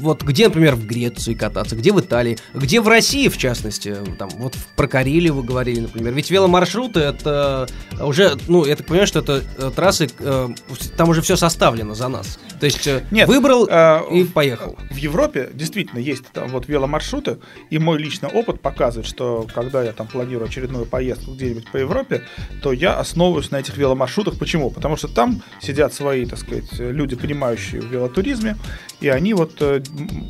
вот 0.00 0.22
где, 0.22 0.46
например, 0.48 0.74
в 0.74 0.86
Греции 0.86 1.34
кататься, 1.34 1.76
где 1.76 1.92
в 1.92 2.00
Италии, 2.00 2.38
где 2.54 2.80
в 2.80 2.88
России, 2.88 3.28
в 3.28 3.36
частности, 3.38 3.96
там 4.18 4.28
вот 4.36 4.54
в- 4.54 4.66
про 4.76 4.86
Карелию 4.88 5.34
вы 5.34 5.42
говорили, 5.42 5.80
например, 5.80 6.12
ведь 6.14 6.30
веломаршруты 6.30 7.00
это 7.00 7.66
уже, 8.00 8.36
ну, 8.48 8.64
я 8.64 8.76
так 8.76 8.86
понимаю, 8.86 9.06
что 9.06 9.20
это 9.20 9.42
э, 9.58 9.70
трассы, 9.74 10.08
э, 10.18 10.48
там 10.96 11.08
уже 11.08 11.22
все 11.22 11.36
составлено 11.36 11.94
за 11.94 12.08
нас. 12.08 12.38
То 12.60 12.66
есть 12.66 12.86
э, 12.86 13.04
Нет, 13.10 13.28
выбрал 13.28 13.68
э, 13.70 14.00
и 14.12 14.24
поехал. 14.24 14.76
В 14.90 14.96
Европе 14.96 15.50
действительно 15.54 15.98
есть 16.00 16.24
там 16.32 16.48
вот 16.48 16.68
веломаршруты, 16.68 17.38
и 17.70 17.78
мой 17.78 17.98
личный 17.98 18.28
опыт 18.28 18.60
показывает, 18.60 19.06
что 19.08 19.46
когда 19.54 19.82
я 19.82 19.92
там 19.92 20.06
планирую 20.06 20.48
очередную 20.48 20.86
поездку 20.86 21.32
где-нибудь 21.32 21.70
по 21.70 21.76
Европе, 21.76 22.22
то 22.62 22.72
я 22.72 22.98
основываюсь 22.98 23.50
на 23.50 23.56
этих 23.56 23.76
веломаршрутах. 23.76 24.38
Почему? 24.38 24.70
Потому 24.70 24.96
что 24.96 25.08
там 25.08 25.42
сидят 25.60 25.94
свои, 25.94 26.26
так 26.26 26.38
сказать, 26.38 26.64
люди, 26.78 27.16
понимающие 27.16 27.80
в 27.80 27.86
велотуризме, 27.86 28.56
и 29.00 29.08
они 29.08 29.34
вот 29.34 29.62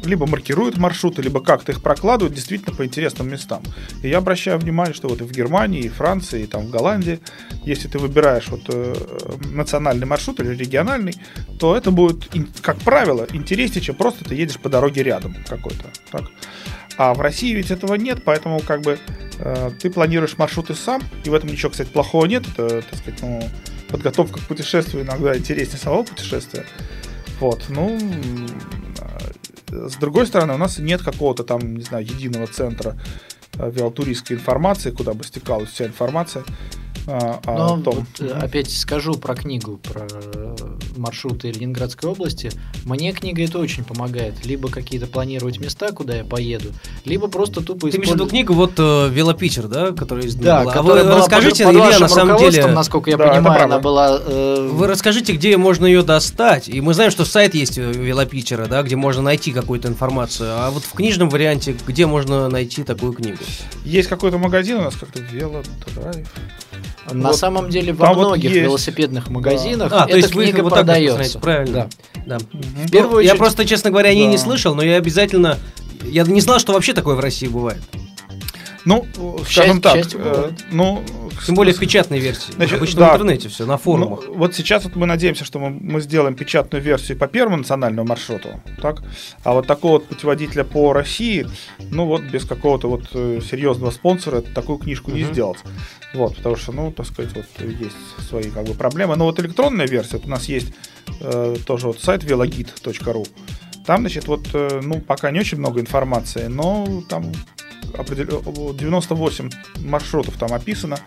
либо 0.05 0.27
маркируют 0.27 0.77
маршруты, 0.79 1.23
либо 1.23 1.41
как-то 1.41 1.73
их 1.73 1.83
прокладывают 1.83 2.35
действительно 2.35 2.75
по 2.75 2.85
интересным 2.85 3.29
местам. 3.29 3.63
И 4.03 4.09
я 4.09 4.19
обращаю 4.19 4.59
внимание, 4.59 4.95
что 4.95 5.09
вот 5.09 5.21
и 5.21 5.25
в 5.25 5.33
Германии, 5.33 5.83
и 5.83 5.89
Франции, 5.89 6.43
и 6.43 6.47
там 6.47 6.67
в 6.67 6.71
Голландии, 6.71 7.21
если 7.65 7.89
ты 7.89 7.99
выбираешь 7.99 8.49
вот 8.49 8.63
э, 8.69 8.95
национальный 9.53 10.07
маршрут 10.07 10.41
или 10.41 10.55
региональный, 10.55 11.15
то 11.59 11.77
это 11.77 11.91
будет, 11.91 12.29
как 12.61 12.79
правило, 12.79 13.27
интереснее, 13.33 13.83
чем 13.83 13.95
просто 13.95 14.25
ты 14.25 14.35
едешь 14.35 14.59
по 14.59 14.69
дороге 14.69 15.03
рядом 15.03 15.37
какой-то. 15.47 15.85
Так? 16.11 16.25
А 16.97 17.15
в 17.15 17.21
России 17.21 17.55
ведь 17.55 17.71
этого 17.71 17.95
нет, 17.95 18.25
поэтому 18.25 18.61
как 18.61 18.83
бы 18.83 18.99
э, 19.39 19.71
ты 19.81 19.89
планируешь 19.89 20.37
маршруты 20.37 20.75
сам, 20.75 21.01
и 21.25 21.31
в 21.31 21.35
этом 21.35 21.49
ничего, 21.49 21.71
кстати, 21.71 21.89
плохого 21.89 22.27
нет. 22.27 22.45
Это, 22.49 22.83
так 22.83 22.99
сказать, 22.99 23.23
ну, 23.23 23.49
подготовка 23.89 24.41
к 24.41 24.43
путешествию 24.43 25.05
иногда 25.05 25.37
интереснее 25.37 25.79
самого 25.79 26.03
путешествия. 26.03 26.67
Вот, 27.41 27.67
ну, 27.69 27.97
с 29.71 29.97
другой 29.97 30.27
стороны, 30.27 30.55
у 30.55 30.59
нас 30.59 30.79
нет 30.79 31.03
какого-то 31.03 31.45
там, 31.45 31.77
не 31.77 31.83
знаю, 31.83 32.05
единого 32.05 32.47
центра 32.47 32.97
э, 33.59 33.71
велотуристской 33.71 34.37
информации, 34.37 34.91
куда 34.91 35.15
бы 35.15 35.25
стекалась 35.25 35.71
вся 35.71 35.87
информация 35.87 36.45
а, 37.11 37.41
о 37.47 37.57
Но 37.59 37.83
том. 37.83 37.95
вот, 37.97 38.21
э, 38.21 38.31
опять 38.33 38.71
скажу 38.71 39.15
про 39.15 39.35
книгу, 39.35 39.79
про 39.79 40.07
маршруты 40.97 41.51
Ленинградской 41.51 42.11
области. 42.11 42.51
Мне 42.85 43.13
книга 43.13 43.43
это 43.43 43.59
очень 43.59 43.83
помогает. 43.85 44.45
Либо 44.45 44.69
какие-то 44.69 45.07
планировать 45.07 45.59
места, 45.59 45.91
куда 45.93 46.17
я 46.17 46.25
поеду, 46.25 46.69
либо 47.05 47.29
просто 47.29 47.63
тупо 47.63 47.91
Ты 47.91 47.97
имеешь 47.97 48.11
в 48.11 48.15
виду 48.15 48.25
использовать- 48.27 48.31
книгу 48.31 48.53
вот 48.53 48.73
э, 48.77 49.09
Велопитер, 49.11 49.69
да, 49.69 49.93
который 49.93 50.23
Да, 50.25 50.29
издана 50.29 50.61
была? 50.63 50.73
А 50.73 50.75
которая 50.75 51.03
вы 51.05 51.09
была 51.11 51.19
расскажите, 51.21 51.65
под, 51.65 51.73
под 51.73 51.75
Илья, 51.75 51.87
вашим 51.87 52.03
на 52.03 52.09
самом 52.09 52.39
деле, 52.39 52.67
насколько 52.67 53.11
я 53.11 53.17
Да, 53.17 53.29
понимаю, 53.29 53.65
она 53.65 53.79
была... 53.79 54.21
э, 54.21 54.69
вы 54.71 54.87
расскажите, 54.87 55.33
где 55.33 55.57
можно 55.57 55.87
ее 55.87 56.03
достать. 56.03 56.69
И 56.69 56.81
мы 56.83 56.93
знаем, 56.95 57.11
что 57.11 57.25
сайт 57.25 57.55
есть 57.55 57.79
у 57.79 57.83
Велопитера, 57.83 58.67
да, 58.67 58.83
где 58.83 58.97
можно 58.97 59.23
найти 59.23 59.53
какую-то 59.53 59.89
информацию. 59.89 60.51
А 60.53 60.71
вот 60.71 60.83
в 60.85 60.93
книжном 60.93 61.31
варианте, 61.31 61.75
где 61.87 62.07
можно 62.07 62.49
найти 62.49 62.83
такую 62.83 63.13
книгу? 63.15 63.39
Есть 63.85 64.09
какой-то 64.09 64.37
магазин 64.39 64.77
у 64.79 64.83
нас 64.83 64.95
как-то 64.95 65.21
велодрайв. 65.21 66.27
На 67.13 67.29
вот 67.29 67.37
самом 67.37 67.71
деле 67.71 67.93
во 67.93 68.07
там 68.07 68.17
вот 68.17 68.27
многих 68.29 68.51
есть. 68.51 68.63
велосипедных 68.63 69.29
магазинах 69.29 69.93
А, 69.93 70.05
эта 70.05 70.11
то 70.13 70.17
есть 70.17 70.35
вы 70.35 70.45
книга 70.45 70.63
вот 70.63 70.71
так 70.71 70.79
продается. 70.81 71.19
распространяете, 71.19 71.39
правильно? 71.73 71.91
Да. 72.27 72.39
Да. 72.39 72.45
В 72.87 72.91
первую 72.91 73.13
Ну, 73.15 73.19
Я 73.21 73.31
очередь- 73.31 73.39
просто, 73.39 73.65
честно 73.65 73.91
говоря, 73.91 74.11
о 74.11 74.15
ней 74.15 74.27
не 74.27 74.37
Да. 74.37 74.43
слышал, 74.43 74.75
но 74.75 74.83
я 74.83 74.97
обязательно... 74.97 75.59
Я 76.05 76.23
не 76.25 76.41
знал, 76.41 76.59
что 76.59 76.73
вообще 76.73 76.93
такое 76.93 77.15
в 77.17 77.21
России 77.21 77.47
бывает. 77.49 77.81
Ну, 78.85 79.05
скажем 79.51 79.81
Часть- 79.81 79.83
так, 79.83 79.95
частью 79.97 80.21
э, 80.25 80.51
ну, 80.71 81.03
Тем 81.45 81.55
более 81.57 81.75
в 81.75 81.79
печатной 81.79 82.21
версии. 82.21 82.53
Значит, 82.53 82.79
Обычно 82.79 83.01
да. 83.01 83.11
в 83.11 83.15
интернете 83.17 83.49
все, 83.49 83.67
на 83.67 83.77
форумах. 83.77 84.21
Ну, 84.27 84.35
вот 84.35 84.55
сейчас 84.55 84.85
вот 84.85 84.97
мы 84.97 85.05
надеемся, 85.07 85.45
что 85.45 85.59
мы, 85.59 85.71
мы 85.71 86.01
сделаем 86.01 86.35
печатную 86.35 86.83
версию 86.83 87.19
по 87.19 87.27
первому 87.27 87.59
национальному 87.59 88.09
маршруту, 88.09 88.49
так? 88.81 89.03
А 89.45 89.53
вот 89.53 89.67
такого 89.67 89.93
вот 89.95 90.07
путеводителя 90.07 90.65
по 90.65 90.93
России, 90.95 91.47
ну 91.91 92.07
вот 92.07 92.23
без 92.23 92.45
какого-то 92.45 92.89
вот 92.89 93.03
э, 93.13 93.41
серьезного 93.49 93.91
спонсора 93.91 94.41
такую 94.41 94.79
книжку 94.79 95.11
не 95.11 95.23
Мгм. 95.25 95.33
сделать. 95.33 95.59
Вот, 96.15 96.37
потому 96.37 96.57
что, 96.57 96.73
ну, 96.73 96.91
так 96.91 97.07
сказать, 97.07 97.33
вот 97.35 97.45
есть 97.81 97.97
свои 98.29 98.45
как 98.51 98.65
бы 98.65 98.75
проблемы. 98.75 99.17
Но 99.17 99.25
вот 99.27 99.39
электронная 99.41 99.87
версия, 99.87 100.17
вот 100.17 100.27
у 100.27 100.31
нас 100.31 100.45
есть 100.47 100.73
э, 101.21 101.57
тоже 101.67 101.87
вот 101.89 102.01
сайт 102.01 102.25
velogid.ru. 102.25 103.27
Там, 103.85 104.01
значит, 104.01 104.27
вот, 104.27 104.49
э, 104.55 104.81
ну, 104.83 105.01
пока 105.01 105.31
не 105.31 105.41
очень 105.41 105.59
много 105.59 105.81
информации, 105.81 106.47
но 106.47 107.03
там 107.09 107.33
определё- 107.97 108.43
98 108.75 109.51
маршрутов 109.81 110.37
там 110.39 110.53
описано. 110.53 110.99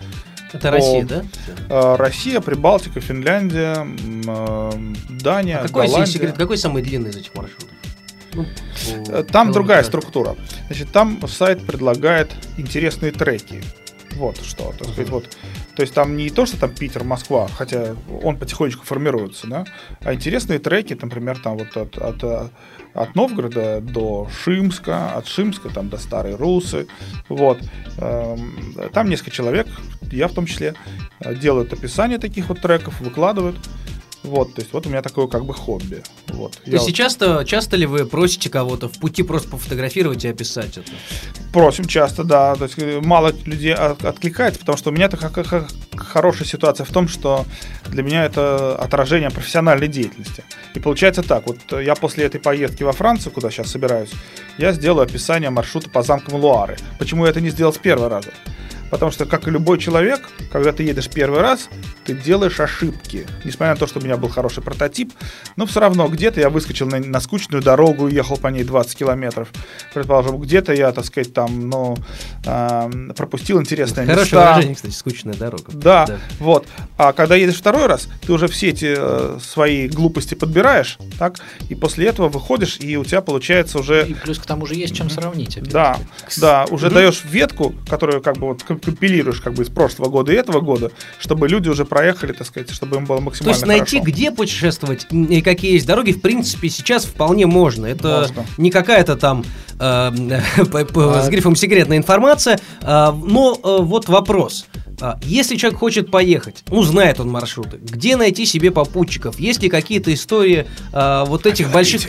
Это 0.53 0.67
О, 0.67 0.71
Россия, 0.71 1.05
да? 1.05 1.23
Э, 1.69 1.95
Россия, 1.95 2.41
Прибалтика, 2.41 2.99
Финляндия, 2.99 3.87
э, 4.27 4.71
Дания, 5.09 5.59
А 5.59 5.67
какой, 5.67 5.87
Голландия. 5.87 6.11
секрет, 6.13 6.37
какой 6.37 6.57
самый 6.57 6.83
длинный 6.83 7.09
из 7.11 7.15
этих 7.15 7.33
маршрутов? 7.35 7.69
Ну, 8.33 8.43
по 8.45 9.11
Э, 9.11 9.23
Там 9.23 9.51
другая 9.51 9.81
километражу. 9.81 9.87
структура. 9.87 10.35
Значит, 10.67 10.91
там 10.91 11.19
сайт 11.27 11.65
предлагает 11.65 12.31
интересные 12.57 13.11
треки. 13.11 13.61
Вот 14.15 14.37
что, 14.43 14.73
так 14.77 14.89
сказать, 14.89 15.09
вот. 15.09 15.37
То 15.75 15.81
есть 15.81 15.93
там 15.93 16.17
не 16.17 16.29
то, 16.29 16.45
что 16.45 16.59
там 16.59 16.71
Питер, 16.71 17.03
Москва, 17.03 17.47
хотя 17.47 17.95
он 18.23 18.37
потихонечку 18.37 18.85
формируется, 18.85 19.47
да, 19.47 19.65
а 20.01 20.13
интересные 20.13 20.59
треки, 20.59 20.97
например, 20.99 21.39
там 21.39 21.57
вот 21.57 21.75
от, 21.77 21.97
от, 21.97 22.51
от 22.93 23.15
Новгорода 23.15 23.81
до 23.81 24.27
Шимска, 24.43 25.11
от 25.13 25.27
Шимска 25.27 25.69
там 25.69 25.89
до 25.89 25.97
Старой 25.97 26.35
Русы, 26.35 26.87
вот. 27.29 27.59
Эм, 27.97 28.75
Там 28.93 29.09
несколько 29.09 29.31
человек, 29.31 29.67
я 30.11 30.27
в 30.27 30.33
том 30.33 30.45
числе, 30.45 30.75
э, 31.19 31.35
делают 31.35 31.73
описание 31.73 32.19
таких 32.19 32.49
вот 32.49 32.61
треков, 32.61 32.99
выкладывают. 33.01 33.57
Вот, 34.23 34.53
то 34.53 34.61
есть 34.61 34.71
вот 34.73 34.85
у 34.85 34.89
меня 34.89 35.01
такое 35.01 35.27
как 35.27 35.45
бы 35.45 35.53
хобби. 35.53 36.03
Вот. 36.27 36.57
То 36.63 36.71
есть 36.71 36.93
часто, 36.93 37.43
часто 37.45 37.75
ли 37.75 37.85
вы 37.87 38.05
просите 38.05 38.49
кого-то 38.49 38.87
в 38.87 38.99
пути 38.99 39.23
просто 39.23 39.49
пофотографировать 39.49 40.23
и 40.25 40.27
описать 40.27 40.77
это? 40.77 40.91
Просим 41.51 41.85
часто, 41.85 42.23
да. 42.23 42.55
То 42.55 42.65
есть 42.65 42.75
э, 42.77 43.01
мало 43.01 43.33
людей 43.45 43.73
от- 43.73 44.05
откликается, 44.05 44.59
потому 44.59 44.77
что 44.77 44.91
у 44.91 44.93
меня 44.93 45.09
такая 45.09 45.43
х- 45.43 45.67
хорошая 45.95 46.47
ситуация 46.47 46.85
в 46.85 46.91
том, 46.91 47.07
что 47.07 47.45
для 47.89 48.03
меня 48.03 48.23
это 48.25 48.75
отражение 48.75 49.31
профессиональной 49.31 49.87
деятельности. 49.87 50.43
И 50.75 50.79
получается 50.79 51.23
так, 51.23 51.47
вот 51.47 51.57
я 51.81 51.95
после 51.95 52.25
этой 52.25 52.39
поездки 52.39 52.83
во 52.83 52.91
Францию, 52.91 53.33
куда 53.33 53.49
сейчас 53.49 53.71
собираюсь, 53.71 54.11
я 54.57 54.71
сделаю 54.71 55.03
описание 55.03 55.49
маршрута 55.49 55.89
по 55.89 56.03
замкам 56.03 56.35
Луары. 56.35 56.77
Почему 56.99 57.25
я 57.25 57.31
это 57.31 57.41
не 57.41 57.49
сделал 57.49 57.73
с 57.73 57.77
первого 57.79 58.07
раза? 58.09 58.29
Потому 58.91 59.11
что, 59.11 59.25
как 59.25 59.47
и 59.47 59.51
любой 59.51 59.79
человек, 59.79 60.19
когда 60.51 60.71
ты 60.73 60.83
едешь 60.83 61.09
первый 61.09 61.39
раз, 61.41 61.69
ты 62.05 62.13
делаешь 62.13 62.59
ошибки. 62.59 63.25
Несмотря 63.45 63.73
на 63.73 63.79
то, 63.79 63.87
что 63.87 63.99
у 63.99 64.03
меня 64.03 64.17
был 64.17 64.29
хороший 64.29 64.61
прототип, 64.61 65.13
но 65.55 65.65
все 65.65 65.79
равно 65.79 66.07
где-то 66.07 66.39
я 66.41 66.49
выскочил 66.49 66.87
на, 66.87 66.99
на 66.99 67.19
скучную 67.21 67.63
дорогу 67.63 68.07
и 68.09 68.13
ехал 68.13 68.37
по 68.37 68.47
ней 68.49 68.63
20 68.63 68.97
километров. 68.97 69.47
Предположим, 69.93 70.37
где-то 70.39 70.73
я, 70.73 70.91
так 70.91 71.05
сказать, 71.05 71.33
там, 71.33 71.69
ну, 71.69 71.95
а, 72.45 72.89
пропустил 73.15 73.59
интересные 73.61 74.05
Хорошее 74.05 74.23
места. 74.25 74.39
выражение, 74.51 74.75
кстати, 74.75 74.93
скучная 74.93 75.33
дорога. 75.35 75.71
Да, 75.71 76.19
вот. 76.39 76.67
А 76.97 77.13
когда 77.13 77.35
едешь 77.35 77.55
второй 77.57 77.85
раз, 77.87 78.09
ты 78.25 78.33
уже 78.33 78.47
все 78.47 78.69
эти 78.69 78.93
э, 78.97 79.39
свои 79.41 79.87
глупости 79.87 80.35
подбираешь, 80.35 80.97
так, 81.17 81.37
и 81.69 81.75
после 81.75 82.07
этого 82.07 82.27
выходишь, 82.27 82.77
и 82.81 82.97
у 82.97 83.05
тебя 83.05 83.21
получается 83.21 83.79
уже 83.79 84.05
И 84.07 84.13
плюс 84.13 84.37
к 84.37 84.45
тому 84.45 84.65
же 84.65 84.75
есть 84.75 84.95
чем 84.95 85.09
сравнить. 85.09 85.57
опять-таки. 85.57 85.71
да, 85.71 85.97
да, 86.37 86.65
уже 86.69 86.89
даешь 86.89 87.23
ветку, 87.23 87.73
которую 87.89 88.21
как 88.21 88.37
бы 88.37 88.47
вот 88.47 88.63
компилируешь 88.81 89.39
как 89.41 89.53
бы 89.53 89.63
из 89.63 89.69
прошлого 89.69 90.09
года 90.09 90.31
и 90.31 90.35
этого 90.35 90.59
года, 90.61 90.91
чтобы 91.19 91.47
люди 91.47 91.69
уже 91.69 91.85
проехали, 91.85 92.33
так 92.33 92.47
сказать, 92.47 92.69
чтобы 92.71 92.97
им 92.97 93.05
было 93.05 93.17
То 93.19 93.23
максимально 93.23 93.53
есть 93.55 93.65
найти, 93.65 93.97
хорошо. 93.99 94.11
где 94.11 94.31
путешествовать 94.31 95.07
и 95.11 95.41
какие 95.41 95.73
есть 95.73 95.85
дороги, 95.85 96.11
в 96.11 96.21
принципе, 96.21 96.69
сейчас 96.69 97.05
вполне 97.05 97.45
можно. 97.45 97.85
Это 97.85 98.19
Можно. 98.21 98.45
не 98.57 98.71
какая-то 98.71 99.15
там 99.15 99.43
э, 99.79 100.11
п- 100.71 100.85
А- 100.95 101.23
с 101.23 101.29
грифом 101.29 101.55
секретная 101.55 101.97
информация. 101.97 102.59
а, 102.81 103.11
но 103.11 103.53
э, 103.63 103.77
вот 103.83 104.07
вопрос. 104.09 104.65
А, 105.01 105.17
Если 105.23 105.55
человек 105.55 105.79
хочет 105.79 106.11
поехать, 106.11 106.63
ну, 106.69 106.83
знает 106.83 107.19
он 107.19 107.29
маршруты, 107.29 107.77
где 107.81 108.15
найти 108.15 108.45
себе 108.45 108.71
попутчиков? 108.71 109.39
Есть 109.39 109.63
ли 109.63 109.69
какие-то 109.69 110.13
истории 110.13 110.67
а, 110.93 111.25
вот 111.25 111.45
этих 111.45 111.71
больших... 111.71 112.07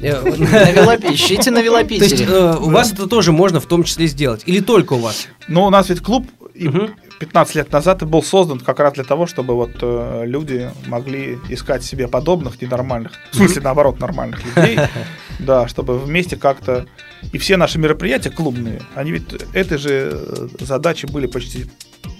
Э, 0.00 0.20
На 0.22 0.72
велопе- 0.72 1.14
ищите 1.14 1.52
на 1.52 1.62
То 1.62 1.94
есть 1.94 2.20
э, 2.20 2.56
у 2.58 2.70
вас 2.70 2.92
это 2.92 3.06
тоже 3.06 3.30
можно 3.30 3.60
в 3.60 3.66
том 3.66 3.84
числе 3.84 4.08
сделать? 4.08 4.42
Или 4.46 4.58
только 4.58 4.94
у 4.94 4.98
вас? 4.98 5.28
Но 5.46 5.66
у 5.66 5.70
нас 5.70 5.88
ведь 5.88 6.00
клуб 6.00 6.26
Мгм. 6.54 6.90
15 7.18 7.54
лет 7.54 7.72
назад 7.72 8.02
и 8.02 8.04
был 8.04 8.22
создан 8.22 8.58
как 8.58 8.80
раз 8.80 8.94
для 8.94 9.04
того, 9.04 9.26
чтобы 9.26 9.54
вот 9.54 9.70
э, 9.80 10.24
люди 10.26 10.70
могли 10.86 11.38
искать 11.48 11.84
себе 11.84 12.08
подобных 12.08 12.60
ненормальных, 12.60 13.12
в 13.30 13.36
смысле 13.36 13.62
наоборот 13.62 14.00
нормальных 14.00 14.44
людей, 14.44 14.78
да, 15.38 15.68
чтобы 15.68 15.98
вместе 15.98 16.36
как-то 16.36 16.86
и 17.32 17.38
все 17.38 17.56
наши 17.56 17.78
мероприятия 17.78 18.30
клубные, 18.30 18.82
они 18.94 19.12
ведь 19.12 19.24
этой 19.54 19.78
же 19.78 20.48
задачи 20.58 21.06
были 21.06 21.26
почти 21.26 21.66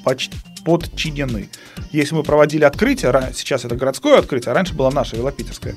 подчинены. 0.02 1.48
Если 1.90 2.14
мы 2.14 2.22
проводили 2.22 2.64
открытие, 2.64 3.12
сейчас 3.34 3.64
это 3.64 3.76
городское 3.76 4.18
открытие, 4.18 4.52
а 4.52 4.54
раньше 4.54 4.74
была 4.74 4.90
наша 4.90 5.16
велопитерская, 5.16 5.76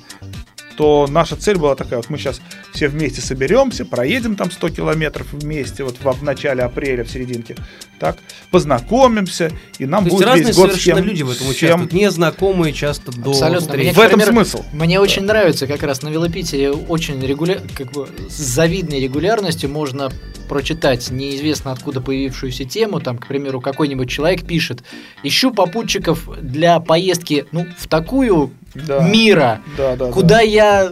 то 0.78 1.07
наша 1.09 1.36
цель 1.36 1.57
была 1.57 1.76
такая, 1.76 1.97
вот 1.97 2.09
мы 2.09 2.17
сейчас 2.17 2.41
все 2.73 2.88
вместе 2.88 3.21
соберемся, 3.21 3.86
проедем 3.86 4.36
там 4.36 4.51
100 4.51 4.69
километров 4.69 5.28
вместе, 5.32 5.84
вот 5.84 5.97
в, 6.01 6.11
в 6.11 6.23
начале 6.23 6.63
апреля, 6.63 7.03
в 7.03 7.09
серединке, 7.09 7.55
так, 7.99 8.17
познакомимся, 8.51 9.51
и 9.80 9.86
нам 9.86 10.03
То 10.05 10.11
будет 10.11 10.26
разные 10.26 10.47
весь 10.47 10.55
год 10.55 10.69
совершенно 10.71 10.97
всем- 10.97 11.07
люди 11.09 11.23
в 11.23 11.30
этом 11.30 11.47
всем- 11.47 11.49
участвуют, 11.67 11.93
незнакомые 11.93 12.73
часто 12.73 13.11
до 13.11 13.32
Абсолютно. 13.32 13.73
Мне, 13.76 13.93
В 13.93 13.99
этом 13.99 14.19
например, 14.19 14.45
смысл. 14.45 14.63
Мне 14.73 14.99
очень 14.99 15.23
нравится 15.23 15.67
как 15.67 15.84
раз 15.84 16.01
на 16.01 16.09
велопитере 16.09 16.71
очень 16.71 17.19
регуля... 17.26 17.61
как 17.76 17.91
бы 17.91 18.07
с 18.30 18.34
завидной 18.38 18.99
регулярностью 18.99 19.69
можно 19.69 20.11
прочитать 20.49 21.09
неизвестно 21.09 21.71
откуда 21.71 22.01
появившуюся 22.01 22.65
тему, 22.65 22.99
там, 22.99 23.17
к 23.17 23.28
примеру, 23.28 23.61
какой-нибудь 23.61 24.09
человек 24.09 24.45
пишет, 24.45 24.84
ищу 25.23 25.51
попутчиков 25.51 26.30
для 26.41 26.80
поездки, 26.80 27.45
ну, 27.51 27.65
в 27.78 27.88
такую 27.88 28.51
Да. 28.76 28.99
мира, 28.99 29.61
Да, 29.78 29.95
да, 29.95 30.11
куда 30.11 30.41
я, 30.41 30.91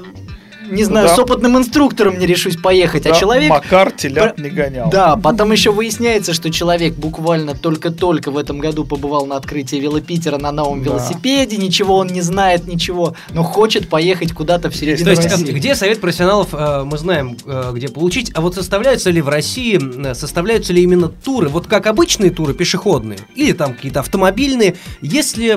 не 0.69 0.83
знаю, 0.83 1.07
Куда? 1.07 1.15
с 1.15 1.19
опытным 1.19 1.57
инструктором 1.57 2.17
не 2.19 2.25
решусь 2.25 2.57
поехать, 2.57 3.03
да. 3.03 3.11
а 3.11 3.13
человек... 3.19 3.49
Макар 3.49 3.91
телят 3.97 4.37
не 4.37 4.49
гонял. 4.49 4.89
Да, 4.89 5.15
потом 5.15 5.51
еще 5.51 5.71
выясняется, 5.71 6.33
что 6.33 6.49
человек 6.51 6.93
буквально 6.95 7.55
только-только 7.55 8.31
в 8.31 8.37
этом 8.37 8.59
году 8.59 8.85
побывал 8.85 9.25
на 9.25 9.35
открытии 9.35 9.75
велопитера 9.77 10.37
на 10.37 10.51
новом 10.51 10.83
Да. 10.83 10.91
велосипеде, 10.91 11.57
ничего 11.57 11.97
он 11.97 12.07
не 12.07 12.21
знает, 12.21 12.67
ничего, 12.67 13.15
но 13.31 13.43
хочет 13.43 13.89
поехать 13.89 14.33
куда-то 14.33 14.69
в 14.69 14.75
середину 14.75 15.05
То 15.05 15.11
есть, 15.11 15.23
России. 15.23 15.49
э, 15.49 15.53
где 15.53 15.75
совет 15.75 16.01
профессионалов, 16.01 16.49
э, 16.53 16.83
мы 16.83 16.97
знаем, 16.97 17.37
э, 17.45 17.71
где 17.73 17.87
получить. 17.89 18.31
А 18.33 18.41
вот 18.41 18.55
составляются 18.55 19.09
ли 19.09 19.21
в 19.21 19.29
России, 19.29 19.79
э, 20.09 20.13
составляются 20.15 20.73
ли 20.73 20.81
именно 20.83 21.09
туры, 21.09 21.49
вот 21.49 21.67
как 21.67 21.87
обычные 21.87 22.31
туры 22.31 22.53
пешеходные, 22.53 23.19
или 23.35 23.51
там 23.51 23.73
какие-то 23.73 23.99
автомобильные, 24.01 24.75
если 25.01 25.53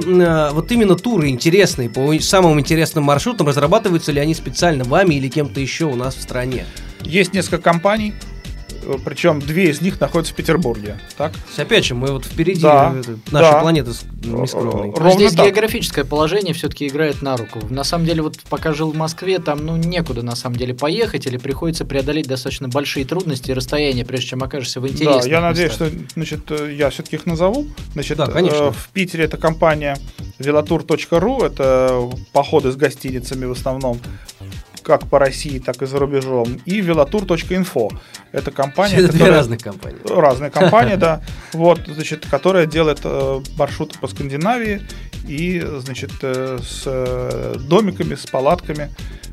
вот 0.53 0.71
именно 0.73 0.97
туры 0.97 1.29
интересные, 1.29 1.89
по 1.91 2.13
самым 2.21 2.59
интересным 2.61 3.05
маршрутам, 3.05 3.49
разрабатываются 3.49 4.13
ли 4.13 4.21
они 4.21 4.35
специально 4.35 4.85
вами 4.97 5.15
или 5.17 5.29
кем-то 5.29 5.61
еще 5.61 5.85
у 5.85 5.95
нас 5.95 6.15
в 6.15 6.23
стране? 6.23 6.65
Есть 7.03 7.35
несколько 7.35 7.59
компаний, 7.59 8.15
э, 8.83 8.95
причем 9.05 9.41
две 9.41 9.69
из 9.71 9.83
них 9.83 10.01
находятся 10.01 10.33
в 10.33 10.37
Петербурге. 10.37 10.99
Так? 11.19 11.33
Опять 11.59 11.85
же, 11.85 11.95
мы 11.95 12.11
вот 12.13 12.25
впереди 12.25 12.63
Да, 12.63 12.95
э, 12.97 13.03
нашей 13.31 13.53
да. 13.53 13.61
планеты 13.61 13.93
с- 13.93 14.05
нескромной. 14.25 14.91
Ровно 14.93 15.13
Здесь 15.13 15.35
так. 15.35 15.45
географическое 15.47 16.05
положение 16.05 16.55
все-таки 16.55 16.89
играет 16.89 17.21
на 17.23 17.37
руку. 17.37 17.61
На 17.69 17.85
самом 17.85 18.07
деле, 18.07 18.23
вот 18.23 18.39
пока 18.49 18.73
жил 18.73 18.91
в 18.91 18.97
Москве, 18.97 19.39
там 19.39 19.65
ну 19.67 19.77
некуда 19.77 20.23
на 20.23 20.35
самом 20.35 20.57
деле 20.57 20.73
поехать, 20.75 21.27
или 21.27 21.37
приходится 21.37 21.85
преодолеть 21.85 22.27
достаточно 22.27 22.69
большие 22.69 23.05
трудности 23.05 23.51
и 23.51 23.55
расстояния, 23.55 24.05
прежде 24.07 24.29
чем 24.29 24.43
окажешься 24.43 24.81
в 24.81 24.89
интересных 24.89 25.25
Да, 25.25 25.31
я 25.31 25.41
надеюсь, 25.43 25.71
местах. 25.73 25.89
что 25.91 25.99
значит, 26.15 26.41
э, 26.51 26.75
я 26.75 26.89
все-таки 26.91 27.17
их 27.17 27.27
назову. 27.27 27.67
Значит, 27.93 28.17
Да, 28.17 28.27
конечно. 28.29 28.57
э, 28.57 28.71
в 28.73 28.89
Питере 28.95 29.25
это 29.25 29.37
компания 29.37 29.97
velotour.ru, 30.41 31.45
это 31.47 32.11
походы 32.33 32.73
с 32.73 32.77
гостиницами 32.77 33.45
в 33.45 33.53
основном, 33.53 34.01
как 34.87 35.09
по 35.09 35.19
России, 35.19 35.59
так 35.59 35.83
и 35.83 35.87
за 35.87 35.99
рубежом. 35.99 36.61
И 36.65 36.81
velotour.info. 36.81 37.91
Это 38.33 38.53
компания, 38.53 38.97
Это 38.99 39.09
которая- 39.13 39.33
разных 39.33 39.61
компании. 39.61 39.99
разные 40.09 40.51
компании, 40.51 40.95
да, 41.07 41.23
вот, 41.53 41.81
значит, 41.89 42.25
которая 42.31 42.67
делает 42.67 43.01
э, 43.03 43.41
маршруты 43.59 43.99
по 43.99 44.07
Скандинавии 44.07 44.81
и, 45.27 45.61
значит, 45.79 46.13
э, 46.23 46.59
с 46.63 46.83
э, 46.87 47.57
домиками, 47.69 48.15
с 48.15 48.27
палатками, 48.27 48.91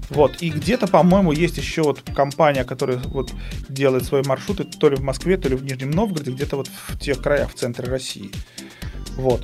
вот, 0.10 0.42
и 0.42 0.50
где-то, 0.50 0.88
по-моему, 0.88 1.32
есть 1.32 1.58
еще 1.58 1.84
вот 1.84 2.02
компания, 2.16 2.64
которая 2.64 2.98
вот 3.06 3.32
делает 3.70 4.06
свои 4.06 4.24
маршруты 4.26 4.64
то 4.64 4.90
ли 4.90 4.96
в 4.96 5.02
Москве, 5.04 5.38
то 5.38 5.50
ли 5.50 5.56
в 5.56 5.64
Нижнем 5.64 5.92
Новгороде, 5.92 6.32
где-то 6.32 6.56
вот 6.58 6.68
в 6.68 6.98
тех 7.00 7.22
краях, 7.22 7.52
в 7.52 7.56
центре 7.56 7.88
России, 7.88 8.32
вот. 9.18 9.44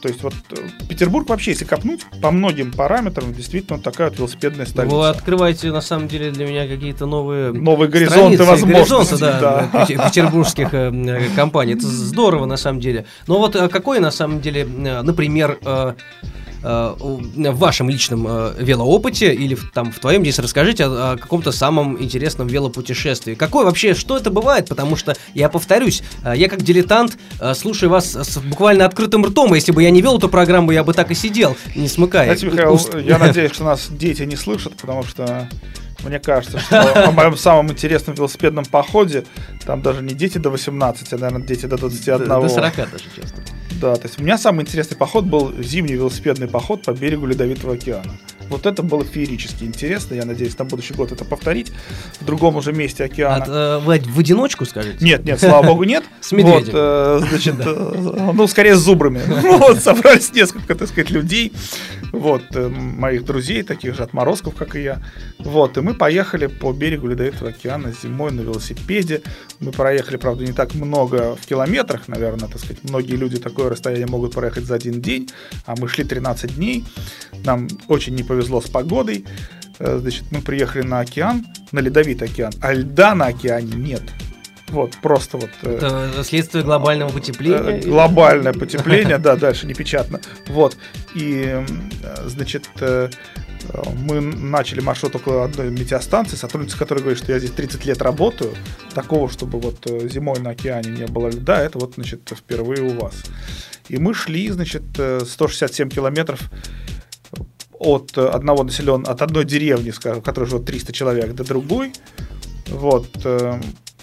То 0.00 0.08
есть 0.08 0.22
вот 0.22 0.34
э, 0.50 0.56
Петербург 0.88 1.28
вообще, 1.28 1.50
если 1.52 1.64
копнуть, 1.64 2.06
по 2.22 2.30
многим 2.30 2.70
параметрам, 2.72 3.32
действительно 3.34 3.78
такая 3.80 4.10
вот 4.10 4.18
велосипедная 4.18 4.66
столица. 4.66 4.94
Вы 4.94 5.08
открываете, 5.08 5.72
на 5.72 5.80
самом 5.80 6.06
деле, 6.08 6.30
для 6.30 6.46
меня 6.46 6.66
какие-то 6.68 7.06
новые 7.06 7.52
Новые 7.52 7.88
горизонты 7.90 8.36
страницы, 8.36 8.44
возможностей. 8.44 9.16
горизонты, 9.16 9.18
да, 9.18 9.68
да. 9.72 9.84
пете- 9.86 10.04
петербургских 10.06 10.68
э, 10.72 10.90
э, 10.92 11.28
компаний. 11.34 11.72
Это 11.74 11.86
здорово, 11.86 12.46
на 12.46 12.56
самом 12.56 12.80
деле. 12.80 13.06
Но 13.26 13.38
вот 13.38 13.56
какой, 13.72 13.98
на 14.00 14.10
самом 14.10 14.40
деле, 14.40 14.64
например, 14.64 15.58
э, 15.64 15.94
э, 16.62 16.94
в 16.98 17.58
вашем 17.58 17.88
личном 17.88 18.26
э, 18.28 18.54
велоопыте 18.58 19.34
или 19.34 19.54
в, 19.54 19.70
там 19.72 19.92
в 19.92 19.98
твоем 19.98 20.22
здесь 20.22 20.38
расскажите 20.38 20.86
о, 20.86 21.12
о 21.12 21.16
каком-то 21.16 21.52
самом 21.52 22.00
интересном 22.02 22.48
велопутешествии. 22.48 23.34
Какое 23.34 23.64
вообще, 23.64 23.94
что 23.94 24.16
это 24.16 24.30
бывает? 24.30 24.68
Потому 24.68 24.96
что, 24.96 25.16
я 25.34 25.48
повторюсь, 25.48 26.02
э, 26.24 26.34
я 26.36 26.48
как 26.48 26.62
дилетант 26.62 27.18
э, 27.40 27.54
слушаю 27.54 27.90
вас 27.90 28.14
с 28.14 28.38
буквально 28.38 28.84
открытым 28.84 29.24
ртом. 29.24 29.54
Если 29.54 29.72
бы 29.72 29.82
я 29.82 29.90
не 29.90 30.02
вел 30.02 30.18
эту 30.18 30.28
программу, 30.28 30.70
я 30.72 30.84
бы 30.84 30.94
так 30.94 31.10
и 31.10 31.14
сидел, 31.14 31.56
не 31.74 31.88
смыкая. 31.88 32.24
Знаете, 32.24 32.46
Михаил, 32.46 32.74
уст. 32.74 32.94
я 32.94 33.18
надеюсь, 33.18 33.52
что 33.52 33.64
нас 33.64 33.88
дети 33.90 34.22
не 34.22 34.36
слышат, 34.36 34.74
потому 34.76 35.02
что 35.02 35.48
мне 36.04 36.18
кажется, 36.20 36.58
что 36.60 37.08
о 37.08 37.10
моем 37.10 37.36
самом 37.36 37.70
интересном 37.70 38.14
велосипедном 38.14 38.64
походе 38.64 39.24
там 39.66 39.82
даже 39.82 40.02
не 40.02 40.14
дети 40.14 40.38
до 40.38 40.50
18, 40.50 41.12
а, 41.12 41.18
наверное, 41.18 41.46
дети 41.46 41.66
до 41.66 41.76
21. 41.76 42.28
До 42.28 42.40
до 42.40 42.48
40 42.48 42.76
даже 42.76 43.04
часто. 43.16 43.42
Да, 43.80 43.94
то 43.94 44.08
есть 44.08 44.20
у 44.20 44.24
меня 44.24 44.38
самый 44.38 44.62
интересный 44.62 44.96
поход 44.96 45.24
был 45.24 45.52
зимний 45.62 45.94
велосипедный 45.94 46.48
поход 46.48 46.82
по 46.82 46.92
берегу 46.92 47.26
Ледовитого 47.26 47.74
океана. 47.74 48.12
Вот 48.48 48.66
это 48.66 48.82
было 48.82 49.04
феерически 49.04 49.64
интересно. 49.64 50.14
Я 50.14 50.24
надеюсь 50.24 50.58
на 50.58 50.64
будущий 50.64 50.94
год 50.94 51.12
это 51.12 51.24
повторить 51.24 51.72
в 52.20 52.24
другом 52.24 52.56
уже 52.56 52.72
месте 52.72 53.04
океана. 53.04 53.44
А, 53.48 53.78
вы 53.80 54.00
в 54.00 54.18
одиночку 54.18 54.64
скажете? 54.64 55.04
Нет, 55.04 55.24
нет, 55.24 55.40
слава 55.40 55.66
богу, 55.66 55.84
нет. 55.84 56.04
С 56.20 56.32
медведем. 56.32 56.66
Вот, 56.66 56.70
э, 56.74 57.20
значит, 57.28 57.54
э, 57.64 58.30
ну, 58.34 58.46
скорее 58.46 58.76
с 58.76 58.80
зубрами. 58.80 59.22
Вот, 59.58 59.78
собрались 59.78 60.32
несколько, 60.32 60.74
так 60.74 60.88
сказать, 60.88 61.10
людей, 61.10 61.52
вот, 62.12 62.42
моих 62.54 63.24
друзей, 63.24 63.62
таких 63.62 63.94
же 63.94 64.02
отморозков, 64.02 64.54
как 64.54 64.76
и 64.76 64.82
я. 64.82 65.02
Вот, 65.38 65.76
и 65.76 65.80
мы 65.80 65.94
поехали 65.94 66.46
по 66.46 66.72
берегу 66.72 67.08
Ледовитого 67.08 67.50
океана 67.50 67.92
зимой 68.02 68.30
на 68.30 68.42
велосипеде. 68.42 69.22
Мы 69.60 69.72
проехали, 69.72 70.16
правда, 70.16 70.44
не 70.44 70.52
так 70.52 70.74
много 70.74 71.36
в 71.36 71.46
километрах, 71.46 72.08
наверное, 72.08 72.48
так 72.48 72.58
сказать. 72.58 72.78
Многие 72.82 73.16
люди 73.16 73.38
такое 73.38 73.68
расстояние 73.68 74.06
могут 74.06 74.34
проехать 74.34 74.64
за 74.64 74.74
один 74.74 75.00
день, 75.00 75.28
а 75.66 75.74
мы 75.76 75.88
шли 75.88 76.04
13 76.04 76.56
дней. 76.56 76.84
Нам 77.44 77.68
очень 77.88 78.14
не 78.14 78.22
повезло 78.22 78.37
с 78.42 78.70
погодой. 78.70 79.24
Э, 79.78 79.98
Значит, 80.00 80.24
мы 80.30 80.40
приехали 80.40 80.82
на 80.82 81.00
океан, 81.00 81.46
на 81.72 81.80
ледовитый 81.80 82.28
океан, 82.28 82.52
а 82.60 82.72
льда 82.72 83.14
на 83.14 83.26
океане 83.26 83.74
нет. 83.76 84.02
Вот, 84.68 84.92
просто 85.02 85.38
вот... 85.38 85.50
э, 85.62 85.76
Это 85.76 86.24
следствие 86.24 86.62
глобального 86.64 87.10
потепления? 87.10 87.78
Э, 87.78 87.80
Глобальное 87.80 88.52
потепление, 88.64 89.18
да, 89.18 89.36
дальше 89.36 89.66
непечатно. 89.66 90.20
Вот. 90.46 90.76
И, 91.14 91.64
значит, 92.26 92.68
Мы 94.04 94.20
начали 94.20 94.80
маршрут 94.80 95.16
около 95.16 95.44
одной 95.44 95.70
метеостанции, 95.70 96.36
сотрудница 96.36 96.78
которой 96.78 97.00
говорит, 97.00 97.18
что 97.18 97.32
я 97.32 97.38
здесь 97.38 97.50
30 97.50 97.84
лет 97.86 98.02
работаю. 98.02 98.54
Такого, 98.94 99.28
чтобы 99.30 99.58
вот 99.60 99.84
зимой 100.10 100.38
на 100.40 100.50
океане 100.50 100.90
не 100.90 101.06
было 101.06 101.28
льда, 101.28 101.60
это 101.62 101.78
вот, 101.78 101.94
значит, 101.94 102.20
впервые 102.36 102.82
у 102.82 102.98
вас. 103.00 103.14
И 103.88 103.96
мы 103.96 104.14
шли, 104.14 104.50
значит, 104.50 104.82
э, 104.98 105.20
167 105.26 105.88
километров 105.88 106.50
от 107.78 108.18
одного 108.18 108.64
населен, 108.64 109.04
от 109.06 109.22
одной 109.22 109.44
деревни, 109.44 109.90
скажем, 109.90 110.20
в 110.20 110.24
которой 110.24 110.46
живет 110.46 110.66
300 110.66 110.92
человек, 110.92 111.34
до 111.34 111.44
другой. 111.44 111.92
Вот. 112.68 113.08
э, 113.24 113.60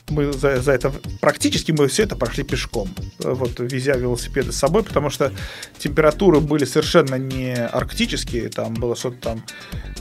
Мы 0.09 0.32
за, 0.34 0.61
за 0.61 0.71
это 0.71 0.91
практически 1.19 1.71
мы 1.71 1.88
все 1.88 2.03
это 2.03 2.15
прошли 2.15 2.43
пешком, 2.43 2.89
э, 3.23 3.34
вот 3.34 3.59
везя 3.59 3.93
велосипеды 3.97 4.51
с 4.51 4.57
собой, 4.57 4.84
потому 4.84 5.09
что 5.09 5.32
температуры 5.80 6.39
были 6.39 6.65
совершенно 6.65 7.15
не 7.15 7.55
арктические, 7.55 8.49
там 8.49 8.73
было 8.73 8.95
что-то 8.95 9.17
там 9.17 9.43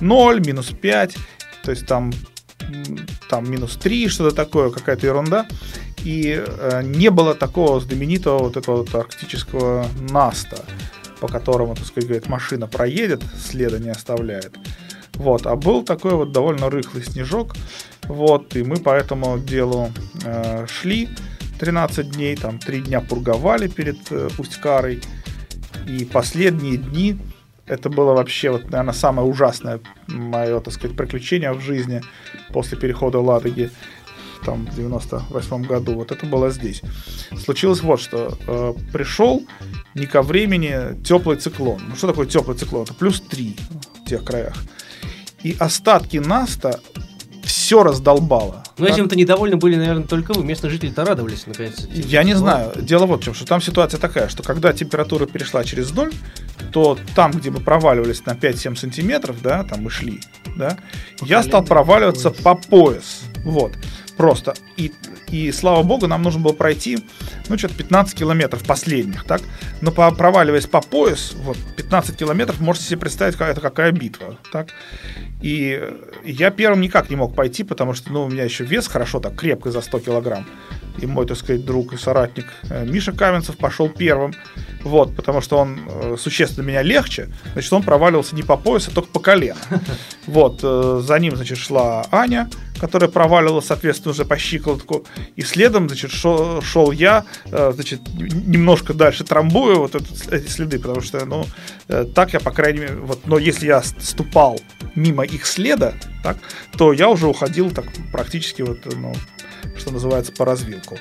0, 0.01 0.47
минус 0.47 0.71
5, 0.81 1.17
то 1.65 1.71
есть 1.71 1.87
там 1.87 2.13
там 3.29 3.51
минус 3.51 3.77
3, 3.77 4.09
что-то 4.09 4.35
такое, 4.35 4.71
какая-то 4.71 5.07
ерунда. 5.07 5.47
И 6.05 6.43
э, 6.47 6.83
не 6.85 7.11
было 7.11 7.35
такого 7.35 7.81
знаменитого 7.81 8.39
вот 8.39 8.57
этого 8.57 8.77
вот 8.79 8.95
арктического 8.95 9.87
наста, 10.11 10.59
по 11.25 11.29
которому, 11.29 11.75
так 11.75 11.87
сказать, 11.87 12.07
говорит, 12.07 12.29
машина 12.29 12.67
проедет, 12.67 13.23
следа 13.35 13.79
не 13.79 13.89
оставляет. 13.89 14.55
Вот, 15.15 15.47
а 15.47 15.57
был 15.57 15.83
такой 15.83 16.13
вот 16.13 16.33
довольно 16.33 16.69
рыхлый 16.69 17.03
снежок, 17.03 17.55
вот, 18.03 18.55
и 18.57 18.63
мы 18.63 18.77
по 18.77 18.91
этому 18.91 19.39
делу 19.39 19.91
э, 20.23 20.67
шли 20.67 21.09
13 21.61 22.11
дней, 22.11 22.37
там 22.37 22.59
3 22.59 22.83
дня 22.83 23.01
пурговали 23.01 23.69
перед 23.69 23.97
э, 24.11 24.29
Усть-Карой, 24.37 25.01
и 25.89 26.05
последние 26.05 26.77
дни 26.77 27.17
это 27.65 27.89
было 27.89 28.13
вообще, 28.13 28.51
вот, 28.51 28.65
наверное, 28.65 28.93
самое 28.93 29.27
ужасное 29.27 29.81
мое, 30.09 30.61
так 30.61 30.75
сказать, 30.75 30.95
приключение 30.95 31.55
в 31.55 31.61
жизни 31.63 32.03
после 32.53 32.77
перехода 32.77 33.19
Ладоги 33.19 33.71
там, 34.45 34.67
в 34.67 34.75
98 34.75 35.63
году. 35.65 35.95
Вот 35.95 36.13
это 36.13 36.27
было 36.27 36.51
здесь. 36.51 36.83
Случилось 37.37 37.83
вот 37.83 38.01
что. 38.01 38.39
Э, 38.47 38.75
пришел 38.93 39.43
не 39.95 40.07
ко 40.07 40.23
времени 40.23 41.03
теплый 41.03 41.37
циклон. 41.37 41.81
Ну, 41.89 41.97
что 41.97 42.09
такое 42.09 42.27
теплый 42.27 42.57
циклон? 42.57 42.85
Это 42.85 42.95
плюс 42.95 43.21
3 43.21 43.57
в 44.05 44.09
тех 44.09 44.25
краях. 44.25 44.57
И 45.43 45.57
остатки 45.59 46.17
Наста 46.17 46.81
все 47.45 47.83
раздолбало. 47.83 48.63
Ну, 48.79 48.87
этим-то 48.87 49.17
недовольны 49.17 49.57
были, 49.57 49.77
наверное, 49.77 50.07
только 50.07 50.33
вы. 50.33 50.45
Местные 50.45 50.71
жители-то 50.71 51.05
радовались, 51.05 51.47
наконец. 51.47 51.87
Я 51.93 52.25
не 52.25 52.35
знаю. 52.35 52.73
Дело 52.77 53.07
вот 53.07 53.21
в 53.21 53.25
чем, 53.25 53.35
что 53.35 53.47
там 53.47 53.61
ситуация 53.61 54.01
такая, 54.01 54.29
что 54.29 54.43
когда 54.43 54.73
температура 54.73 55.27
перешла 55.27 55.65
через 55.65 55.93
ноль, 55.93 56.13
то 56.73 56.99
там, 57.15 57.33
где 57.33 57.51
мы 57.51 57.61
проваливались 57.61 58.25
на 58.27 58.33
5-7 58.33 58.77
сантиметров, 58.77 59.37
да, 59.43 59.63
там 59.65 59.83
мы 59.83 59.91
шли, 59.91 60.21
да, 60.57 60.79
я 61.23 61.43
стал 61.43 61.65
проваливаться 61.65 62.31
по 62.31 62.55
по 62.55 62.55
пояс. 62.55 63.23
Вот. 63.45 63.73
Просто. 64.17 64.55
И, 64.77 64.93
и 65.29 65.51
слава 65.53 65.83
богу, 65.83 66.07
нам 66.07 66.23
нужно 66.23 66.41
было 66.41 66.53
пройти, 66.53 66.99
ну, 67.49 67.59
что-то 67.59 67.75
15 67.75 68.17
километров 68.17 68.65
последних, 68.65 69.25
так? 69.25 69.43
Но 69.81 69.91
по, 69.91 70.11
проваливаясь 70.13 70.67
по 70.67 70.81
пояс, 70.81 71.33
вот, 71.35 71.57
15 71.77 72.17
километров, 72.17 72.61
можете 72.61 72.87
себе 72.87 72.99
представить, 72.99 73.35
какая, 73.35 73.53
это 73.53 73.61
какая 73.61 73.93
битва, 73.93 74.39
так? 74.53 74.69
И 75.43 75.79
э, 75.81 75.93
я 76.25 76.51
первым 76.51 76.81
никак 76.81 77.11
не 77.11 77.17
мог 77.17 77.35
пойти, 77.35 77.65
потому 77.65 77.93
что, 77.93 78.13
ну, 78.13 78.25
у 78.25 78.31
меня 78.31 78.45
еще 78.45 78.65
вес 78.65 78.87
хорошо 78.87 79.21
так 79.21 79.35
крепко 79.35 79.71
за 79.71 79.81
100 79.81 80.01
килограмм. 80.01 80.47
И 80.99 81.07
мой, 81.07 81.27
так 81.27 81.37
сказать, 81.37 81.65
друг 81.65 81.93
и 81.93 81.97
соратник 81.97 82.47
э, 82.71 82.87
Миша 82.87 83.13
Каменцев 83.13 83.57
пошел 83.57 83.89
первым. 83.89 84.33
Вот, 84.85 85.17
потому 85.17 85.41
что 85.41 85.59
он 85.59 85.81
э, 85.87 86.17
существенно 86.19 86.65
меня 86.65 86.83
легче. 86.83 87.29
Значит, 87.53 87.73
он 87.73 87.83
проваливался 87.83 88.37
не 88.37 88.43
по 88.43 88.57
поясу, 88.57 88.91
а 88.91 88.95
только 88.95 89.11
по 89.11 89.21
колено. 89.21 89.59
Вот, 90.27 90.61
э, 90.63 91.01
за 91.03 91.19
ним, 91.19 91.37
значит, 91.37 91.59
шла 91.59 92.07
Аня, 92.11 92.49
которая 92.81 93.09
проваливалась, 93.11 93.67
соответственно, 93.67 94.13
уже 94.13 94.25
по 94.25 94.37
щиколотку. 94.37 95.05
И 95.37 95.43
следом, 95.43 95.89
значит, 95.89 96.11
шел, 96.11 96.61
шел 96.63 96.91
я, 96.93 97.25
э, 97.47 97.73
значит, 97.75 98.01
немножко 98.19 98.95
дальше 98.95 99.25
трамбую 99.25 99.79
вот 99.79 99.95
этот- 99.95 100.33
эти 100.33 100.49
следы, 100.49 100.79
потому 100.79 101.01
что, 101.01 101.25
ну, 101.25 101.47
э, 101.89 102.05
так 102.15 102.33
я, 102.33 102.41
по 102.41 102.51
крайней 102.51 102.81
мере, 102.81 102.95
вот, 102.97 103.27
но 103.27 103.39
если 103.39 103.67
я 103.67 103.83
ступал 103.83 104.61
мимо 104.95 105.25
их 105.25 105.47
следа, 105.47 105.95
так, 106.23 106.39
то 106.77 106.93
я 106.93 107.09
уже 107.09 107.27
уходил 107.27 107.71
так 107.71 107.87
практически 108.13 108.63
вот, 108.63 108.81
ну, 108.95 109.15
что 109.79 109.93
называется, 109.93 110.33
по 110.33 110.45
развилку. 110.45 110.99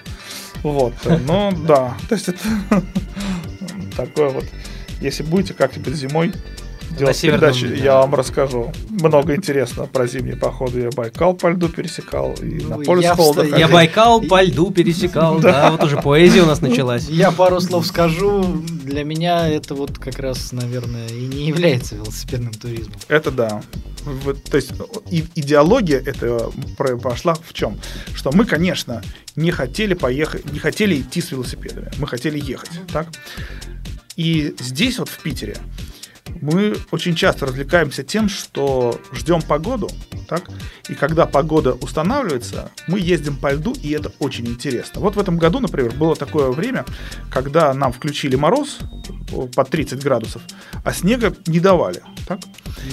Вот, 0.61 0.93
ну, 1.27 1.51
да, 1.67 1.97
то 2.07 2.15
есть 2.15 2.29
это 2.29 2.39
такое 3.97 4.29
вот, 4.29 4.45
если 5.01 5.23
будете 5.23 5.53
как-нибудь 5.53 5.95
зимой 5.95 6.33
делать 6.97 7.21
да. 7.21 7.51
я 7.51 7.95
вам 7.97 8.15
расскажу 8.15 8.71
много 8.89 9.35
интересного 9.35 9.87
про 9.87 10.07
зимние 10.07 10.35
походы. 10.35 10.81
Я 10.81 10.89
Байкал 10.91 11.33
по 11.33 11.47
льду 11.49 11.69
пересекал, 11.69 12.33
и 12.33 12.61
Ну, 12.61 12.77
на 12.77 12.85
полюс 12.85 13.03
я 13.03 13.15
холода 13.15 13.43
вста- 13.43 13.59
Я. 13.59 13.67
Байкал 13.67 14.21
по 14.21 14.41
льду 14.41 14.71
пересекал, 14.71 15.39
да, 15.39 15.71
вот 15.71 15.83
уже 15.83 15.97
поэзия 15.97 16.41
у 16.43 16.45
нас 16.45 16.61
началась. 16.61 17.09
Я 17.09 17.31
пару 17.31 17.59
слов 17.59 17.85
скажу. 17.85 18.43
Для 18.83 19.03
меня 19.03 19.47
это 19.47 19.75
вот 19.75 19.97
как 19.97 20.19
раз, 20.19 20.51
наверное, 20.51 21.07
и 21.07 21.25
не 21.27 21.47
является 21.47 21.95
велосипедным 21.95 22.53
туризмом. 22.53 22.95
Это 23.07 23.31
да. 23.31 23.61
Вот, 24.03 24.43
то 24.43 24.57
есть 24.57 24.71
и- 25.09 25.25
идеология 25.35 25.99
это 26.05 26.51
пошла 27.01 27.35
в 27.35 27.53
чем? 27.53 27.79
Что 28.13 28.31
мы, 28.33 28.45
конечно, 28.45 29.01
не 29.35 29.51
хотели 29.51 29.93
поехать, 29.93 30.51
не 30.51 30.59
хотели 30.59 30.99
идти 30.99 31.21
с 31.21 31.31
велосипедами, 31.31 31.89
мы 31.97 32.07
хотели 32.07 32.39
ехать, 32.39 32.71
так? 32.91 33.07
И 34.15 34.53
здесь 34.59 34.99
вот 34.99 35.09
в 35.09 35.19
Питере 35.19 35.57
мы 36.43 36.75
очень 36.91 37.15
часто 37.15 37.45
развлекаемся 37.45 38.03
тем, 38.03 38.27
что 38.27 38.99
ждем 39.13 39.41
погоду, 39.41 39.89
так? 40.27 40.49
И 40.89 40.93
когда 40.93 41.25
погода 41.25 41.73
устанавливается, 41.73 42.69
мы 42.87 42.99
ездим 42.99 43.37
по 43.37 43.53
льду, 43.53 43.73
и 43.81 43.91
это 43.91 44.11
очень 44.19 44.45
интересно. 44.47 44.99
Вот 44.99 45.15
в 45.15 45.19
этом 45.19 45.37
году, 45.37 45.59
например, 45.59 45.93
было 45.93 46.15
такое 46.15 46.51
время, 46.51 46.85
когда 47.31 47.73
нам 47.73 47.93
включили 47.93 48.35
мороз 48.35 48.79
э, 49.31 49.47
под 49.55 49.69
30 49.69 50.03
градусов, 50.03 50.41
а 50.83 50.93
снега 50.93 51.33
не 51.47 51.59
давали, 51.59 52.01
так? 52.27 52.39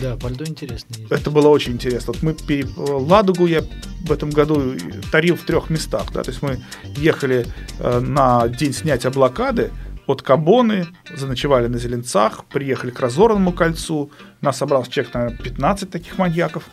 Да, 0.00 0.16
по 0.16 0.28
льду 0.28 0.44
интересно. 0.44 0.94
ездить. 0.94 1.10
Это 1.10 1.30
было 1.30 1.48
очень 1.48 1.72
интересно. 1.72 2.12
Вот 2.12 2.22
мы 2.22 2.34
пере- 2.34 2.68
Ладогу 2.76 3.46
я 3.46 3.62
в 4.02 4.12
этом 4.12 4.30
году 4.30 4.74
тарил 5.10 5.36
в 5.36 5.42
трех 5.42 5.70
местах. 5.70 6.12
Да? 6.12 6.22
То 6.22 6.30
есть 6.30 6.42
мы 6.42 6.60
ехали 6.84 7.46
э, 7.80 8.00
на 8.00 8.46
день 8.48 8.72
снятия 8.72 9.10
блокады 9.10 9.70
от 10.10 10.22
Кабоны, 10.22 10.86
заночевали 11.14 11.66
на 11.66 11.78
Зеленцах, 11.78 12.44
приехали 12.44 12.90
к 12.90 13.00
Разорванному 13.00 13.52
кольцу. 13.52 14.10
Нас 14.40 14.58
собралось 14.58 14.88
человек, 14.88 15.14
наверное, 15.14 15.38
15 15.38 15.90
таких 15.90 16.18
маньяков. 16.18 16.64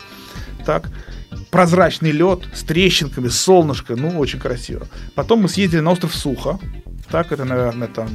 Так. 0.65 0.89
Прозрачный 1.51 2.11
лед 2.11 2.41
с 2.53 2.63
трещинками, 2.63 3.27
солнышко, 3.27 3.95
ну, 3.95 4.17
очень 4.19 4.39
красиво. 4.39 4.87
Потом 5.15 5.41
мы 5.41 5.49
съездили 5.49 5.81
на 5.81 5.91
остров 5.91 6.15
Сухо. 6.15 6.59
Так, 7.09 7.31
это, 7.31 7.45
наверное, 7.45 7.87
там 7.87 8.09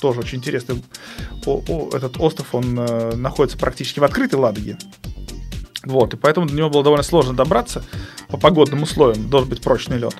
тоже 0.00 0.20
очень 0.20 0.38
интересно. 0.38 0.76
О- 1.44 1.62
о- 1.68 1.90
этот 1.96 2.18
остров, 2.18 2.54
он 2.54 2.78
э, 2.78 3.14
находится 3.16 3.56
практически 3.56 4.00
в 4.00 4.04
открытой 4.04 4.38
Ладоге. 4.38 4.78
Вот, 5.84 6.14
и 6.14 6.16
поэтому 6.16 6.46
до 6.48 6.54
него 6.54 6.68
было 6.68 6.82
довольно 6.82 7.04
сложно 7.04 7.34
добраться 7.34 7.84
по 8.28 8.36
погодным 8.36 8.82
условиям, 8.82 9.28
должен 9.30 9.48
быть 9.48 9.62
прочный 9.62 9.98
лед. 9.98 10.16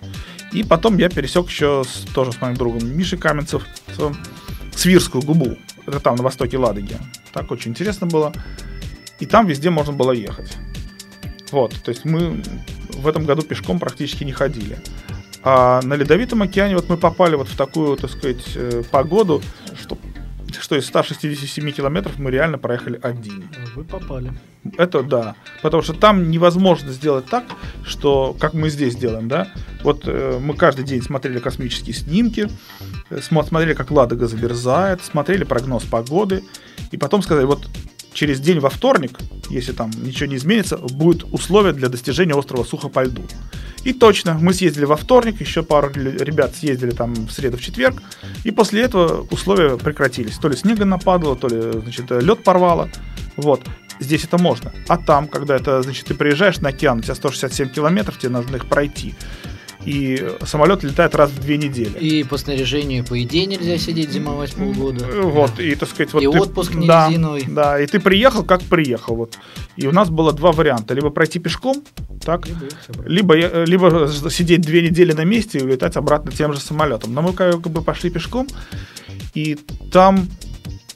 И 0.56 0.64
потом 0.64 0.96
я 0.96 1.10
пересек 1.10 1.48
еще 1.48 1.84
с- 1.86 2.10
тоже 2.14 2.32
с 2.32 2.40
моим 2.40 2.56
другом 2.56 2.88
Мишей 2.96 3.18
Каменцев 3.18 3.62
Свирскую 4.74 5.22
губу. 5.22 5.58
Это 5.86 6.00
там, 6.00 6.16
на 6.16 6.22
востоке 6.22 6.56
Ладоги. 6.56 6.96
Так 7.32 7.50
очень 7.50 7.72
интересно 7.72 8.06
было. 8.06 8.32
И 9.20 9.26
там 9.26 9.46
везде 9.46 9.68
можно 9.68 9.92
было 9.92 10.12
ехать. 10.12 10.56
Вот, 11.52 11.74
то 11.82 11.90
есть 11.90 12.04
мы 12.06 12.42
в 12.88 13.06
этом 13.06 13.26
году 13.26 13.42
пешком 13.42 13.78
практически 13.78 14.24
не 14.24 14.32
ходили. 14.32 14.78
А 15.42 15.80
на 15.82 15.94
Ледовитом 15.94 16.40
океане 16.42 16.74
вот 16.74 16.88
мы 16.88 16.96
попали 16.96 17.36
вот 17.36 17.48
в 17.48 17.56
такую, 17.56 17.96
так 17.98 18.10
сказать, 18.10 18.42
э, 18.56 18.82
погоду, 18.90 19.42
что, 19.78 19.96
что 20.60 20.76
из 20.76 20.86
167 20.86 21.70
километров 21.72 22.18
мы 22.18 22.30
реально 22.30 22.58
проехали 22.58 22.98
один. 23.02 23.48
Вы 23.74 23.84
попали. 23.84 24.32
Это 24.76 25.02
да. 25.02 25.36
Потому 25.62 25.82
что 25.82 25.92
там 25.94 26.30
невозможно 26.30 26.92
сделать 26.92 27.26
так, 27.26 27.44
что 27.84 28.36
как 28.38 28.54
мы 28.54 28.68
здесь 28.70 28.96
делаем, 28.96 29.28
да. 29.28 29.48
Вот 29.82 30.02
э, 30.06 30.38
мы 30.40 30.54
каждый 30.54 30.84
день 30.84 31.02
смотрели 31.02 31.38
космические 31.38 31.94
снимки, 31.94 32.48
э, 33.10 33.18
смо- 33.18 33.46
смотрели, 33.46 33.74
как 33.74 33.90
Ладога 33.90 34.26
замерзает, 34.26 35.04
смотрели 35.04 35.44
прогноз 35.44 35.84
погоды, 35.84 36.42
и 36.90 36.96
потом 36.96 37.22
сказали, 37.22 37.44
вот 37.44 37.68
через 38.16 38.40
день 38.40 38.58
во 38.60 38.70
вторник, 38.70 39.18
если 39.50 39.72
там 39.72 39.90
ничего 40.02 40.26
не 40.26 40.36
изменится, 40.36 40.78
будет 40.78 41.24
условие 41.32 41.74
для 41.74 41.88
достижения 41.88 42.34
острова 42.34 42.64
Сухо 42.64 42.88
по 42.88 43.04
льду. 43.04 43.22
И 43.84 43.92
точно, 43.92 44.38
мы 44.40 44.52
съездили 44.54 44.86
во 44.86 44.96
вторник, 44.96 45.40
еще 45.40 45.62
пару 45.62 45.90
ребят 45.92 46.56
съездили 46.56 46.90
там 46.90 47.14
в 47.14 47.30
среду, 47.30 47.58
в 47.58 47.60
четверг, 47.60 48.02
и 48.42 48.50
после 48.50 48.82
этого 48.82 49.26
условия 49.30 49.76
прекратились. 49.76 50.38
То 50.38 50.48
ли 50.48 50.56
снега 50.56 50.84
нападало, 50.84 51.36
то 51.36 51.46
ли, 51.46 51.80
значит, 51.80 52.10
лед 52.10 52.42
порвало. 52.42 52.88
Вот. 53.36 53.60
Здесь 54.00 54.24
это 54.24 54.38
можно. 54.38 54.72
А 54.88 54.96
там, 54.96 55.28
когда 55.28 55.54
это, 55.54 55.82
значит, 55.82 56.06
ты 56.06 56.14
приезжаешь 56.14 56.58
на 56.58 56.70
океан, 56.70 56.98
у 56.98 57.02
тебя 57.02 57.14
167 57.14 57.68
километров, 57.68 58.18
тебе 58.18 58.30
нужно 58.30 58.56
их 58.56 58.66
пройти. 58.66 59.14
И 59.86 60.32
самолет 60.44 60.82
летает 60.82 61.14
раз 61.14 61.30
в 61.30 61.40
две 61.40 61.56
недели. 61.56 61.96
И 61.98 62.24
по 62.24 62.36
снаряжению, 62.38 63.04
по 63.04 63.22
идее, 63.22 63.46
нельзя 63.46 63.78
сидеть 63.78 64.10
зимовать 64.10 64.52
полгода. 64.54 65.04
Э, 65.06 65.20
Вот, 65.22 65.60
и, 65.60 65.74
так 65.76 65.88
сказать, 65.88 66.12
вот 66.12 66.22
И 66.22 66.26
ты- 66.26 66.40
отпуск 66.40 66.74
не 66.74 66.86
да, 66.88 67.08
резиновый. 67.08 67.44
Да, 67.46 67.80
и 67.80 67.86
ты 67.86 68.00
приехал, 68.00 68.42
как 68.42 68.62
приехал, 68.62 69.14
вот. 69.14 69.38
И 69.76 69.86
у 69.86 69.92
нас 69.92 70.10
было 70.10 70.32
два 70.32 70.50
варианта. 70.50 70.92
Либо 70.94 71.10
пройти 71.10 71.38
пешком, 71.38 71.84
так, 72.24 72.48
либо, 73.04 73.36
э, 73.36 73.64
либо 73.64 74.10
сидеть 74.28 74.62
две 74.62 74.82
недели 74.82 75.12
на 75.12 75.24
месте 75.24 75.58
и 75.58 75.62
улетать 75.62 75.96
обратно 75.96 76.32
тем 76.32 76.52
же 76.52 76.58
самолетом. 76.60 77.14
Но 77.14 77.22
мы 77.22 77.32
как 77.32 77.60
бы 77.60 77.80
пошли 77.82 78.10
пешком, 78.10 78.48
и 79.34 79.56
там 79.92 80.28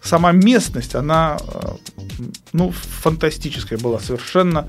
сама 0.03 0.33
местность, 0.33 0.97
она 0.97 1.39
э, 1.47 1.69
ну, 2.53 2.73
фантастическая 2.73 3.79
была 3.79 4.01
совершенно. 4.01 4.69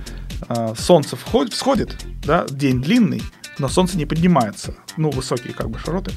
Солнце 0.77 1.15
входит, 1.15 1.53
всходит, 1.53 1.95
да, 2.25 2.45
день 2.49 2.81
длинный, 2.81 3.21
но 3.61 3.69
солнце 3.69 3.97
не 3.97 4.05
поднимается. 4.05 4.75
Ну, 4.97 5.11
высокие 5.11 5.53
как 5.53 5.69
бы 5.69 5.79
широты. 5.79 6.11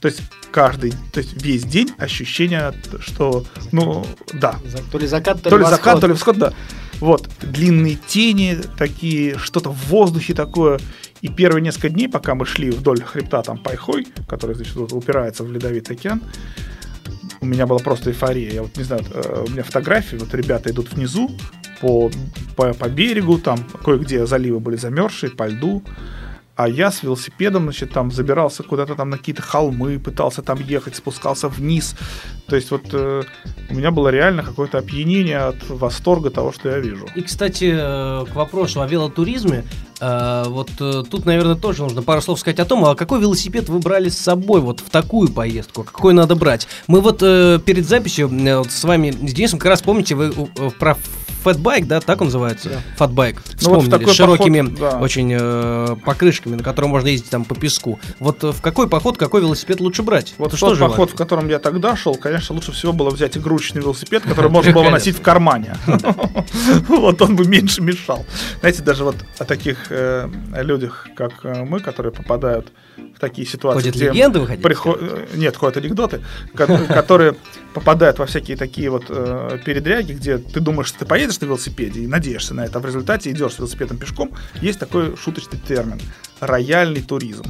То 0.00 0.08
есть 0.08 0.22
каждый, 0.52 0.92
то 1.12 1.20
есть 1.20 1.40
весь 1.42 1.64
день 1.64 1.90
ощущение, 1.96 2.74
что, 2.98 3.46
ну, 3.72 4.04
да, 4.34 4.56
То 4.92 4.98
ли 4.98 5.06
закат, 5.06 5.40
то, 5.42 5.50
то 5.50 5.56
ли 5.56 5.62
восход. 5.62 5.78
закат, 5.78 6.00
то 6.00 6.06
ли 6.08 6.14
всход, 6.14 6.38
да. 6.38 6.52
Вот, 7.00 7.28
длинные 7.40 7.94
тени 7.94 8.58
такие, 8.76 9.38
что-то 9.38 9.70
в 9.70 9.86
воздухе 9.88 10.34
такое. 10.34 10.78
И 11.22 11.28
первые 11.28 11.62
несколько 11.62 11.88
дней, 11.88 12.08
пока 12.08 12.34
мы 12.34 12.44
шли 12.44 12.70
вдоль 12.70 13.02
хребта 13.02 13.42
там 13.42 13.56
Пайхой, 13.58 14.06
который, 14.28 14.54
значит, 14.54 14.74
вот 14.74 14.92
упирается 14.92 15.42
в 15.42 15.50
ледовитый 15.50 15.96
океан, 15.96 16.22
у 17.40 17.46
меня 17.46 17.66
была 17.66 17.78
просто 17.78 18.10
эйфория. 18.10 18.52
Я 18.52 18.62
вот 18.62 18.76
не 18.76 18.84
знаю, 18.84 19.02
э, 19.10 19.44
у 19.46 19.50
меня 19.50 19.62
фотографии, 19.62 20.16
вот 20.16 20.34
ребята 20.34 20.70
идут 20.70 20.92
внизу 20.92 21.30
по, 21.80 22.10
по, 22.56 22.74
по 22.74 22.88
берегу, 22.88 23.38
там 23.38 23.64
кое-где 23.84 24.26
заливы 24.26 24.60
были 24.60 24.76
замерзшие, 24.76 25.30
по 25.30 25.46
льду. 25.46 25.82
А 26.56 26.68
я 26.68 26.92
с 26.92 27.02
велосипедом, 27.02 27.64
значит, 27.64 27.92
там 27.92 28.12
забирался 28.12 28.62
куда-то 28.62 28.94
там 28.94 29.10
на 29.10 29.18
какие-то 29.18 29.42
холмы, 29.42 29.98
пытался 29.98 30.40
там 30.42 30.60
ехать, 30.60 30.94
спускался 30.94 31.48
вниз. 31.48 31.96
То 32.46 32.54
есть 32.54 32.70
вот 32.70 32.84
э, 32.92 33.22
у 33.70 33.74
меня 33.74 33.90
было 33.90 34.08
реально 34.08 34.44
какое-то 34.44 34.78
опьянение 34.78 35.38
от 35.38 35.68
восторга 35.68 36.30
того, 36.30 36.52
что 36.52 36.68
я 36.68 36.78
вижу. 36.78 37.08
И, 37.16 37.22
кстати, 37.22 37.74
э, 37.76 38.26
к 38.26 38.34
вопросу 38.36 38.82
о 38.82 38.86
велотуризме, 38.86 39.64
э, 40.00 40.44
вот 40.46 40.70
э, 40.78 41.02
тут, 41.10 41.26
наверное, 41.26 41.56
тоже 41.56 41.82
нужно 41.82 42.02
пару 42.02 42.20
слов 42.20 42.38
сказать 42.38 42.60
о 42.60 42.64
том, 42.64 42.84
а 42.84 42.94
какой 42.94 43.20
велосипед 43.20 43.68
вы 43.68 43.80
брали 43.80 44.08
с 44.08 44.18
собой 44.18 44.60
вот 44.60 44.78
в 44.78 44.90
такую 44.90 45.30
поездку, 45.30 45.82
какой 45.82 46.14
надо 46.14 46.36
брать. 46.36 46.68
Мы 46.86 47.00
вот 47.00 47.18
э, 47.22 47.58
перед 47.64 47.84
записью 47.84 48.28
э, 48.28 48.58
вот 48.58 48.70
с 48.70 48.84
вами, 48.84 49.10
с 49.10 49.32
Денисом, 49.32 49.58
как 49.58 49.70
раз 49.70 49.82
помните, 49.82 50.14
вы 50.14 50.32
э, 50.56 50.70
про 50.78 50.96
фэтбайк, 51.44 51.86
да, 51.86 52.00
так 52.00 52.20
он 52.20 52.28
называется? 52.28 52.70
Да. 52.70 52.76
Фатбайк. 52.96 53.36
Ну, 53.62 53.70
вот 53.70 53.82
Вспомнили, 53.84 54.10
с 54.10 54.14
широкими 54.14 54.60
поход, 54.62 54.78
да. 54.78 54.98
очень 54.98 55.32
э, 55.38 55.96
покрышками, 56.04 56.56
на 56.56 56.62
котором 56.62 56.90
можно 56.90 57.08
ездить 57.08 57.30
там 57.30 57.44
по 57.44 57.54
песку. 57.54 58.00
Вот 58.18 58.42
э, 58.42 58.52
в 58.52 58.60
какой 58.62 58.88
поход, 58.88 59.16
какой 59.18 59.42
велосипед 59.42 59.80
лучше 59.80 60.02
брать? 60.02 60.34
Вот 60.38 60.48
Это 60.52 60.58
тот 60.58 60.76
же 60.76 60.84
поход, 60.84 61.10
в 61.10 61.14
котором 61.14 61.48
я 61.48 61.58
тогда 61.58 61.94
шел, 61.96 62.14
конечно, 62.14 62.54
лучше 62.54 62.72
всего 62.72 62.92
было 62.92 63.10
взять 63.10 63.36
игрушечный 63.36 63.82
велосипед, 63.82 64.22
который 64.24 64.50
можно 64.50 64.72
было 64.72 64.88
носить 64.90 65.16
в 65.18 65.22
кармане. 65.22 65.76
Вот 66.88 67.20
он 67.22 67.36
бы 67.36 67.44
меньше 67.46 67.82
мешал. 67.82 68.24
Знаете, 68.60 68.82
даже 68.82 69.04
вот 69.04 69.16
о 69.38 69.44
таких 69.44 69.86
э, 69.90 70.28
людях, 70.62 71.08
как 71.14 71.32
э, 71.44 71.64
мы, 71.64 71.80
которые 71.80 72.12
попадают 72.12 72.72
в 73.16 73.18
такие 73.20 73.46
ситуации, 73.46 73.80
Ходят 73.80 73.94
где 73.96 74.10
легенды, 74.10 74.40
вы 74.40 74.46
хотите 74.46 74.62
приход- 74.62 75.00
Нет, 75.34 75.56
ходят 75.56 75.76
анекдоты, 75.76 76.20
ко- 76.54 76.66
которые 76.86 77.34
попадают 77.74 78.18
во 78.18 78.26
всякие 78.26 78.56
такие 78.56 78.88
вот 78.90 79.06
передряги, 79.64 80.12
где 80.12 80.38
ты 80.38 80.60
думаешь, 80.60 80.88
что 80.88 81.00
ты 81.00 81.06
поедешь 81.06 81.33
на 81.40 81.46
велосипеде 81.46 82.00
и 82.00 82.06
надеешься 82.06 82.54
на 82.54 82.64
это, 82.64 82.78
а 82.78 82.82
в 82.82 82.86
результате 82.86 83.30
идешь 83.30 83.54
с 83.54 83.58
велосипедом 83.58 83.98
пешком. 83.98 84.32
Есть 84.60 84.78
такой 84.78 85.16
шуточный 85.16 85.58
термин– 85.58 86.00
рояльный 86.40 87.02
туризм. 87.02 87.44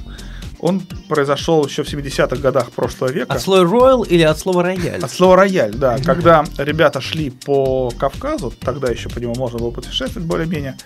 Он 0.61 0.81
произошел 1.09 1.67
еще 1.67 1.83
в 1.83 1.93
70-х 1.93 2.37
годах 2.37 2.71
прошлого 2.71 3.11
века. 3.11 3.35
От 3.35 3.43
слова 3.43 3.65
royal 3.65 4.07
или 4.07 4.23
от 4.23 4.39
слова 4.39 4.63
рояль? 4.63 5.03
От 5.03 5.11
слова 5.11 5.37
рояль, 5.37 5.75
да. 5.75 5.99
Когда 5.99 6.45
ребята 6.57 7.01
шли 7.01 7.31
по 7.31 7.91
Кавказу, 7.91 8.51
тогда 8.61 8.91
еще 8.91 9.11
по 9.11 9.19
нему 9.19 9.35
можно 9.35 9.59
было 9.59 9.71
путешествовать 9.71 10.27
более-менее, 10.27 10.77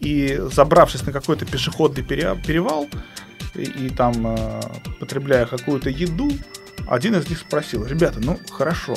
и 0.00 0.38
забравшись 0.52 1.06
на 1.06 1.12
какой-то 1.12 1.46
пешеходный 1.46 2.02
пере- 2.02 2.36
перевал, 2.46 2.88
и, 3.54 3.62
и 3.62 3.88
там 3.88 4.14
э, 4.26 4.60
потребляя 5.00 5.46
какую-то 5.46 5.88
еду, 5.88 6.30
один 6.86 7.14
из 7.14 7.28
них 7.30 7.38
спросил, 7.38 7.86
ребята, 7.86 8.20
ну 8.20 8.38
хорошо, 8.50 8.96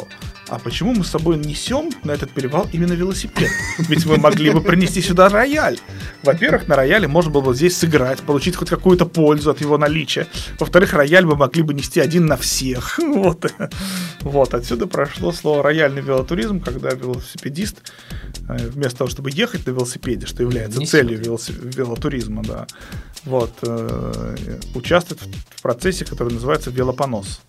а 0.50 0.60
почему 0.60 0.94
мы 0.94 1.04
с 1.04 1.10
собой 1.10 1.38
несем 1.38 1.92
на 2.04 2.12
этот 2.12 2.32
перевал 2.32 2.68
именно 2.74 2.94
велосипед? 2.94 3.50
Ведь 3.78 4.06
мы 4.06 4.18
могли 4.18 4.50
бы 4.50 4.62
принести 4.62 5.02
сюда 5.02 5.30
рояль. 5.30 5.80
Во-первых, 6.24 6.68
на 6.68 6.76
рояле 6.76 7.08
можно 7.08 7.32
было 7.32 7.42
бы 7.42 7.56
здесь 7.56 7.78
сыграть, 7.78 8.20
получить 8.22 8.56
хоть 8.56 8.70
какую-то 8.70 9.06
пользу 9.06 9.52
от 9.52 9.62
его 9.62 9.78
наличия. 9.78 10.28
Во-вторых, 10.60 10.94
рояль 10.94 11.26
мы 11.26 11.36
могли 11.36 11.64
бы 11.64 11.74
нести 11.74 12.00
один 12.00 12.26
на 12.26 12.38
всех. 12.38 13.00
Вот. 13.20 13.52
Вот, 14.22 14.54
отсюда 14.54 14.88
прошло 14.88 15.32
слово 15.32 15.64
рояльный 15.64 16.02
велотуризм, 16.02 16.62
когда 16.62 16.90
велосипедист 16.92 17.92
э, 18.48 18.58
вместо 18.70 19.00
того, 19.00 19.10
чтобы 19.10 19.30
ехать 19.32 19.66
на 19.66 19.72
велосипеде, 19.72 20.26
что 20.26 20.44
является 20.44 20.80
Несёт. 20.80 20.92
целью 20.92 21.20
велотуризма, 21.20 22.44
да, 22.44 22.68
вот, 23.26 23.52
э, 23.64 24.58
участвует 24.76 25.22
в 25.56 25.62
процессе, 25.62 26.06
который 26.06 26.34
называется 26.34 26.70
велопонос. 26.70 27.42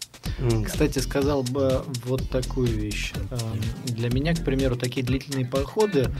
Кстати, 0.65 0.99
сказал 1.01 1.43
бы 1.43 1.85
вот 2.05 2.29
такую 2.31 2.69
вещь. 2.69 3.13
Эм, 3.31 3.61
Для 3.87 4.09
меня, 4.09 4.35
к 4.35 4.45
примеру, 4.45 4.77
такие 4.77 5.05
длительные 5.05 5.47
походы, 5.47 6.11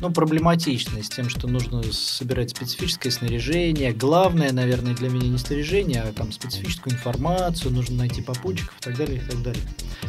ну, 0.00 0.10
проблематичны 0.10 1.02
с 1.02 1.08
тем, 1.08 1.28
что 1.28 1.46
нужно 1.46 1.82
собирать 1.92 2.50
специфическое 2.50 3.12
снаряжение. 3.12 3.92
Главное, 3.92 4.52
наверное, 4.52 4.94
для 4.94 5.08
меня 5.08 5.28
не 5.28 5.38
снаряжение, 5.38 6.02
а 6.02 6.12
там 6.12 6.32
специфическую 6.32 6.94
информацию, 6.94 7.72
нужно 7.72 7.96
найти 7.98 8.20
попутчиков 8.20 8.74
и 8.80 8.82
так 8.82 8.96
далее, 8.96 9.18
и 9.18 9.30
так 9.30 9.42
далее. 9.42 9.62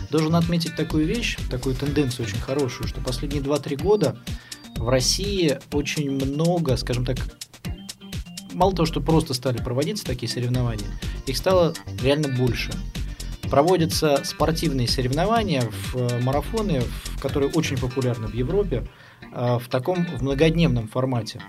Должен 0.10 0.36
отметить 0.36 0.76
такую 0.76 1.06
вещь, 1.06 1.38
такую 1.50 1.76
тенденцию 1.76 2.26
очень 2.26 2.39
хорошую, 2.39 2.88
что 2.88 3.02
последние 3.02 3.43
2-3 3.43 3.82
года 3.82 4.18
в 4.78 4.89
России 4.89 5.60
очень 5.72 6.12
много, 6.12 6.76
скажем 6.78 7.06
так, 7.06 7.18
мало 8.54 8.74
того, 8.74 8.86
что 8.86 9.02
просто 9.02 9.34
стали 9.34 9.58
проводиться 9.58 10.06
такие 10.06 10.32
соревнования, 10.32 10.88
их 11.28 11.38
стало 11.38 11.74
реально 12.02 12.30
больше 12.30 12.72
проводятся 13.50 14.22
спортивные 14.24 14.88
соревнования 14.88 15.64
в 15.91 15.95
э, 15.97 16.22
марафоны, 16.22 16.82
в- 16.82 17.22
которые 17.22 17.52
очень 17.52 17.78
популярны 17.78 18.28
в 18.28 18.34
Европе, 18.34 18.88
э, 19.34 19.58
в 19.60 19.68
таком 19.70 20.06
в 20.06 20.22
многодневном 20.22 20.88
формате. 20.88 21.41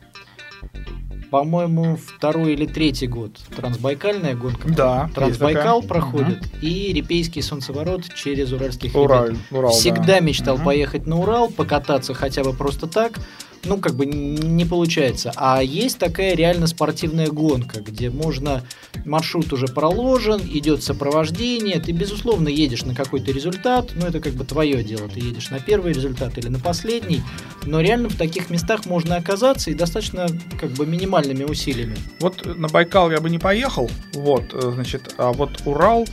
По-моему, 1.31 1.97
второй 1.97 2.55
или 2.55 2.67
третий 2.67 3.07
год 3.07 3.39
трансбайкальная 3.57 4.35
гонка. 4.35 4.69
Да, 4.69 5.09
Трансбайкал 5.15 5.81
проходит 5.83 6.43
и 6.61 6.93
Репейский 6.93 7.41
солнцеворот 7.41 8.03
через 8.15 8.53
Уральских 8.53 8.95
Урал, 8.97 9.27
хребет. 9.27 9.39
Урал, 9.53 9.71
да. 9.71 9.77
Всегда 9.79 10.21
мечтал 10.21 10.57
Мгм. 10.57 10.65
поехать 10.65 11.07
на 11.07 11.21
Урал, 11.21 11.49
покататься 11.49 12.15
хотя 12.15 12.43
бы 12.43 12.53
просто 12.53 12.89
так. 12.89 13.13
Ну, 13.65 13.79
как 13.79 13.95
бы 13.95 14.07
не 14.07 14.65
получается. 14.65 15.33
А 15.37 15.63
есть 15.63 15.99
такая 15.99 16.35
реально 16.35 16.67
спортивная 16.67 17.29
гонка, 17.29 17.81
где 17.81 18.11
можно... 18.11 18.65
Маршрут 19.05 19.53
уже 19.53 19.67
проложен, 19.67 20.41
идет 20.41 20.83
сопровождение, 20.83 21.81
ты, 21.81 21.93
безусловно, 21.93 22.49
едешь 22.49 22.85
на 22.85 22.95
какой-то 22.95 23.33
результат, 23.33 23.93
ну, 23.95 24.07
это 24.07 24.21
как 24.21 24.35
бы 24.35 24.45
твое 24.45 24.83
дело, 24.85 25.09
ты 25.09 25.21
едешь 25.21 25.51
на 25.51 25.59
первый 25.59 25.93
результат 25.93 26.37
или 26.39 26.49
на 26.49 26.59
последний, 26.59 27.23
но 27.65 27.81
реально 27.81 28.09
в 28.09 28.17
таких 28.17 28.51
местах 28.51 28.87
можно 28.87 29.17
оказаться 29.17 29.71
и 29.71 29.75
достаточно 29.75 30.27
как 30.61 30.71
бы 30.73 30.87
минимальными 30.87 31.45
усилиями. 31.45 31.97
Вот 32.21 32.45
на 32.45 32.69
Байкал 32.69 33.11
я 33.11 33.21
бы 33.21 33.31
не 33.31 33.39
поехал, 33.39 33.91
вот, 34.13 34.53
э, 34.53 34.73
значит, 34.75 35.15
а 35.19 35.33
вот 35.33 35.63
Урал, 35.65 36.07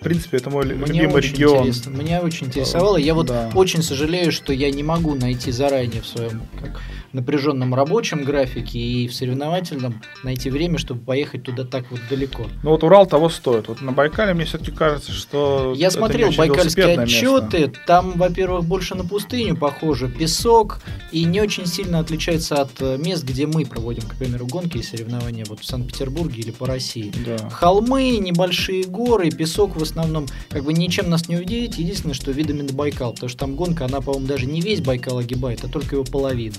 в 0.00 0.04
принципе, 0.04 0.36
это 0.36 0.50
мой 0.50 0.64
Мне 0.64 0.74
любимый 0.74 1.14
очень 1.14 1.32
регион. 1.32 1.58
интересно. 1.60 1.90
Меня 1.90 2.20
очень 2.20 2.46
интересовало. 2.48 2.96
Я 2.96 3.14
вот 3.14 3.26
Да. 3.26 3.50
очень 3.54 3.82
сожалею, 3.82 4.30
что 4.32 4.52
я 4.52 4.70
не 4.70 4.82
могу 4.82 5.14
найти 5.14 5.50
заранее 5.50 6.02
в 6.02 6.06
своем 6.06 6.42
как, 6.60 6.80
напряженном 7.16 7.74
рабочем 7.74 8.22
графике 8.22 8.78
и 8.78 9.08
в 9.08 9.14
соревновательном 9.14 10.00
найти 10.22 10.50
время, 10.50 10.78
чтобы 10.78 11.00
поехать 11.00 11.42
туда 11.42 11.64
так 11.64 11.90
вот 11.90 12.00
далеко. 12.08 12.46
Ну 12.62 12.70
вот 12.70 12.84
Урал 12.84 13.06
того 13.06 13.28
стоит. 13.28 13.68
Вот 13.68 13.80
на 13.80 13.92
Байкале 13.92 14.34
мне 14.34 14.44
все-таки 14.44 14.70
кажется, 14.70 15.12
что 15.12 15.74
Я 15.76 15.90
смотрел 15.90 16.30
байкальские 16.32 16.86
велосипедное 16.86 17.06
место. 17.06 17.36
отчеты, 17.62 17.72
там, 17.86 18.12
во-первых, 18.12 18.64
больше 18.64 18.94
на 18.94 19.04
пустыню 19.04 19.56
похоже, 19.56 20.08
песок, 20.08 20.80
и 21.10 21.24
не 21.24 21.40
очень 21.40 21.66
сильно 21.66 21.98
отличается 21.98 22.56
от 22.56 22.70
э, 22.80 22.98
мест, 22.98 23.24
где 23.24 23.46
мы 23.46 23.64
проводим, 23.64 24.02
к 24.02 24.16
примеру, 24.16 24.46
гонки 24.46 24.78
и 24.78 24.82
соревнования 24.82 25.44
вот 25.48 25.60
в 25.60 25.64
Санкт-Петербурге 25.64 26.42
или 26.42 26.50
по 26.50 26.66
России. 26.66 27.12
Да. 27.24 27.48
Холмы, 27.50 28.18
небольшие 28.18 28.84
горы, 28.84 29.30
песок 29.30 29.76
в 29.76 29.82
основном 29.82 30.26
как 30.50 30.64
бы 30.64 30.72
ничем 30.72 31.08
нас 31.10 31.28
не 31.28 31.36
удивит. 31.36 31.74
Единственное, 31.74 32.14
что 32.14 32.30
видами 32.30 32.62
на 32.62 32.72
Байкал, 32.72 33.12
потому 33.12 33.28
что 33.28 33.38
там 33.38 33.56
гонка, 33.56 33.86
она, 33.86 34.00
по-моему, 34.00 34.26
даже 34.26 34.46
не 34.46 34.60
весь 34.60 34.80
Байкал 34.80 35.18
огибает, 35.18 35.64
а 35.64 35.68
только 35.68 35.96
его 35.96 36.04
половину. 36.04 36.54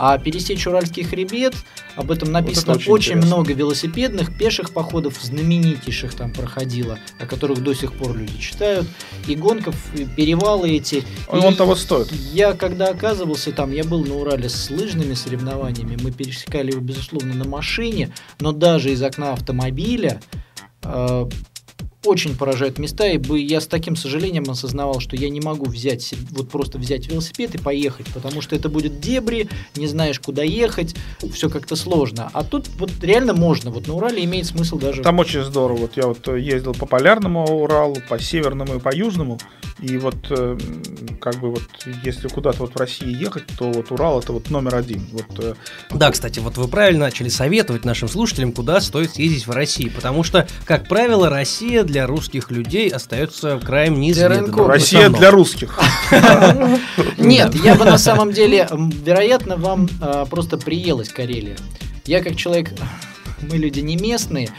А 0.00 0.16
пересечь 0.16 0.64
Уральский 0.66 1.02
хребет, 1.02 1.54
об 1.96 2.12
этом 2.12 2.30
написано 2.30 2.74
очень 2.74 2.92
очень, 2.92 3.12
интересно. 3.14 3.26
много 3.26 3.52
велосипедных, 3.52 4.36
пеших 4.38 4.72
походов, 4.72 5.18
знаменитейших 5.20 6.14
там 6.14 6.32
проходило, 6.32 7.00
о 7.18 7.26
которых 7.26 7.62
до 7.64 7.74
сих 7.74 7.92
пор 7.92 8.16
люди 8.16 8.38
читают. 8.38 8.86
И 9.26 9.34
гонков, 9.34 9.74
и 9.94 10.04
перевалы 10.04 10.70
эти. 10.70 11.02
Он, 11.26 11.40
И 11.40 11.46
он 11.46 11.56
того 11.56 11.74
стоит. 11.74 12.12
Я 12.12 12.52
когда 12.52 12.90
оказывался 12.90 13.50
там, 13.50 13.72
я 13.72 13.82
был 13.82 14.04
на 14.04 14.14
Урале 14.14 14.48
с 14.48 14.70
лыжными 14.70 15.14
соревнованиями, 15.14 15.98
мы 16.00 16.12
пересекали 16.12 16.70
его, 16.70 16.80
безусловно, 16.80 17.34
на 17.34 17.44
машине, 17.44 18.12
но 18.38 18.52
даже 18.52 18.92
из 18.92 19.02
окна 19.02 19.32
автомобиля 19.32 20.20
э, 20.84 21.28
очень 22.04 22.36
поражают 22.36 22.78
места, 22.78 23.06
и 23.08 23.18
бы 23.18 23.40
я 23.40 23.60
с 23.60 23.66
таким 23.66 23.96
сожалением 23.96 24.48
осознавал, 24.48 25.00
что 25.00 25.16
я 25.16 25.28
не 25.30 25.40
могу 25.40 25.66
взять, 25.66 26.14
вот 26.30 26.48
просто 26.48 26.78
взять 26.78 27.08
велосипед 27.08 27.54
и 27.56 27.58
поехать, 27.58 28.06
потому 28.14 28.40
что 28.40 28.54
это 28.54 28.68
будет 28.68 29.00
дебри, 29.00 29.48
не 29.76 29.86
знаешь, 29.86 30.20
куда 30.20 30.42
ехать, 30.42 30.94
все 31.32 31.50
как-то 31.50 31.76
сложно. 31.76 32.30
А 32.32 32.44
тут 32.44 32.68
вот 32.78 32.90
реально 33.02 33.34
можно, 33.34 33.70
вот 33.70 33.88
на 33.88 33.94
Урале 33.94 34.24
имеет 34.24 34.46
смысл 34.46 34.78
даже... 34.78 35.02
Там 35.02 35.18
очень 35.18 35.42
здорово. 35.42 35.78
Вот 35.78 35.96
я 35.96 36.06
вот 36.06 36.26
э, 36.28 36.40
ездил 36.40 36.74
по 36.74 36.86
полярному 36.86 37.44
Уралу, 37.44 37.96
по 38.08 38.18
северному 38.18 38.76
и 38.76 38.78
по 38.78 38.94
южному. 38.94 39.38
И 39.80 39.96
вот 39.96 40.16
э, 40.30 40.58
как 41.20 41.36
бы 41.36 41.50
вот 41.50 41.62
если 42.04 42.28
куда-то 42.28 42.58
вот 42.60 42.74
в 42.74 42.76
России 42.76 43.14
ехать, 43.14 43.44
то 43.58 43.70
вот 43.70 43.90
Урал 43.90 44.20
это 44.20 44.32
вот 44.32 44.50
номер 44.50 44.74
один. 44.74 45.06
Вот 45.12 45.38
э, 45.38 45.54
Да, 45.90 46.10
кстати, 46.10 46.40
вот 46.40 46.56
вы 46.56 46.68
правильно 46.68 47.06
начали 47.06 47.28
советовать 47.28 47.84
нашим 47.84 48.08
слушателям, 48.08 48.52
куда 48.52 48.80
стоит 48.80 49.12
съездить 49.12 49.46
в 49.46 49.50
России, 49.50 49.88
потому 49.88 50.24
что, 50.24 50.48
как 50.64 50.88
правило, 50.88 51.30
Россия 51.30 51.84
для 51.88 52.06
русских 52.06 52.50
людей 52.50 52.88
остается 52.90 53.58
краем 53.58 53.98
неизведанным. 53.98 54.66
Россия 54.66 55.08
для 55.08 55.30
русских. 55.30 55.80
Нет, 57.18 57.54
я 57.54 57.74
бы 57.74 57.84
на 57.84 57.98
самом 57.98 58.32
деле, 58.32 58.68
вероятно, 58.70 59.56
вам 59.56 59.88
а, 60.00 60.26
просто 60.26 60.58
приелась 60.58 61.08
Карелия. 61.08 61.56
Я 62.04 62.22
как 62.22 62.36
человек, 62.36 62.72
мы 63.40 63.56
люди 63.56 63.80
не 63.80 63.96
местные, 63.96 64.50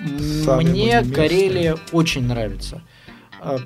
мне. 0.00 1.04
Карелия 1.04 1.76
очень 1.92 2.24
нравится. 2.26 2.82
А, 3.40 3.58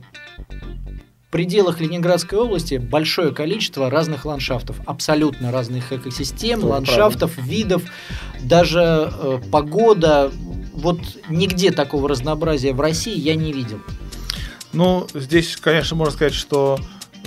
В 1.29 1.31
пределах 1.31 1.81
Ленинградской 1.81 2.39
области 2.39 2.75
большое 2.77 3.33
количество 3.33 3.89
разных 3.89 4.25
ландшафтов, 4.25 4.77
абсолютно 4.85 5.53
разных 5.53 5.93
экосистем, 5.93 6.61
Тоже 6.61 6.73
ландшафтов, 6.73 7.39
видов, 7.39 7.83
даже 8.43 9.11
э, 9.13 9.41
погода. 9.51 10.31
Вот 10.73 10.99
нигде 11.29 11.71
такого 11.71 12.09
разнообразия 12.09 12.73
в 12.73 12.81
России 12.81 13.19
я 13.19 13.35
не 13.35 13.53
видел. 13.53 13.81
Ну, 14.73 15.07
здесь, 15.15 15.57
конечно, 15.57 15.97
можно 15.97 16.15
сказать, 16.15 16.33
что 16.33 16.79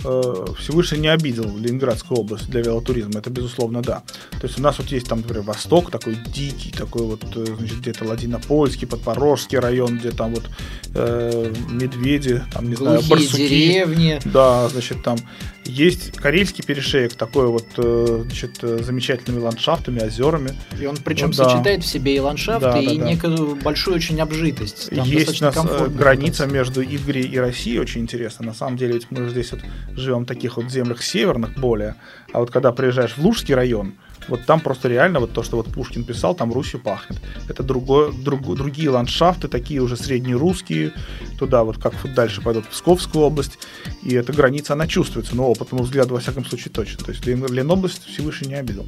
э, 0.04 0.46
Всевышний 0.60 0.98
не 0.98 1.08
обидел 1.10 1.56
Ленинградскую 1.56 2.20
область 2.20 2.50
для 2.50 2.62
велотуризма, 2.62 3.20
это 3.20 3.30
безусловно 3.30 3.84
да. 3.84 4.02
То 4.42 4.48
есть 4.48 4.58
у 4.58 4.64
нас 4.64 4.80
вот 4.80 4.88
есть 4.88 5.08
там, 5.08 5.20
например, 5.20 5.44
Восток, 5.44 5.92
такой 5.92 6.16
дикий, 6.16 6.72
такой 6.72 7.04
вот, 7.04 7.24
э, 7.36 7.46
значит, 7.58 7.80
где-то 7.82 8.06
Ладинопольский, 8.06 8.88
Подпорожский 8.88 9.60
район, 9.60 10.00
где 10.00 10.10
там 10.10 10.34
вот 10.34 10.50
э, 10.96 11.54
медведи, 11.70 12.44
там, 12.52 12.68
не 12.68 12.76
знаю, 12.76 12.98
Глухие 13.02 13.18
барсуки. 13.18 13.48
деревни. 13.48 14.20
Да, 14.26 14.68
значит, 14.70 15.04
там 15.04 15.18
есть 15.66 16.12
Карельский 16.14 16.64
перешеек, 16.64 17.14
такой 17.16 17.48
вот, 17.48 17.66
э, 17.78 18.24
значит, 18.26 18.60
э, 18.64 18.80
замечательными 18.84 19.42
ландшафтами, 19.42 20.00
озерами. 20.02 20.52
И 20.80 20.86
он 20.86 20.98
причем 20.98 21.28
Ну 21.28 21.34
да. 21.34 21.50
сочетает 21.50 21.84
в 21.84 21.88
себе 21.88 22.16
и 22.16 22.20
ландшафт, 22.20 22.62
Да, 22.62 22.80
и 22.80 22.98
да, 22.98 23.04
да. 23.04 23.10
некую 23.12 23.56
большую 23.56 23.96
очень 23.96 24.20
обжитость. 24.22 24.90
Там 24.96 25.06
Есть 25.06 25.42
у 25.42 25.46
нас 25.46 25.56
э, 25.56 25.88
граница 25.90 26.44
кататься. 26.44 26.48
между 26.48 26.84
Игрией 26.84 27.28
и 27.28 27.38
Россией 27.38 27.80
очень 27.80 28.02
интересна. 28.02 28.46
На 28.46 28.54
самом 28.54 28.78
деле, 28.78 28.94
ведь 28.94 29.08
мы 29.10 29.30
здесь 29.30 29.52
вот 29.52 29.62
живем 29.96 30.24
в 30.24 30.26
таких 30.28 30.58
вот 30.58 30.70
землях 30.72 31.02
северных 31.04 31.56
более. 31.58 31.96
А 32.32 32.40
вот 32.40 32.52
когда 32.52 32.72
приезжаешь 32.72 33.14
в 33.18 33.20
Лужский 33.20 33.56
район, 33.56 33.96
вот 34.28 34.46
там 34.46 34.60
просто 34.60 34.88
реально 34.90 35.20
вот 35.20 35.34
то, 35.34 35.44
что 35.44 35.58
вот 35.58 35.68
Пушкин 35.72 36.04
писал, 36.04 36.36
там 36.36 36.52
Русью 36.54 36.80
пахнет. 36.80 37.20
Это 37.50 37.64
другое, 37.64 38.12
друг- 38.12 38.56
другие 38.56 38.90
ландшафты, 38.90 39.48
такие 39.48 39.82
уже 39.82 39.98
среднерусские, 39.98 40.94
туда 41.38 41.64
вот 41.64 41.78
как 41.78 41.94
вот 42.04 42.14
дальше 42.14 42.42
пойдут 42.42 42.66
в 42.66 42.70
Псковскую 42.70 43.26
область, 43.26 43.60
и 44.04 44.14
эта 44.16 44.34
граница, 44.34 44.74
она 44.74 44.88
чувствуется, 44.88 45.36
но 45.36 45.48
опытному 45.50 45.84
взгляду, 45.84 46.14
во 46.14 46.20
всяком 46.20 46.46
случае, 46.46 46.72
точно. 46.74 47.06
То 47.06 47.12
есть 47.12 47.26
Лен- 47.26 47.46
Ленобласть 47.52 48.06
Всевышний 48.06 48.50
не 48.50 48.56
обидел. 48.56 48.86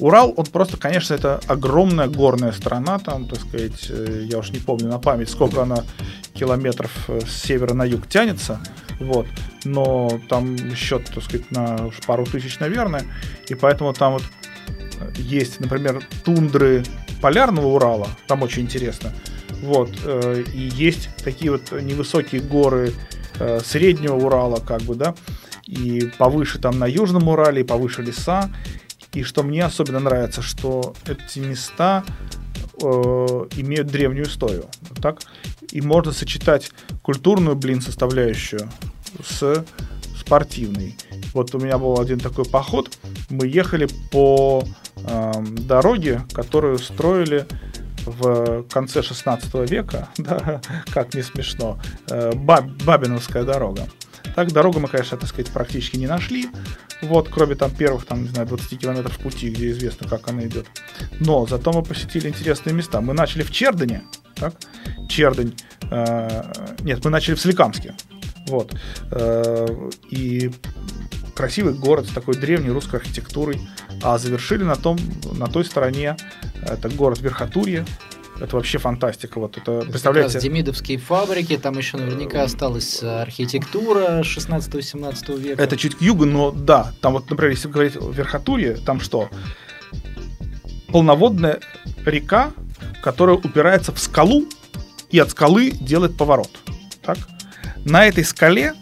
Урал, 0.00 0.32
он 0.36 0.46
просто, 0.46 0.76
конечно, 0.76 1.14
это 1.14 1.40
огромная 1.46 2.08
горная 2.08 2.52
страна, 2.52 2.98
там, 2.98 3.28
так 3.28 3.40
сказать, 3.40 3.86
э, 3.88 4.26
я 4.30 4.38
уж 4.38 4.50
не 4.50 4.58
помню 4.58 4.88
на 4.88 4.98
память, 4.98 5.30
сколько 5.30 5.62
она 5.62 5.84
километров 6.34 6.90
э, 7.08 7.20
с 7.26 7.42
севера 7.42 7.74
на 7.74 7.84
юг 7.84 8.08
тянется, 8.08 8.60
вот, 9.00 9.26
но 9.64 10.20
там 10.28 10.56
счет, 10.74 11.04
так 11.14 11.22
сказать, 11.24 11.50
на 11.50 11.90
пару 12.06 12.24
тысяч, 12.24 12.58
наверное, 12.58 13.04
и 13.48 13.54
поэтому 13.54 13.92
там 13.92 14.14
вот 14.14 14.22
есть, 15.16 15.60
например, 15.60 16.02
тундры 16.24 16.84
полярного 17.20 17.66
Урала, 17.66 18.08
там 18.26 18.42
очень 18.42 18.62
интересно, 18.62 19.12
вот, 19.62 19.90
э, 20.04 20.44
и 20.52 20.58
есть 20.58 21.08
такие 21.22 21.52
вот 21.52 21.70
невысокие 21.70 22.40
горы 22.40 22.92
э, 23.38 23.60
среднего 23.64 24.16
Урала, 24.16 24.60
как 24.60 24.82
бы, 24.82 24.94
да, 24.94 25.14
и 25.66 26.10
повыше 26.18 26.58
там 26.58 26.78
на 26.78 26.86
Южном 26.86 27.28
Урале, 27.28 27.62
и 27.62 27.64
повыше 27.64 28.02
леса, 28.02 28.50
и 29.12 29.22
что 29.22 29.42
мне 29.42 29.64
особенно 29.64 30.00
нравится, 30.00 30.42
что 30.42 30.94
эти 31.06 31.38
места 31.38 32.04
э, 32.82 32.86
имеют 32.86 33.88
древнюю 33.88 34.26
историю. 34.26 34.66
Так? 35.00 35.20
И 35.70 35.80
можно 35.80 36.12
сочетать 36.12 36.72
культурную, 37.02 37.56
блин, 37.56 37.80
составляющую 37.80 38.68
с 39.24 39.64
спортивной. 40.18 40.96
Вот 41.34 41.54
у 41.54 41.58
меня 41.58 41.78
был 41.78 42.00
один 42.00 42.18
такой 42.18 42.44
поход. 42.44 42.96
Мы 43.28 43.46
ехали 43.46 43.88
по 44.10 44.64
эм, 45.06 45.54
дороге, 45.66 46.22
которую 46.32 46.78
строили 46.78 47.46
в 48.06 48.64
конце 48.64 49.02
16 49.02 49.70
века, 49.70 50.08
да, 50.18 50.60
как 50.92 51.14
не 51.14 51.22
смешно, 51.22 51.78
э, 52.10 52.32
Баб- 52.34 52.70
Бабиновская 52.84 53.44
дорога. 53.44 53.86
Так, 54.34 54.52
дорогу 54.52 54.80
мы, 54.80 54.88
конечно, 54.88 55.18
так 55.18 55.28
сказать, 55.28 55.50
практически 55.50 55.96
не 55.96 56.06
нашли, 56.06 56.48
вот, 57.02 57.28
кроме 57.28 57.54
там 57.54 57.70
первых, 57.70 58.06
там, 58.06 58.22
не 58.22 58.28
знаю, 58.28 58.46
20 58.48 58.78
километров 58.78 59.18
пути, 59.18 59.50
где 59.50 59.70
известно, 59.72 60.08
как 60.08 60.28
она 60.28 60.46
идет. 60.46 60.66
Но 61.20 61.46
зато 61.46 61.72
мы 61.72 61.82
посетили 61.82 62.28
интересные 62.28 62.72
места. 62.74 63.00
Мы 63.00 63.12
начали 63.12 63.42
в 63.42 63.50
Чердане, 63.50 64.04
так, 64.34 64.54
Чердань, 65.08 65.54
э, 65.90 66.52
нет, 66.80 67.04
мы 67.04 67.10
начали 67.10 67.34
в 67.34 67.40
Соликамске, 67.40 67.94
вот, 68.46 68.74
э, 69.10 69.90
и 70.10 70.50
красивый 71.34 71.74
город 71.74 72.06
с 72.06 72.10
такой 72.10 72.36
древней 72.36 72.70
русской 72.70 72.96
архитектурой, 72.96 73.60
а 74.02 74.18
завершили 74.18 74.64
на 74.64 74.76
том, 74.76 74.98
на 75.32 75.46
той 75.46 75.64
стороне, 75.64 76.16
это 76.62 76.88
город 76.88 77.20
Верхотурье, 77.20 77.84
это 78.40 78.56
вообще 78.56 78.78
фантастика, 78.78 79.38
вот 79.38 79.56
это, 79.56 79.72
Это 79.72 79.80
как 79.82 79.90
представляете, 79.90 80.40
Демидовские 80.40 80.98
фабрики, 80.98 81.56
там 81.56 81.78
еще 81.78 81.96
наверняка 81.96 82.42
осталась 82.42 83.02
э, 83.02 83.22
архитектура 83.22 84.22
16-17 84.22 85.38
века. 85.38 85.62
Это 85.62 85.76
чуть 85.76 85.94
к 85.94 86.00
югу, 86.00 86.24
но 86.24 86.50
да, 86.50 86.92
там 87.00 87.12
вот, 87.12 87.30
например, 87.30 87.52
если 87.52 87.68
говорить 87.68 87.96
о 87.96 88.10
Верхотурье, 88.10 88.74
там 88.76 89.00
что? 89.00 89.28
Полноводная 90.88 91.60
река, 92.04 92.52
которая 93.02 93.36
упирается 93.36 93.92
в 93.92 93.98
скалу 94.00 94.46
и 95.10 95.18
от 95.18 95.30
скалы 95.30 95.70
делает 95.70 96.16
поворот. 96.16 96.50
Так? 97.02 97.18
На 97.84 98.06
этой 98.06 98.24
скале 98.24 98.74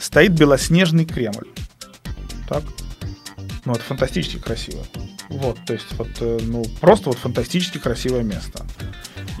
стоит 0.00 0.32
белоснежный 0.32 1.04
Кремль. 1.04 1.46
Так? 2.48 2.64
Ну, 3.68 3.74
это 3.74 3.82
фантастически 3.82 4.38
красиво. 4.38 4.82
Вот, 5.28 5.58
то 5.66 5.74
есть, 5.74 5.92
вот, 5.98 6.08
э, 6.20 6.38
ну, 6.40 6.64
просто 6.80 7.10
вот 7.10 7.18
фантастически 7.18 7.76
красивое 7.76 8.22
место. 8.22 8.64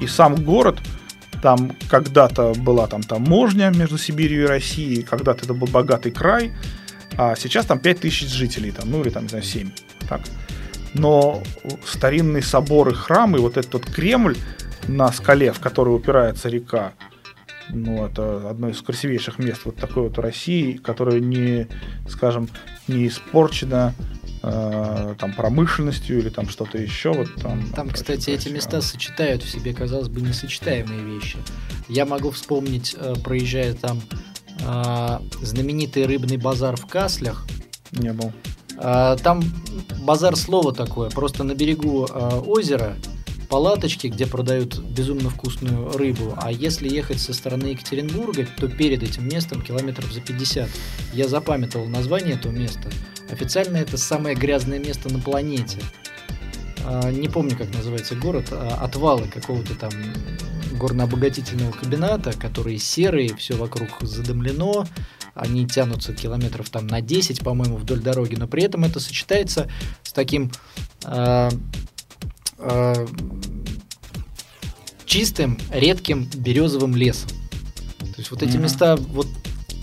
И 0.02 0.06
сам 0.06 0.34
город, 0.44 0.80
там 1.40 1.74
когда-то 1.88 2.52
была 2.52 2.88
там 2.88 3.02
таможня 3.02 3.70
между 3.74 3.96
Сибирью 3.96 4.42
и 4.44 4.46
Россией, 4.46 5.02
когда-то 5.02 5.46
это 5.46 5.54
был 5.54 5.66
богатый 5.66 6.12
край, 6.12 6.52
а 7.16 7.36
сейчас 7.36 7.64
там 7.64 7.78
5000 7.78 8.28
жителей, 8.28 8.70
там, 8.70 8.90
ну 8.90 9.00
или 9.00 9.08
там, 9.08 9.22
не 9.22 9.30
знаю, 9.30 9.44
7. 9.44 9.70
Так? 10.10 10.20
Но 10.92 11.42
старинные 11.86 12.42
соборы, 12.42 12.92
храмы, 12.92 13.38
вот 13.38 13.56
этот 13.56 13.72
вот 13.72 13.86
Кремль 13.86 14.36
на 14.88 15.10
скале, 15.10 15.54
в 15.54 15.60
который 15.60 15.96
упирается 15.96 16.50
река, 16.50 16.92
ну, 17.70 18.06
это 18.06 18.50
одно 18.50 18.68
из 18.68 18.80
красивейших 18.82 19.38
мест 19.38 19.62
вот 19.64 19.76
такой 19.76 20.04
вот 20.04 20.18
России, 20.18 20.74
которая 20.74 21.20
не, 21.20 21.66
скажем, 22.08 22.48
не 22.88 23.08
испорчена 23.08 23.94
э, 24.42 25.14
там 25.18 25.32
промышленностью 25.34 26.18
или 26.18 26.28
там 26.28 26.48
что-то 26.48 26.78
еще. 26.78 27.12
Вот 27.12 27.34
там, 27.36 27.70
Там, 27.74 27.90
кстати, 27.90 28.30
эти 28.30 28.44
красиво. 28.44 28.54
места 28.54 28.80
сочетают 28.80 29.42
в 29.42 29.50
себе, 29.50 29.72
казалось 29.74 30.08
бы, 30.08 30.20
несочетаемые 30.20 31.02
вещи. 31.04 31.38
Я 31.88 32.06
могу 32.06 32.30
вспомнить, 32.30 32.94
э, 32.98 33.14
проезжая 33.22 33.74
там 33.74 34.00
э, 34.60 35.18
знаменитый 35.42 36.06
рыбный 36.06 36.36
базар 36.36 36.76
в 36.76 36.86
Каслях. 36.86 37.46
Не 37.92 38.12
был. 38.12 38.32
А, 38.80 39.16
Там 39.16 39.42
базар 40.02 40.36
слово 40.36 40.72
такое, 40.72 41.10
просто 41.10 41.42
на 41.42 41.54
берегу 41.54 42.06
а, 42.10 42.38
озера 42.40 42.96
палаточки, 43.48 44.08
где 44.08 44.26
продают 44.26 44.78
безумно 44.78 45.30
вкусную 45.30 45.90
рыбу. 45.96 46.34
А 46.36 46.52
если 46.52 46.88
ехать 46.88 47.18
со 47.18 47.32
стороны 47.32 47.68
Екатеринбурга, 47.68 48.46
то 48.58 48.68
перед 48.68 49.02
этим 49.02 49.26
местом 49.26 49.62
километров 49.62 50.12
за 50.12 50.20
50. 50.20 50.68
Я 51.14 51.28
запамятовал 51.28 51.86
название 51.88 52.34
этого 52.34 52.52
места. 52.52 52.90
Официально 53.30 53.76
это 53.76 53.96
самое 53.98 54.34
грязное 54.34 54.78
место 54.78 55.12
на 55.12 55.18
планете. 55.18 55.78
А, 56.84 57.10
Не 57.10 57.28
помню, 57.28 57.56
как 57.56 57.72
называется 57.74 58.14
город, 58.16 58.46
а, 58.50 58.78
отвалы 58.82 59.28
какого-то 59.28 59.74
там 59.74 59.90
горнообогатительного 60.72 61.72
комбината, 61.72 62.32
которые 62.32 62.78
серые, 62.78 63.34
все 63.36 63.54
вокруг 63.56 63.88
задымлено, 64.02 64.86
они 65.34 65.66
тянутся 65.66 66.12
километров 66.14 66.70
там 66.70 66.86
на 66.86 67.00
10, 67.00 67.40
по-моему, 67.40 67.76
вдоль 67.76 68.00
дороги, 68.00 68.34
но 68.34 68.46
при 68.48 68.62
этом 68.64 68.84
это 68.84 69.00
сочетается 69.00 69.68
с 70.02 70.12
таким 70.12 70.50
а, 71.04 71.50
а, 72.58 73.06
чистым, 75.04 75.58
редким 75.70 76.28
березовым 76.34 76.96
лесом. 76.96 77.28
То 77.98 78.14
есть 78.18 78.30
вот 78.30 78.42
эти 78.42 78.54
Мгм. 78.54 78.62
места 78.62 78.96
вот 78.96 79.28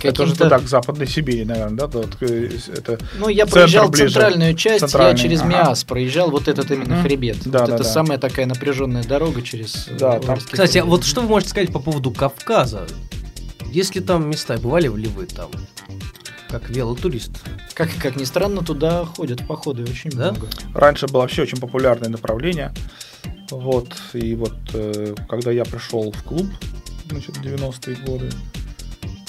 Это 0.04 0.24
каким-то- 0.24 0.44
туда, 0.44 0.60
к 0.60 0.68
Западной 0.68 1.08
Сибири, 1.08 1.46
наверное, 1.46 1.78
да? 1.78 1.88
Вот, 1.88 2.18
э, 2.22 2.50
это... 2.76 3.00
Ну, 3.18 3.30
я 3.30 3.46
проезжал 3.46 3.90
ближе. 3.90 4.10
центральную 4.14 4.54
часть, 4.56 4.82
Центральный, 4.82 5.18
я 5.18 5.24
через 5.24 5.40
ага. 5.42 5.50
Миас 5.50 5.84
проезжал, 5.84 6.30
вот 6.32 6.48
этот 6.48 6.70
именно 6.72 7.02
хребет. 7.02 7.38
Да, 7.46 7.60
вот 7.62 7.70
да, 7.70 7.76
это 7.76 7.84
да. 7.84 7.90
самая 7.90 8.18
такая 8.18 8.46
напряженная 8.46 9.04
дорога 9.04 9.42
через 9.42 9.88
э, 9.88 9.98
Да, 9.98 10.20
там- 10.20 10.38
Кстати, 10.38 10.78
а 10.78 10.82
хребет. 10.82 10.86
вот 10.90 11.04
что 11.06 11.22
вы 11.22 11.28
можете 11.28 11.50
сказать 11.52 11.72
по 11.72 11.80
поводу 11.80 12.12
Кавказа? 12.12 12.86
Есть 13.72 13.96
ли 13.96 14.02
там 14.02 14.30
места? 14.30 14.58
Бывали 14.58 14.88
ли 14.88 15.08
вы 15.08 15.26
там? 15.26 15.50
Как 16.50 16.70
велотурист? 16.70 17.32
Как, 17.74 17.90
как 18.02 18.16
ни 18.16 18.24
странно, 18.24 18.64
туда 18.64 19.04
ходят 19.06 19.46
походы 19.48 19.84
очень 19.84 20.12
Да? 20.12 20.32
много. 20.32 20.48
Раньше 20.74 21.08
было 21.08 21.22
вообще 21.22 21.42
очень 21.42 21.58
популярное 21.60 22.10
направление. 22.10 22.74
Вот, 23.52 23.90
и 24.14 24.36
вот 24.36 24.54
э, 24.74 25.16
когда 25.28 25.52
я 25.52 25.66
пришел 25.66 26.12
в 26.12 26.24
клуб, 26.24 26.48
значит, 27.10 27.38
в 27.38 27.42
90-е 27.44 27.96
годы, 28.06 28.30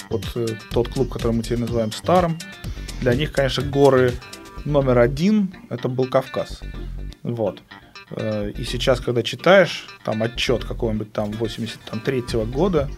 вот 0.09 0.25
э, 0.35 0.47
тот 0.71 0.87
клуб, 0.89 1.09
который 1.11 1.31
мы 1.33 1.43
теперь 1.43 1.59
называем 1.59 1.91
старым, 1.91 2.37
для 3.01 3.13
них, 3.15 3.31
конечно, 3.31 3.63
горы 3.63 4.13
номер 4.65 4.99
один 4.99 5.53
это 5.69 5.87
был 5.87 6.05
Кавказ. 6.07 6.61
Вот. 7.23 7.61
Э, 8.11 8.51
И 8.57 8.63
сейчас, 8.63 8.99
когда 8.99 9.21
читаешь 9.23 9.85
там 10.03 10.23
отчет 10.23 10.63
какого-нибудь 10.65 11.11
там 11.13 11.31
83 11.31 12.21
года 12.45 12.89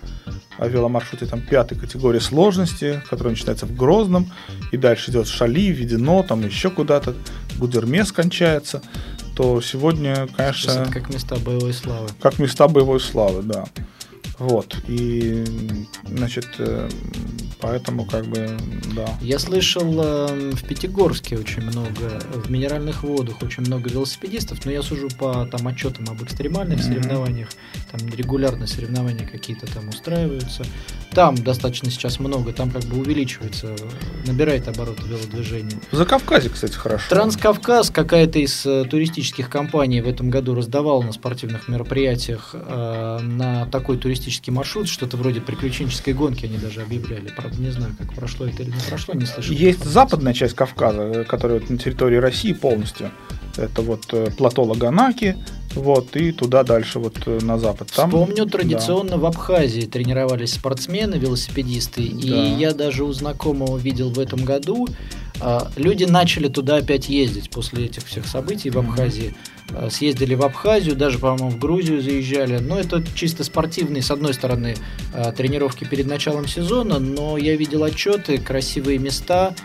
о 0.58 0.68
веломаршруте 0.68 1.26
там 1.26 1.42
пятой 1.42 1.78
категории 1.78 2.20
сложности, 2.20 3.02
который 3.10 3.30
начинается 3.30 3.66
в 3.66 3.76
Грозном, 3.76 4.32
и 4.72 4.78
дальше 4.78 5.12
идет 5.12 5.28
Шали, 5.28 5.72
Ведено, 5.72 6.24
там 6.24 6.42
еще 6.46 6.70
куда-то, 6.70 7.16
Гудермес 7.58 8.12
кончается, 8.12 8.82
то 9.36 9.62
сегодня, 9.62 10.28
Сейчас 10.28 10.36
конечно, 10.36 10.72
это 10.72 10.92
как 10.92 11.10
места 11.14 11.36
боевой 11.38 11.74
славы. 11.74 12.10
как 12.22 12.40
места 12.40 12.68
боевой 12.68 13.00
славы, 13.00 13.42
да. 13.44 13.66
Вот. 14.40 14.78
И, 14.88 15.44
значит, 16.08 16.48
э, 16.60 16.90
поэтому, 17.60 18.06
как 18.06 18.26
бы, 18.26 18.58
да. 18.96 19.18
Я 19.22 19.38
слышал, 19.38 19.84
э, 20.02 20.52
в 20.54 20.64
Пятигорске 20.66 21.38
очень 21.38 21.62
много, 21.64 22.22
в 22.34 22.50
Минеральных 22.50 23.04
водах 23.04 23.42
очень 23.42 23.64
много 23.64 23.90
велосипедистов, 23.90 24.66
но 24.66 24.72
я 24.72 24.82
сужу 24.82 25.10
по 25.20 25.46
там 25.46 25.68
отчетам 25.68 26.06
об 26.10 26.24
экстремальных 26.24 26.80
Мгм. 26.80 26.88
соревнованиях, 26.88 27.50
там 27.92 28.08
регулярно 28.16 28.66
соревнования 28.66 29.28
какие-то 29.28 29.68
там 29.68 29.90
устраиваются. 29.90 30.64
Там 31.12 31.36
достаточно 31.36 31.90
сейчас 31.92 32.20
много, 32.20 32.54
там 32.54 32.72
как 32.72 32.84
бы 32.86 32.98
увеличивается, 33.00 33.76
набирает 34.26 34.68
обороты 34.68 35.04
велодвижения. 35.08 35.80
В 35.92 35.96
Закавказе, 35.98 36.50
кстати, 36.50 36.76
хорошо. 36.76 37.04
Транскавказ, 37.10 37.90
какая-то 37.90 38.40
из 38.40 38.66
э, 38.66 38.86
туристических 38.86 39.50
компаний 39.50 40.02
в 40.02 40.08
этом 40.08 40.30
году 40.30 40.56
раздавала 40.56 41.02
на 41.02 41.12
спортивных 41.12 41.68
мероприятиях 41.68 42.52
э, 42.54 43.20
на 43.22 43.66
такой 43.66 43.98
туристический 43.98 44.29
маршрут, 44.48 44.88
что-то 44.88 45.18
вроде 45.18 45.42
приключенческой 45.42 46.14
гонки 46.14 46.46
они 46.46 46.58
даже 46.58 46.82
объявляли. 46.82 47.32
Правда, 47.36 47.62
не 47.62 47.72
знаю, 47.72 47.96
как 47.98 48.14
прошло 48.14 48.46
это 48.46 48.64
или 48.64 48.72
не 48.72 48.82
прошло, 48.88 49.14
не 49.14 49.26
слышал. 49.26 49.54
Есть 49.54 49.84
западная 49.84 50.34
часть 50.34 50.56
Кавказа, 50.56 51.02
э, 51.02 51.24
которая 51.26 51.60
вот 51.60 51.70
на 51.70 51.78
территории 51.78 52.18
России 52.18 52.54
полностью. 52.54 53.12
Это 53.58 53.82
вот 53.82 54.06
э, 54.14 54.30
плато 54.38 54.64
Лаганаки, 54.64 55.36
вот, 55.76 56.16
и 56.16 56.32
туда 56.32 56.64
дальше, 56.64 57.00
вот 57.00 57.16
э, 57.26 57.40
на 57.42 57.60
запад. 57.60 57.90
Там, 57.96 58.10
Вспомню, 58.10 58.46
традиционно 58.46 59.18
в 59.18 59.26
Абхазии 59.26 59.82
тренировались 59.82 60.54
спортсмены, 60.54 61.16
велосипедисты, 61.16 62.04
и 62.04 62.30
Да. 62.30 62.44
я 62.58 62.74
даже 62.74 63.04
у 63.04 63.12
знакомого 63.12 63.78
видел 63.78 64.10
в 64.12 64.20
этом 64.20 64.44
году, 64.46 64.88
люди 65.76 66.04
начали 66.04 66.48
туда 66.48 66.78
опять 66.78 67.10
ездить 67.10 67.50
после 67.50 67.86
этих 67.86 68.06
всех 68.06 68.26
событий 68.26 68.70
в. 68.70 68.78
Абхазии. 68.78 69.36
А, 69.72 69.90
Съездили 69.90 70.36
в 70.36 70.44
Абхазию, 70.44 70.96
даже, 70.96 71.20
по-моему, 71.20 71.50
в 71.50 71.60
Грузию 71.60 72.02
заезжали. 72.02 72.58
Но 72.58 72.80
это 72.80 73.04
чисто 73.16 73.44
спортивные, 73.44 74.02
с 74.02 74.12
одной 74.12 74.34
стороны, 74.34 74.76
а, 75.14 75.32
тренировки 75.32 75.84
перед 75.84 76.08
началом 76.08 76.48
сезона, 76.48 77.00
но 77.00 77.38
я 77.38 77.56
видел 77.56 77.84
отчеты, 77.84 78.38
красивые 78.38 78.98
места, 78.98 79.56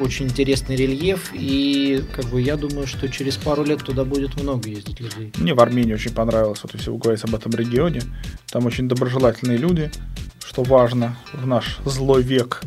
очень 0.00 0.26
интересный 0.26 0.76
рельеф, 0.76 1.30
и 1.34 2.02
как 2.14 2.26
бы 2.26 2.40
я 2.40 2.56
думаю, 2.56 2.86
что 2.86 3.08
через 3.08 3.36
пару 3.36 3.64
лет 3.64 3.84
туда 3.84 4.04
будет 4.04 4.40
много 4.40 4.68
ездить 4.68 5.00
людей. 5.00 5.32
Мне 5.36 5.54
в 5.54 5.60
Армении 5.60 5.94
очень 5.94 6.12
понравилось, 6.12 6.60
вот 6.62 6.74
если 6.74 6.90
вы 6.90 6.98
говорите 6.98 7.24
об 7.28 7.34
этом 7.34 7.52
регионе. 7.52 8.02
Там 8.50 8.66
очень 8.66 8.88
доброжелательные 8.88 9.58
люди, 9.58 9.90
что 10.44 10.62
важно 10.62 11.16
в 11.32 11.46
наш 11.46 11.78
злой 11.84 12.22
век. 12.22 12.62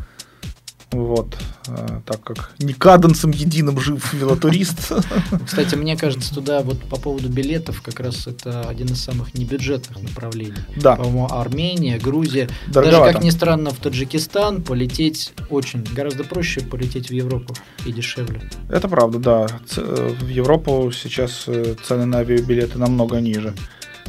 Вот, 0.92 1.36
э, 1.68 2.00
так 2.06 2.24
как 2.24 2.52
не 2.60 2.72
каденцем 2.74 3.32
единым 3.32 3.78
жив 3.80 4.14
велотурист. 4.14 4.94
Кстати, 5.46 5.76
мне 5.76 5.98
кажется, 5.98 6.34
туда 6.34 6.62
вот 6.62 6.80
по 6.84 6.96
поводу 6.96 7.28
билетов 7.28 7.82
как 7.82 8.00
раз 8.00 8.26
это 8.26 8.62
один 8.62 8.88
из 8.88 9.04
самых 9.04 9.34
небюджетных 9.34 10.02
направлений. 10.02 10.54
Да, 10.78 10.96
По-моему, 10.96 11.28
Армения, 11.30 12.00
Грузия. 12.00 12.48
Даже, 12.68 12.90
дороговато. 12.90 13.14
как 13.14 13.24
ни 13.24 13.32
странно, 13.32 13.72
в 13.72 13.78
Таджикистан 13.78 14.64
полететь 14.64 15.34
очень 15.50 15.84
гораздо 15.84 16.24
проще 16.24 16.62
полететь 16.62 17.10
в 17.10 17.14
Европу 17.14 17.54
и 17.86 17.92
дешевле. 17.92 18.42
Это 18.70 18.88
правда, 18.88 19.20
да. 19.20 19.48
Э, 19.76 20.16
В 20.22 20.28
Европу 20.30 20.90
сейчас 20.94 21.44
э, 21.48 21.76
цены 21.86 22.06
на 22.06 22.20
авиабилеты 22.20 22.80
намного 22.80 23.20
ниже. 23.20 23.54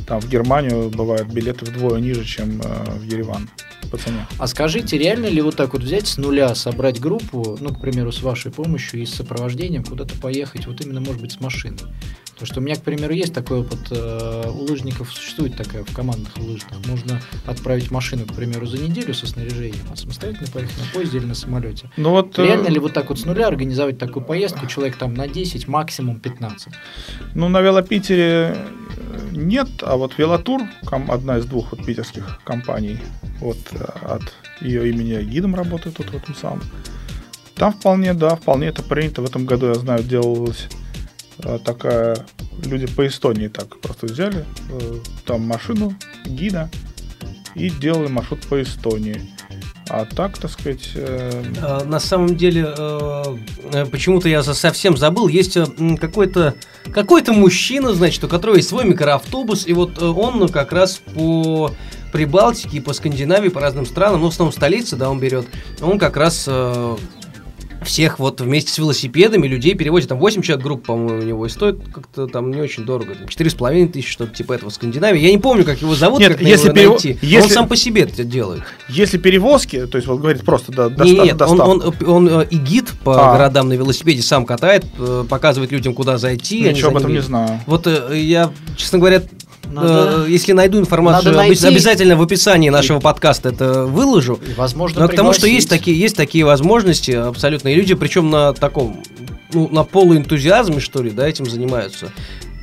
Там 0.06 0.20
в 0.20 0.28
Германию 0.28 0.90
бывают 0.90 1.26
билеты 1.28 1.64
вдвое 1.64 2.00
ниже, 2.00 2.24
чем 2.24 2.60
в 2.60 3.02
Ереван 3.02 3.50
по 3.88 3.96
цене. 3.96 4.26
А 4.38 4.46
скажите, 4.46 4.98
реально 4.98 5.26
ли 5.26 5.40
вот 5.40 5.56
так 5.56 5.72
вот 5.72 5.82
взять 5.82 6.06
с 6.06 6.16
нуля, 6.18 6.54
собрать 6.54 7.00
группу, 7.00 7.56
ну, 7.60 7.70
к 7.70 7.80
примеру, 7.80 8.12
с 8.12 8.22
вашей 8.22 8.50
помощью 8.50 9.02
и 9.02 9.06
с 9.06 9.14
сопровождением 9.14 9.84
куда-то 9.84 10.14
поехать, 10.16 10.66
вот 10.66 10.80
именно, 10.80 11.00
может 11.00 11.20
быть, 11.20 11.32
с 11.32 11.40
машиной? 11.40 11.78
Потому 12.32 12.46
что 12.52 12.60
у 12.60 12.62
меня, 12.62 12.76
к 12.76 12.82
примеру, 12.82 13.12
есть 13.12 13.34
такой 13.34 13.60
опыт. 13.62 13.80
э, 13.90 14.48
У 14.48 14.62
лыжников 14.62 15.12
существует 15.12 15.56
такая 15.56 15.82
в 15.82 15.92
командных 15.92 16.36
лыжных. 16.38 16.86
Можно 16.86 17.20
отправить 17.46 17.90
машину, 17.90 18.26
к 18.26 18.32
примеру, 18.34 18.64
за 18.64 18.78
неделю 18.78 19.12
со 19.12 19.26
снаряжением, 19.26 19.82
а 19.92 19.96
самостоятельно 19.96 20.46
поехать 20.46 20.78
на 20.78 20.84
поезде 20.94 21.18
или 21.18 21.24
на 21.26 21.34
самолете. 21.34 21.90
Ну 21.96 22.10
вот, 22.10 22.38
э, 22.38 22.44
Реально 22.44 22.68
ли 22.68 22.78
вот 22.78 22.92
так 22.92 23.08
вот 23.08 23.18
с 23.18 23.24
нуля 23.24 23.48
организовать 23.48 23.98
такую 23.98 24.24
поездку, 24.24 24.66
человек 24.68 24.96
там 24.96 25.14
на 25.14 25.26
10, 25.26 25.66
максимум 25.66 26.20
15? 26.20 26.72
ну 27.34 27.48
на 27.48 27.60
велопитере 27.60 28.54
э, 28.96 29.28
нет, 29.32 29.68
а 29.82 29.96
вот 29.96 30.16
Велотур, 30.16 30.62
одна 31.08 31.38
из 31.38 31.44
двух 31.46 31.72
вот 31.72 31.84
питерских 31.84 32.40
компаний, 32.44 32.98
вот 33.40 33.58
э, 33.72 33.77
от 33.80 34.22
ее 34.60 34.88
имени 34.88 35.22
гидом 35.22 35.54
работает 35.54 35.96
тут 35.96 36.10
в 36.10 36.16
этом 36.16 36.34
самом. 36.34 36.62
Там 37.54 37.72
вполне, 37.72 38.14
да, 38.14 38.36
вполне 38.36 38.68
это 38.68 38.82
принято. 38.82 39.22
В 39.22 39.24
этом 39.24 39.44
году, 39.44 39.66
я 39.66 39.74
знаю, 39.74 40.02
делалась 40.02 40.68
э, 41.38 41.58
такая... 41.64 42.26
Люди 42.64 42.86
по 42.86 43.06
Эстонии 43.06 43.48
так 43.48 43.78
просто 43.80 44.06
взяли 44.06 44.44
э, 44.70 44.94
там 45.24 45.42
машину, 45.42 45.94
гида 46.24 46.68
и 47.54 47.70
делали 47.70 48.08
маршрут 48.08 48.40
по 48.46 48.60
Эстонии. 48.60 49.30
А 49.90 50.04
так, 50.04 50.38
так 50.38 50.50
сказать, 50.50 50.90
э, 50.94 51.42
А, 51.62 51.84
На 51.84 52.00
самом 52.00 52.36
деле, 52.36 52.74
э, 52.76 53.22
э, 53.72 53.86
почему-то 53.86 54.28
я 54.28 54.42
совсем 54.42 54.96
забыл, 54.96 55.28
есть 55.28 55.58
какой-то 55.98 56.54
какой-то 56.92 57.32
мужчина, 57.32 57.94
значит, 57.94 58.22
у 58.24 58.28
которого 58.28 58.56
есть 58.56 58.68
свой 58.68 58.84
микроавтобус, 58.84 59.66
и 59.66 59.72
вот 59.72 60.02
он 60.02 60.38
ну, 60.38 60.48
как 60.48 60.72
раз 60.72 61.00
по 61.14 61.70
Прибалтике, 62.12 62.80
по 62.80 62.92
Скандинавии, 62.92 63.48
по 63.48 63.60
разным 63.60 63.86
странам, 63.86 64.20
ну, 64.20 64.30
в 64.30 64.32
основном 64.32 64.52
столицы, 64.52 64.96
да, 64.96 65.10
он 65.10 65.20
берет, 65.20 65.46
он 65.80 65.98
как 65.98 66.16
раз 66.16 66.48
всех 67.88 68.18
вот 68.18 68.40
вместе 68.40 68.70
с 68.72 68.78
велосипедами 68.78 69.46
людей 69.48 69.74
перевозит, 69.74 70.08
там 70.10 70.18
8 70.18 70.42
человек 70.42 70.64
групп, 70.64 70.86
по-моему, 70.86 71.20
у 71.20 71.26
него, 71.26 71.46
и 71.46 71.48
стоит 71.48 71.78
как-то 71.92 72.26
там 72.28 72.50
не 72.50 72.60
очень 72.60 72.84
дорого, 72.84 73.14
там 73.14 73.26
4,5 73.26 73.88
тысячи, 73.88 74.10
что-то 74.10 74.34
типа 74.34 74.52
этого 74.52 74.70
в 74.70 74.74
Скандинавии. 74.74 75.20
Я 75.20 75.30
не 75.32 75.38
помню, 75.38 75.64
как 75.64 75.80
его 75.82 75.94
зовут, 75.94 76.20
Нет, 76.20 76.32
как 76.32 76.42
если 76.42 76.68
его 76.68 76.76
перево- 76.76 76.90
найти. 76.90 77.12
Он 77.12 77.18
если- 77.28 77.52
сам 77.52 77.68
по 77.68 77.76
себе 77.76 78.02
это 78.02 78.22
делает. 78.24 78.62
если 78.88 79.18
перевозки, 79.18 79.86
то 79.86 79.96
есть 79.96 80.06
вот 80.06 80.20
говорит 80.20 80.44
просто 80.44 80.70
до, 80.72 80.90
доста- 80.90 81.04
Не, 81.04 81.18
нет, 81.20 81.42
он, 81.42 81.60
он, 81.60 81.94
он, 82.06 82.28
э, 82.28 82.46
и 82.50 82.56
гид 82.56 82.92
по 83.02 83.30
А. 83.30 83.32
городам 83.32 83.68
на 83.68 83.72
велосипеде 83.72 84.22
сам 84.22 84.46
катает, 84.46 84.84
э, 84.98 85.24
показывает 85.28 85.72
людям, 85.72 85.94
куда 85.94 86.18
зайти. 86.18 86.60
Ничего 86.62 86.90
об 86.90 86.96
этом 86.98 87.08
ними- 87.10 87.18
не 87.20 87.24
знаю. 87.24 87.60
Вот 87.66 87.86
э, 87.86 88.18
я, 88.20 88.52
честно 88.76 88.98
говоря, 88.98 89.22
Надо- 89.70 90.24
э, 90.26 90.30
если 90.30 90.52
найду 90.52 90.78
информацию, 90.78 91.32
надо 91.32 91.36
найти. 91.36 91.66
обязательно 91.66 92.16
в 92.16 92.22
описании 92.22 92.70
нашего 92.70 93.00
подкаста 93.00 93.50
это 93.50 93.84
выложу. 93.84 94.38
И, 94.46 94.54
возможно, 94.54 95.00
Но 95.02 95.08
к 95.08 95.14
тому, 95.14 95.32
что 95.32 95.46
есть 95.46 95.68
такие, 95.68 95.98
есть 95.98 96.16
такие 96.16 96.44
возможности 96.44 97.12
абсолютно. 97.12 97.68
И 97.68 97.74
люди, 97.74 97.94
причем 97.94 98.30
на 98.30 98.52
таком, 98.52 99.02
ну, 99.52 99.68
на 99.68 99.84
полуэнтузиазме, 99.84 100.80
что 100.80 101.02
ли, 101.02 101.10
да, 101.10 101.28
этим 101.28 101.46
занимаются. 101.46 102.12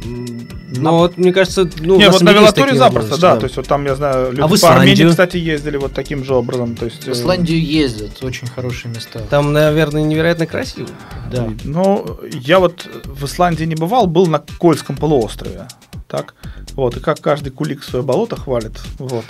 Ну, 0.05 0.91
вот, 0.97 1.17
мне 1.17 1.33
кажется, 1.33 1.69
ну, 1.79 1.97
Не, 1.97 2.05
у 2.05 2.11
нас 2.11 2.13
вот 2.13 2.21
на 2.21 2.51
такие 2.51 2.75
запросто, 2.75 3.11
возможности, 3.11 3.21
да. 3.21 3.35
То 3.37 3.43
есть 3.45 3.57
вот 3.57 3.67
там, 3.67 3.85
я 3.85 3.95
знаю, 3.95 4.31
люди 4.31 4.41
А 4.41 4.47
в 4.47 4.59
по 4.59 4.75
Армении, 4.75 5.07
кстати, 5.07 5.37
ездили 5.37 5.77
вот 5.77 5.93
таким 5.93 6.23
же 6.23 6.35
образом. 6.35 6.75
То 6.75 6.85
есть, 6.85 7.03
В 7.05 7.07
э, 7.07 7.13
Исландию 7.13 7.63
ездят, 7.63 8.23
очень 8.23 8.47
хорошие 8.47 8.93
места. 8.93 9.19
Там, 9.29 9.53
наверное, 9.53 10.03
невероятно 10.03 10.45
красиво. 10.45 10.89
Да. 11.31 11.49
Ну, 11.63 12.19
я 12.31 12.59
вот 12.59 12.87
в 13.05 13.25
Исландии 13.25 13.63
не 13.63 13.75
бывал, 13.75 14.05
был 14.05 14.27
на 14.27 14.43
Кольском 14.59 14.95
полуострове. 14.95 15.67
Так, 16.07 16.35
вот, 16.73 16.97
и 16.97 16.99
как 16.99 17.19
каждый 17.19 17.49
кулик 17.49 17.83
свое 17.83 18.03
болото 18.03 18.35
хвалит, 18.35 18.79
вот. 18.99 19.25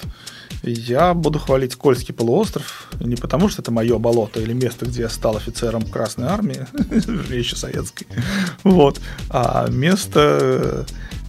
Я 0.63 1.13
буду 1.13 1.37
хвалить 1.37 1.75
Кольский 1.75 2.13
полуостров 2.13 2.89
не 2.99 3.15
потому, 3.15 3.49
что 3.49 3.61
это 3.61 3.71
мое 3.71 3.99
болото 3.99 4.39
или 4.39 4.53
место, 4.53 4.85
где 4.85 5.03
я 5.03 5.09
стал 5.09 5.37
офицером 5.37 5.83
Красной 5.83 6.27
Армии, 6.27 6.65
еще 7.33 7.55
советской, 7.55 8.07
вот, 8.63 8.99
а 9.29 9.69
место, 9.69 10.85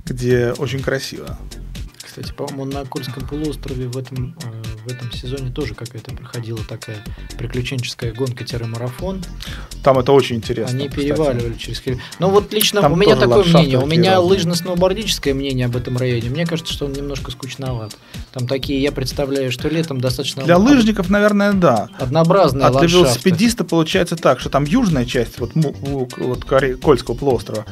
где 0.06 0.52
очень 0.52 0.80
красиво. 0.80 1.38
Кстати, 2.16 2.32
по-моему, 2.32 2.64
на 2.64 2.86
Кольском 2.86 3.28
полуострове 3.28 3.88
в 3.88 3.98
этом, 3.98 4.34
э, 4.42 4.62
в 4.86 4.90
этом 4.90 5.12
сезоне 5.12 5.50
тоже 5.50 5.74
какая-то 5.74 6.14
проходила 6.14 6.58
такая 6.66 7.04
приключенческая 7.36 8.14
гонка-марафон. 8.14 9.22
Там 9.82 9.98
это 9.98 10.12
очень 10.12 10.36
интересно. 10.36 10.78
Они 10.78 10.88
кстати. 10.88 11.04
переваливали 11.04 11.52
через 11.58 11.78
Кирилл. 11.80 12.00
Ну 12.18 12.30
вот 12.30 12.54
лично 12.54 12.80
Там 12.80 12.94
у 12.94 12.96
меня 12.96 13.16
такое 13.16 13.44
мнение. 13.44 13.78
У 13.78 13.84
меня 13.84 14.18
лыжно-сноубордическое 14.18 15.34
мнение 15.34 15.66
об 15.66 15.76
этом 15.76 15.98
районе. 15.98 16.30
Мне 16.30 16.46
кажется, 16.46 16.72
что 16.72 16.86
он 16.86 16.94
немножко 16.94 17.30
скучноват. 17.32 17.94
Там 18.32 18.48
такие, 18.48 18.80
я 18.80 18.92
представляю, 18.92 19.52
что 19.52 19.68
летом 19.68 20.00
достаточно 20.00 20.42
Для 20.42 20.56
лыжников, 20.56 21.10
наверное, 21.10 21.52
да. 21.52 21.90
однообразные 21.98 22.64
А 22.64 22.70
для 22.70 22.78
ландшафты. 22.78 23.04
велосипедиста 23.04 23.64
получается 23.64 24.16
так, 24.16 24.40
что 24.40 24.48
там 24.48 24.64
южная 24.64 25.04
часть 25.04 25.38
вот, 25.38 25.50
вот 25.54 26.44
Кольского 26.46 27.14
полуострова, 27.14 27.66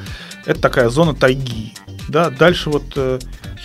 это 0.44 0.60
такая 0.60 0.90
зона 0.90 1.14
тайги. 1.14 1.72
Да, 2.08 2.28
дальше 2.28 2.68
вот 2.68 2.84
э, 2.96 3.18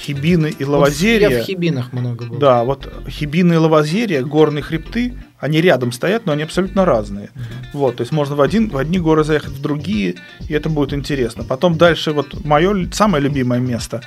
Хибины 0.05 0.47
и 0.47 0.51
Вот 0.51 0.59
Я 0.59 0.67
Лавазерия. 0.69 1.41
в 1.41 1.45
Хибинах 1.45 1.93
много 1.93 2.25
был. 2.25 2.37
Да, 2.37 2.63
вот 2.63 2.91
Хибины 3.07 3.53
и 3.53 3.57
Лавазерия, 3.57 4.23
горные 4.23 4.61
хребты, 4.61 5.13
они 5.39 5.61
рядом 5.61 5.91
стоят, 5.91 6.25
но 6.25 6.31
они 6.31 6.43
абсолютно 6.43 6.85
разные. 6.85 7.29
Вот, 7.73 7.97
то 7.97 8.01
есть 8.01 8.11
можно 8.11 8.35
в, 8.35 8.41
один, 8.41 8.69
в 8.69 8.77
одни 8.77 8.99
горы 8.99 9.23
заехать, 9.23 9.51
в 9.51 9.61
другие, 9.61 10.15
и 10.47 10.53
это 10.53 10.69
будет 10.69 10.93
интересно. 10.93 11.43
Потом 11.43 11.77
дальше 11.77 12.11
вот 12.11 12.45
мое 12.45 12.89
самое 12.91 13.23
любимое 13.23 13.59
место, 13.59 14.01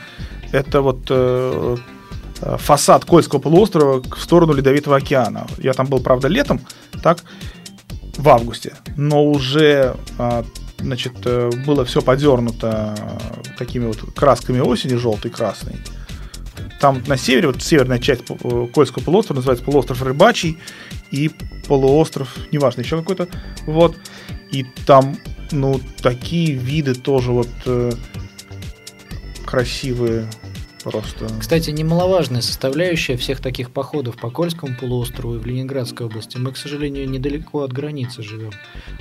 это 0.53 0.80
вот 0.80 1.07
э, 1.11 1.76
э, 2.40 2.57
фасад 2.59 3.05
Кольского 3.05 3.40
полуострова 3.40 4.03
в 4.03 4.20
сторону 4.20 4.53
Ледовитого 4.55 4.97
океана. 4.97 5.47
Я 5.59 5.72
там 5.72 5.86
был, 5.86 6.01
правда, 6.01 6.28
летом, 6.28 6.61
так, 7.03 7.18
в 8.16 8.28
августе, 8.28 8.74
но 8.97 9.24
уже 9.24 9.95
а, 10.18 10.45
значит, 10.82 11.14
э, 11.24 11.50
было 11.66 11.84
все 11.84 12.02
подернуто 12.02 12.94
такими 13.58 13.86
вот 13.86 13.98
красками 14.14 14.60
осени, 14.60 14.96
желтой 14.96 15.30
и 15.30 15.34
красной. 15.34 15.76
Там 16.80 17.02
на 17.06 17.16
севере, 17.16 17.46
вот 17.46 17.62
северная 17.62 17.98
часть 17.98 18.22
э, 18.28 18.66
Кольского 18.74 19.02
полуострова 19.02 19.38
называется 19.38 19.64
полуостров 19.64 20.02
Рыбачий 20.02 20.58
и 21.10 21.30
полуостров, 21.68 22.36
неважно, 22.50 22.80
еще 22.80 22.98
какой-то, 22.98 23.28
вот. 23.66 23.96
И 24.50 24.66
там, 24.86 25.16
ну, 25.50 25.80
такие 26.02 26.54
виды 26.54 26.94
тоже 26.94 27.32
вот 27.32 27.48
э, 27.66 27.92
красивые 29.46 30.28
просто. 30.82 31.28
Кстати, 31.38 31.70
немаловажная 31.70 32.40
составляющая 32.40 33.16
всех 33.16 33.40
таких 33.40 33.70
походов 33.70 34.16
по 34.16 34.30
Кольскому 34.30 34.74
полуострову 34.74 35.36
и 35.36 35.38
в 35.38 35.46
Ленинградской 35.46 36.06
области. 36.06 36.36
Мы, 36.36 36.52
к 36.52 36.56
сожалению, 36.56 37.08
недалеко 37.08 37.62
от 37.62 37.72
границы 37.72 38.22
живем. 38.22 38.52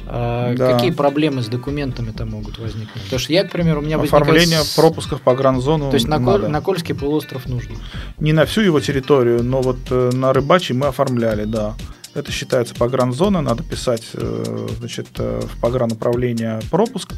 А 0.07 0.53
Да. 0.55 0.73
Какие 0.73 0.91
проблемы 0.91 1.41
с 1.41 1.47
документами 1.47 2.11
там 2.11 2.29
могут 2.31 2.57
возникнуть? 2.59 3.03
Потому 3.03 3.19
что 3.19 3.33
я, 3.33 3.43
к 3.43 3.51
примеру, 3.51 3.81
у 3.81 3.83
меня 3.83 3.97
Оформление 3.99 4.59
возникает 4.59 4.75
пропусков 4.75 5.21
по 5.21 5.35
гранзону 5.35 5.89
То 5.89 5.95
есть 5.95 6.07
на, 6.07 6.17
Коль- 6.17 6.23
надо. 6.25 6.47
на 6.47 6.61
Кольский 6.61 6.95
полуостров 6.95 7.45
нужно. 7.47 7.75
Не 8.19 8.33
на 8.33 8.45
всю 8.45 8.61
его 8.61 8.79
территорию, 8.79 9.43
но 9.43 9.61
вот 9.61 9.77
э, 9.89 10.11
на 10.13 10.33
Рыбачий 10.33 10.75
мы 10.75 10.87
оформляли, 10.87 11.45
да. 11.45 11.75
Это 12.13 12.31
считается 12.31 12.75
погранзона, 12.75 13.41
надо 13.41 13.63
писать 13.63 14.03
э, 14.13 14.67
значит, 14.79 15.07
э, 15.17 15.41
в 15.41 15.59
погрануправление 15.61 16.59
пропуск. 16.69 17.13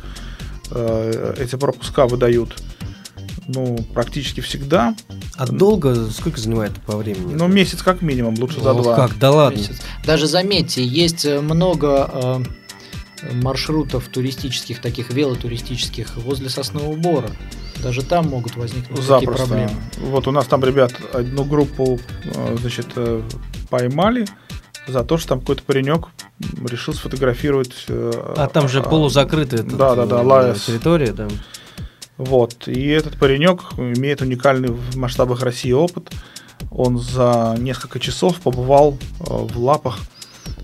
Эти 0.71 1.55
пропуска 1.55 2.07
выдают 2.07 2.55
ну, 3.47 3.77
практически 3.93 4.41
всегда. 4.41 4.95
А 5.35 5.45
долго, 5.47 5.95
сколько 6.11 6.39
занимает 6.39 6.73
по 6.85 6.97
времени? 6.97 7.33
Ну, 7.33 7.47
месяц 7.47 7.81
как 7.83 8.01
минимум, 8.01 8.35
лучше 8.39 8.61
за 8.61 8.73
Ох, 8.73 8.83
два. 8.83 8.95
как, 8.95 9.17
да 9.19 9.31
ладно. 9.31 9.57
Месяц. 9.57 9.81
Даже 10.05 10.27
заметьте, 10.27 10.83
есть 10.85 11.25
э, 11.25 11.41
много 11.41 12.09
э, 12.13 12.43
маршрутов 13.33 14.07
туристических, 14.09 14.79
таких 14.81 15.09
велотуристических 15.11 16.15
возле 16.17 16.49
Соснового 16.49 16.95
Бора. 16.95 17.29
Даже 17.81 18.01
там 18.03 18.29
могут 18.29 18.55
возникнуть 18.55 18.99
такие 18.99 19.07
Запросто. 19.07 19.47
проблемы. 19.47 19.71
Вот 19.99 20.27
у 20.27 20.31
нас 20.31 20.45
там 20.45 20.63
ребят 20.63 20.93
одну 21.13 21.43
группу, 21.43 21.99
э, 22.25 22.57
значит, 22.59 22.87
э, 22.95 23.21
поймали 23.69 24.25
за 24.87 25.03
то, 25.03 25.17
что 25.17 25.29
там 25.29 25.39
какой-то 25.39 25.63
паренек 25.63 26.07
решил 26.69 26.93
сфотографировать. 26.93 27.71
э, 27.87 28.33
А 28.37 28.47
там 28.47 28.67
же 28.67 28.79
а, 28.79 28.83
полузакрытая 28.83 29.63
Да, 29.63 29.95
да, 29.95 30.05
да, 30.05 30.55
территория, 30.55 31.13
да. 31.13 31.27
Вот. 32.23 32.67
И 32.67 32.87
этот 32.87 33.19
паренек 33.19 33.73
имеет 33.77 34.21
уникальный 34.21 34.69
в 34.69 34.95
масштабах 34.95 35.41
России 35.41 35.71
опыт. 35.71 36.09
Он 36.71 36.97
за 36.97 37.55
несколько 37.59 37.99
часов 37.99 38.39
побывал 38.39 38.97
э, 39.19 39.23
в 39.27 39.59
лапах 39.59 39.99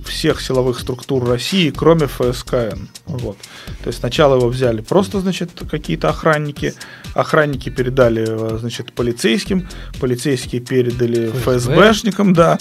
всех 0.06 0.42
силовых 0.42 0.80
структур 0.80 1.28
России, 1.28 1.70
кроме 1.70 2.08
ФСКН. 2.08 2.88
Вот. 3.06 3.38
То 3.84 3.88
есть 3.88 4.00
сначала 4.00 4.38
его 4.38 4.48
взяли 4.48 4.82
просто, 4.82 5.20
значит, 5.20 5.52
какие-то 5.70 6.10
охранники. 6.10 6.74
Охранники 7.14 7.70
передали, 7.70 8.26
э, 8.28 8.58
значит, 8.58 8.94
полицейским. 8.94 9.68
Полицейские 10.00 10.62
передали 10.62 11.30
ФСБ. 11.30 11.76
ФСБшникам, 11.76 12.34
да. 12.34 12.58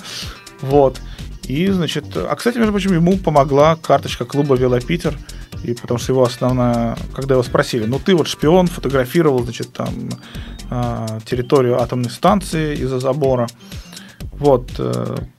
Вот. 0.61 1.01
И, 1.49 1.67
значит, 1.71 2.05
а, 2.15 2.35
кстати, 2.37 2.59
между 2.59 2.73
прочим, 2.73 2.93
ему 2.93 3.17
помогла 3.17 3.75
карточка 3.77 4.27
клуба 4.27 4.55
«Велопитер», 4.55 5.19
и 5.65 5.75
потому 5.75 5.99
что 5.99 6.13
его 6.13 6.23
основная, 6.23 6.97
когда 7.15 7.35
его 7.35 7.43
спросили, 7.43 7.87
ну 7.87 7.99
ты 7.99 8.15
вот 8.15 8.29
шпион, 8.29 8.67
фотографировал, 8.67 9.43
значит, 9.43 9.73
там 9.73 9.89
а, 10.71 11.19
территорию 11.25 11.81
атомной 11.81 12.11
станции 12.11 12.77
из-за 12.77 13.01
забора. 13.01 13.49
Вот. 14.33 14.71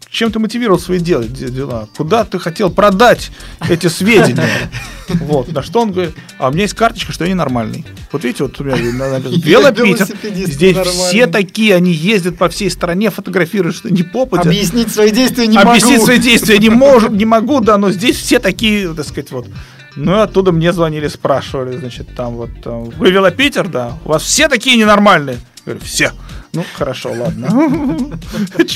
Э, 0.09 0.13
Чем 0.15 0.31
ты 0.31 0.39
мотивировал 0.39 0.79
свои 0.79 0.99
дела, 0.99 1.23
де- 1.23 1.49
дела? 1.49 1.87
Куда 1.95 2.23
ты 2.23 2.39
хотел 2.39 2.69
продать 2.71 3.31
эти 3.69 3.87
сведения? 3.87 4.47
Вот. 5.09 5.51
На 5.51 5.63
что 5.63 5.81
он 5.81 5.91
говорит, 5.91 6.13
а 6.37 6.49
у 6.49 6.51
меня 6.51 6.61
есть 6.61 6.75
карточка, 6.75 7.11
что 7.11 7.25
я 7.25 7.31
ненормальный. 7.31 7.83
Вот 8.11 8.23
видите, 8.23 8.43
вот 8.43 8.61
у 8.61 8.63
меня 8.63 8.75
«Велопитер». 8.75 10.05
Здесь 10.45 10.77
все 10.77 11.25
такие, 11.25 11.73
они 11.73 11.91
ездят 11.91 12.37
по 12.37 12.47
всей 12.47 12.69
стране, 12.69 13.09
фотографируют, 13.09 13.75
что 13.75 13.91
не 13.91 14.03
попадя. 14.03 14.49
Объяснить 14.49 14.91
свои 14.91 15.09
действия 15.09 15.47
не 15.47 15.57
Объяснить 15.57 15.93
могу. 15.93 16.05
свои 16.05 16.19
действия 16.19 16.59
не 16.59 16.69
можем, 16.69 17.17
не 17.17 17.25
могу, 17.25 17.59
да, 17.59 17.79
но 17.79 17.89
здесь 17.91 18.17
все 18.17 18.37
такие, 18.37 18.93
так 18.93 19.07
сказать, 19.07 19.31
вот. 19.31 19.47
Ну 19.95 20.15
и 20.15 20.19
оттуда 20.19 20.51
мне 20.51 20.71
звонили, 20.71 21.07
спрашивали, 21.07 21.75
значит, 21.75 22.15
там 22.15 22.35
вот, 22.35 22.49
там, 22.63 22.85
вы 22.85 23.09
Велопитер, 23.09 23.67
да? 23.67 23.97
У 24.05 24.09
вас 24.09 24.21
все 24.21 24.47
такие 24.47 24.77
ненормальные? 24.77 25.37
Я 25.65 25.73
говорю, 25.73 25.81
все. 25.83 26.11
Ну, 26.51 26.63
хорошо, 26.73 27.11
ладно. 27.13 27.47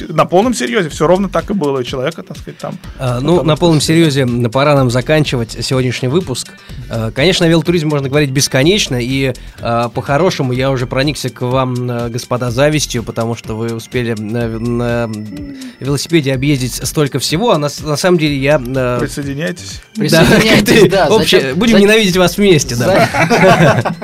На 0.10 0.26
полном 0.26 0.54
серьезе, 0.54 0.90
все 0.90 1.08
ровно 1.08 1.28
так 1.28 1.50
и 1.50 1.54
было. 1.54 1.80
У 1.80 1.84
человека, 1.84 2.22
так 2.22 2.38
сказать, 2.38 2.60
там. 2.60 2.78
А, 3.00 3.20
ну, 3.20 3.44
на 3.44 3.56
полном 3.56 3.82
серьезе 3.82 4.28
пора 4.50 4.76
нам 4.76 4.92
заканчивать 4.92 5.58
сегодняшний 5.66 6.08
выпуск. 6.08 6.50
А, 6.90 7.12
Конечно, 7.12 7.46
о 7.46 7.50
велотуризме 7.50 7.90
можно 7.90 8.10
говорить 8.10 8.30
бесконечно, 8.30 8.98
и 9.02 9.34
а, 9.60 9.90
по-хорошему 9.90 10.54
я 10.54 10.70
уже 10.70 10.86
проникся 10.86 11.30
к 11.30 11.42
вам, 11.42 12.12
господа, 12.12 12.52
завистью, 12.52 13.04
потому 13.04 13.36
что 13.36 13.56
вы 13.56 13.74
успели 13.74 14.14
на, 14.14 14.48
на 14.48 15.12
велосипеде 15.80 16.34
объездить 16.34 16.76
столько 16.76 17.18
всего, 17.20 17.52
а 17.52 17.58
на, 17.58 17.70
самом 17.70 18.20
деле 18.20 18.38
я... 18.38 18.60
Присоединяйтесь. 18.60 19.82
Присоединяйтесь, 19.96 20.90
да. 20.90 21.10
вообще 21.10 21.40
зачем- 21.42 21.58
будем 21.58 21.80
ненавидеть 21.80 22.18
вас 22.18 22.38
вместе, 22.38 22.76
да. 22.76 23.96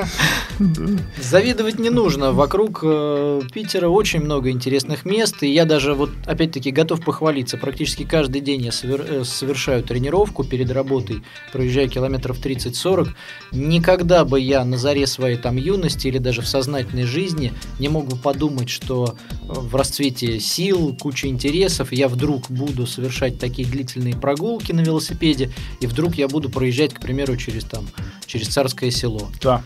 Завидовать 1.22 1.78
не 1.78 1.90
нужно. 1.90 2.32
Вокруг 2.32 2.80
э, 2.82 3.40
Питера 3.60 3.88
очень 3.88 4.20
много 4.20 4.48
интересных 4.48 5.04
мест. 5.04 5.42
И 5.42 5.52
я 5.52 5.66
даже 5.66 5.92
вот 5.92 6.08
опять-таки 6.24 6.70
готов 6.70 7.04
похвалиться. 7.04 7.58
Практически 7.58 8.04
каждый 8.04 8.40
день 8.40 8.62
я 8.62 8.70
совер- 8.70 9.20
э, 9.20 9.24
совершаю 9.24 9.82
тренировку 9.82 10.44
перед 10.44 10.70
работой, 10.70 11.22
проезжаю 11.52 11.90
километров 11.90 12.38
30-40. 12.40 13.10
Никогда 13.52 14.24
бы 14.24 14.40
я 14.40 14.64
на 14.64 14.78
заре 14.78 15.06
своей 15.06 15.36
там 15.36 15.58
юности 15.58 16.08
или 16.08 16.16
даже 16.16 16.40
в 16.40 16.48
сознательной 16.48 17.04
жизни 17.04 17.52
не 17.78 17.90
мог 17.90 18.08
бы 18.08 18.16
подумать, 18.16 18.70
что 18.70 19.14
э, 19.28 19.44
в 19.44 19.76
расцвете 19.76 20.40
сил, 20.40 20.96
куча 20.98 21.28
интересов, 21.28 21.92
я 21.92 22.08
вдруг 22.08 22.50
буду 22.50 22.86
совершать 22.86 23.38
такие 23.38 23.68
длительные 23.68 24.16
прогулки 24.16 24.72
на 24.72 24.80
велосипеде, 24.80 25.52
и 25.80 25.86
вдруг 25.86 26.14
я 26.14 26.28
буду 26.28 26.48
проезжать, 26.48 26.94
к 26.94 27.00
примеру, 27.00 27.36
через 27.36 27.64
там 27.64 27.86
через 28.24 28.48
Царское 28.48 28.90
село. 28.90 29.28
Да. 29.42 29.62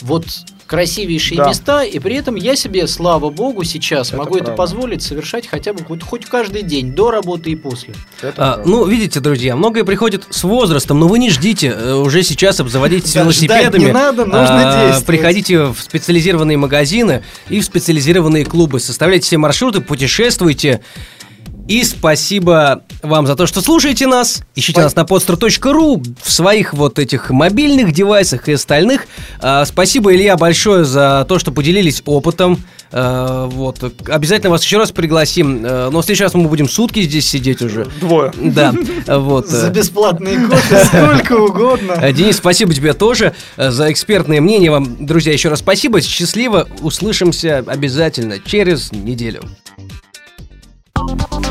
Вот 0.00 0.24
красивейшие 0.66 1.36
Да. 1.38 1.48
места, 1.48 1.82
и 1.82 1.98
при 1.98 2.16
этом 2.16 2.34
я 2.36 2.56
себе, 2.56 2.86
слава 2.86 3.30
богу, 3.30 3.64
сейчас 3.64 4.08
Это 4.08 4.16
могу 4.16 4.36
это 4.36 4.44
правда. 4.46 4.56
позволить 4.62 5.02
совершать 5.02 5.46
хотя 5.46 5.72
бы 5.72 5.84
хоть, 5.84 6.02
хоть 6.02 6.24
каждый 6.26 6.62
день, 6.62 6.92
до 6.92 7.10
работы 7.10 7.50
и 7.50 7.56
после. 7.56 7.94
Это 8.22 8.34
А, 8.54 8.62
ну, 8.64 8.84
видите, 8.86 9.20
друзья, 9.20 9.56
многое 9.56 9.84
приходит 9.84 10.24
с 10.30 10.42
возрастом, 10.44 10.98
но 11.00 11.08
вы 11.08 11.18
не 11.18 11.30
ждите 11.30 11.68
э, 11.68 11.94
уже 11.94 12.22
сейчас 12.22 12.60
обзаводитесь 12.60 13.12
Да, 13.12 13.22
велосипедами. 13.22 13.84
не 13.84 13.92
надо, 13.92 14.24
нужно 14.24 14.70
А, 14.70 14.80
действовать. 14.86 15.06
Приходите 15.06 15.64
в 15.66 15.76
специализированные 15.78 16.56
магазины 16.56 17.22
и 17.48 17.60
в 17.60 17.64
специализированные 17.64 18.44
клубы, 18.44 18.80
составляйте 18.80 19.26
все 19.26 19.38
маршруты, 19.38 19.80
путешествуйте. 19.80 20.80
И 21.66 21.82
спасибо 21.82 22.82
вам 23.02 23.26
за 23.26 23.36
то, 23.36 23.46
что 23.46 23.62
слушаете 23.62 24.06
нас. 24.06 24.42
Ищите 24.54 24.80
Спа- 24.80 24.84
нас 24.84 24.96
на 24.96 25.00
podster.ru 25.00 26.02
в 26.22 26.30
своих 26.30 26.74
вот 26.74 26.98
этих 26.98 27.30
мобильных 27.30 27.92
девайсах 27.92 28.48
и 28.48 28.52
остальных. 28.52 29.06
А, 29.40 29.64
спасибо, 29.64 30.14
Илья, 30.14 30.36
большое 30.36 30.84
за 30.84 31.24
то, 31.26 31.38
что 31.38 31.52
поделились 31.52 32.02
опытом. 32.04 32.62
А, 32.92 33.46
вот. 33.46 33.82
Обязательно 34.08 34.50
вас 34.50 34.62
еще 34.62 34.76
раз 34.76 34.90
пригласим. 34.92 35.62
А, 35.64 35.90
но 35.90 36.02
в 36.02 36.04
следующий 36.04 36.24
раз 36.24 36.34
мы 36.34 36.48
будем 36.48 36.68
сутки 36.68 37.00
здесь 37.00 37.26
сидеть 37.26 37.62
уже. 37.62 37.86
Двое. 37.98 38.30
Да, 38.36 38.74
вот. 39.06 39.48
За 39.48 39.70
бесплатные 39.70 40.46
кофе 40.46 40.84
сколько 40.84 41.32
угодно. 41.32 41.92
э, 41.92 42.12
Денис, 42.12 42.36
спасибо 42.36 42.74
тебе 42.74 42.92
тоже 42.92 43.34
э, 43.56 43.70
за 43.70 43.90
экспертное 43.90 44.42
мнение. 44.42 44.70
Вам, 44.70 45.06
друзья, 45.06 45.32
еще 45.32 45.48
раз 45.48 45.60
спасибо. 45.60 46.02
Счастливо. 46.02 46.68
Услышимся 46.82 47.64
обязательно 47.66 48.38
через 48.38 48.92
неделю. 48.92 49.42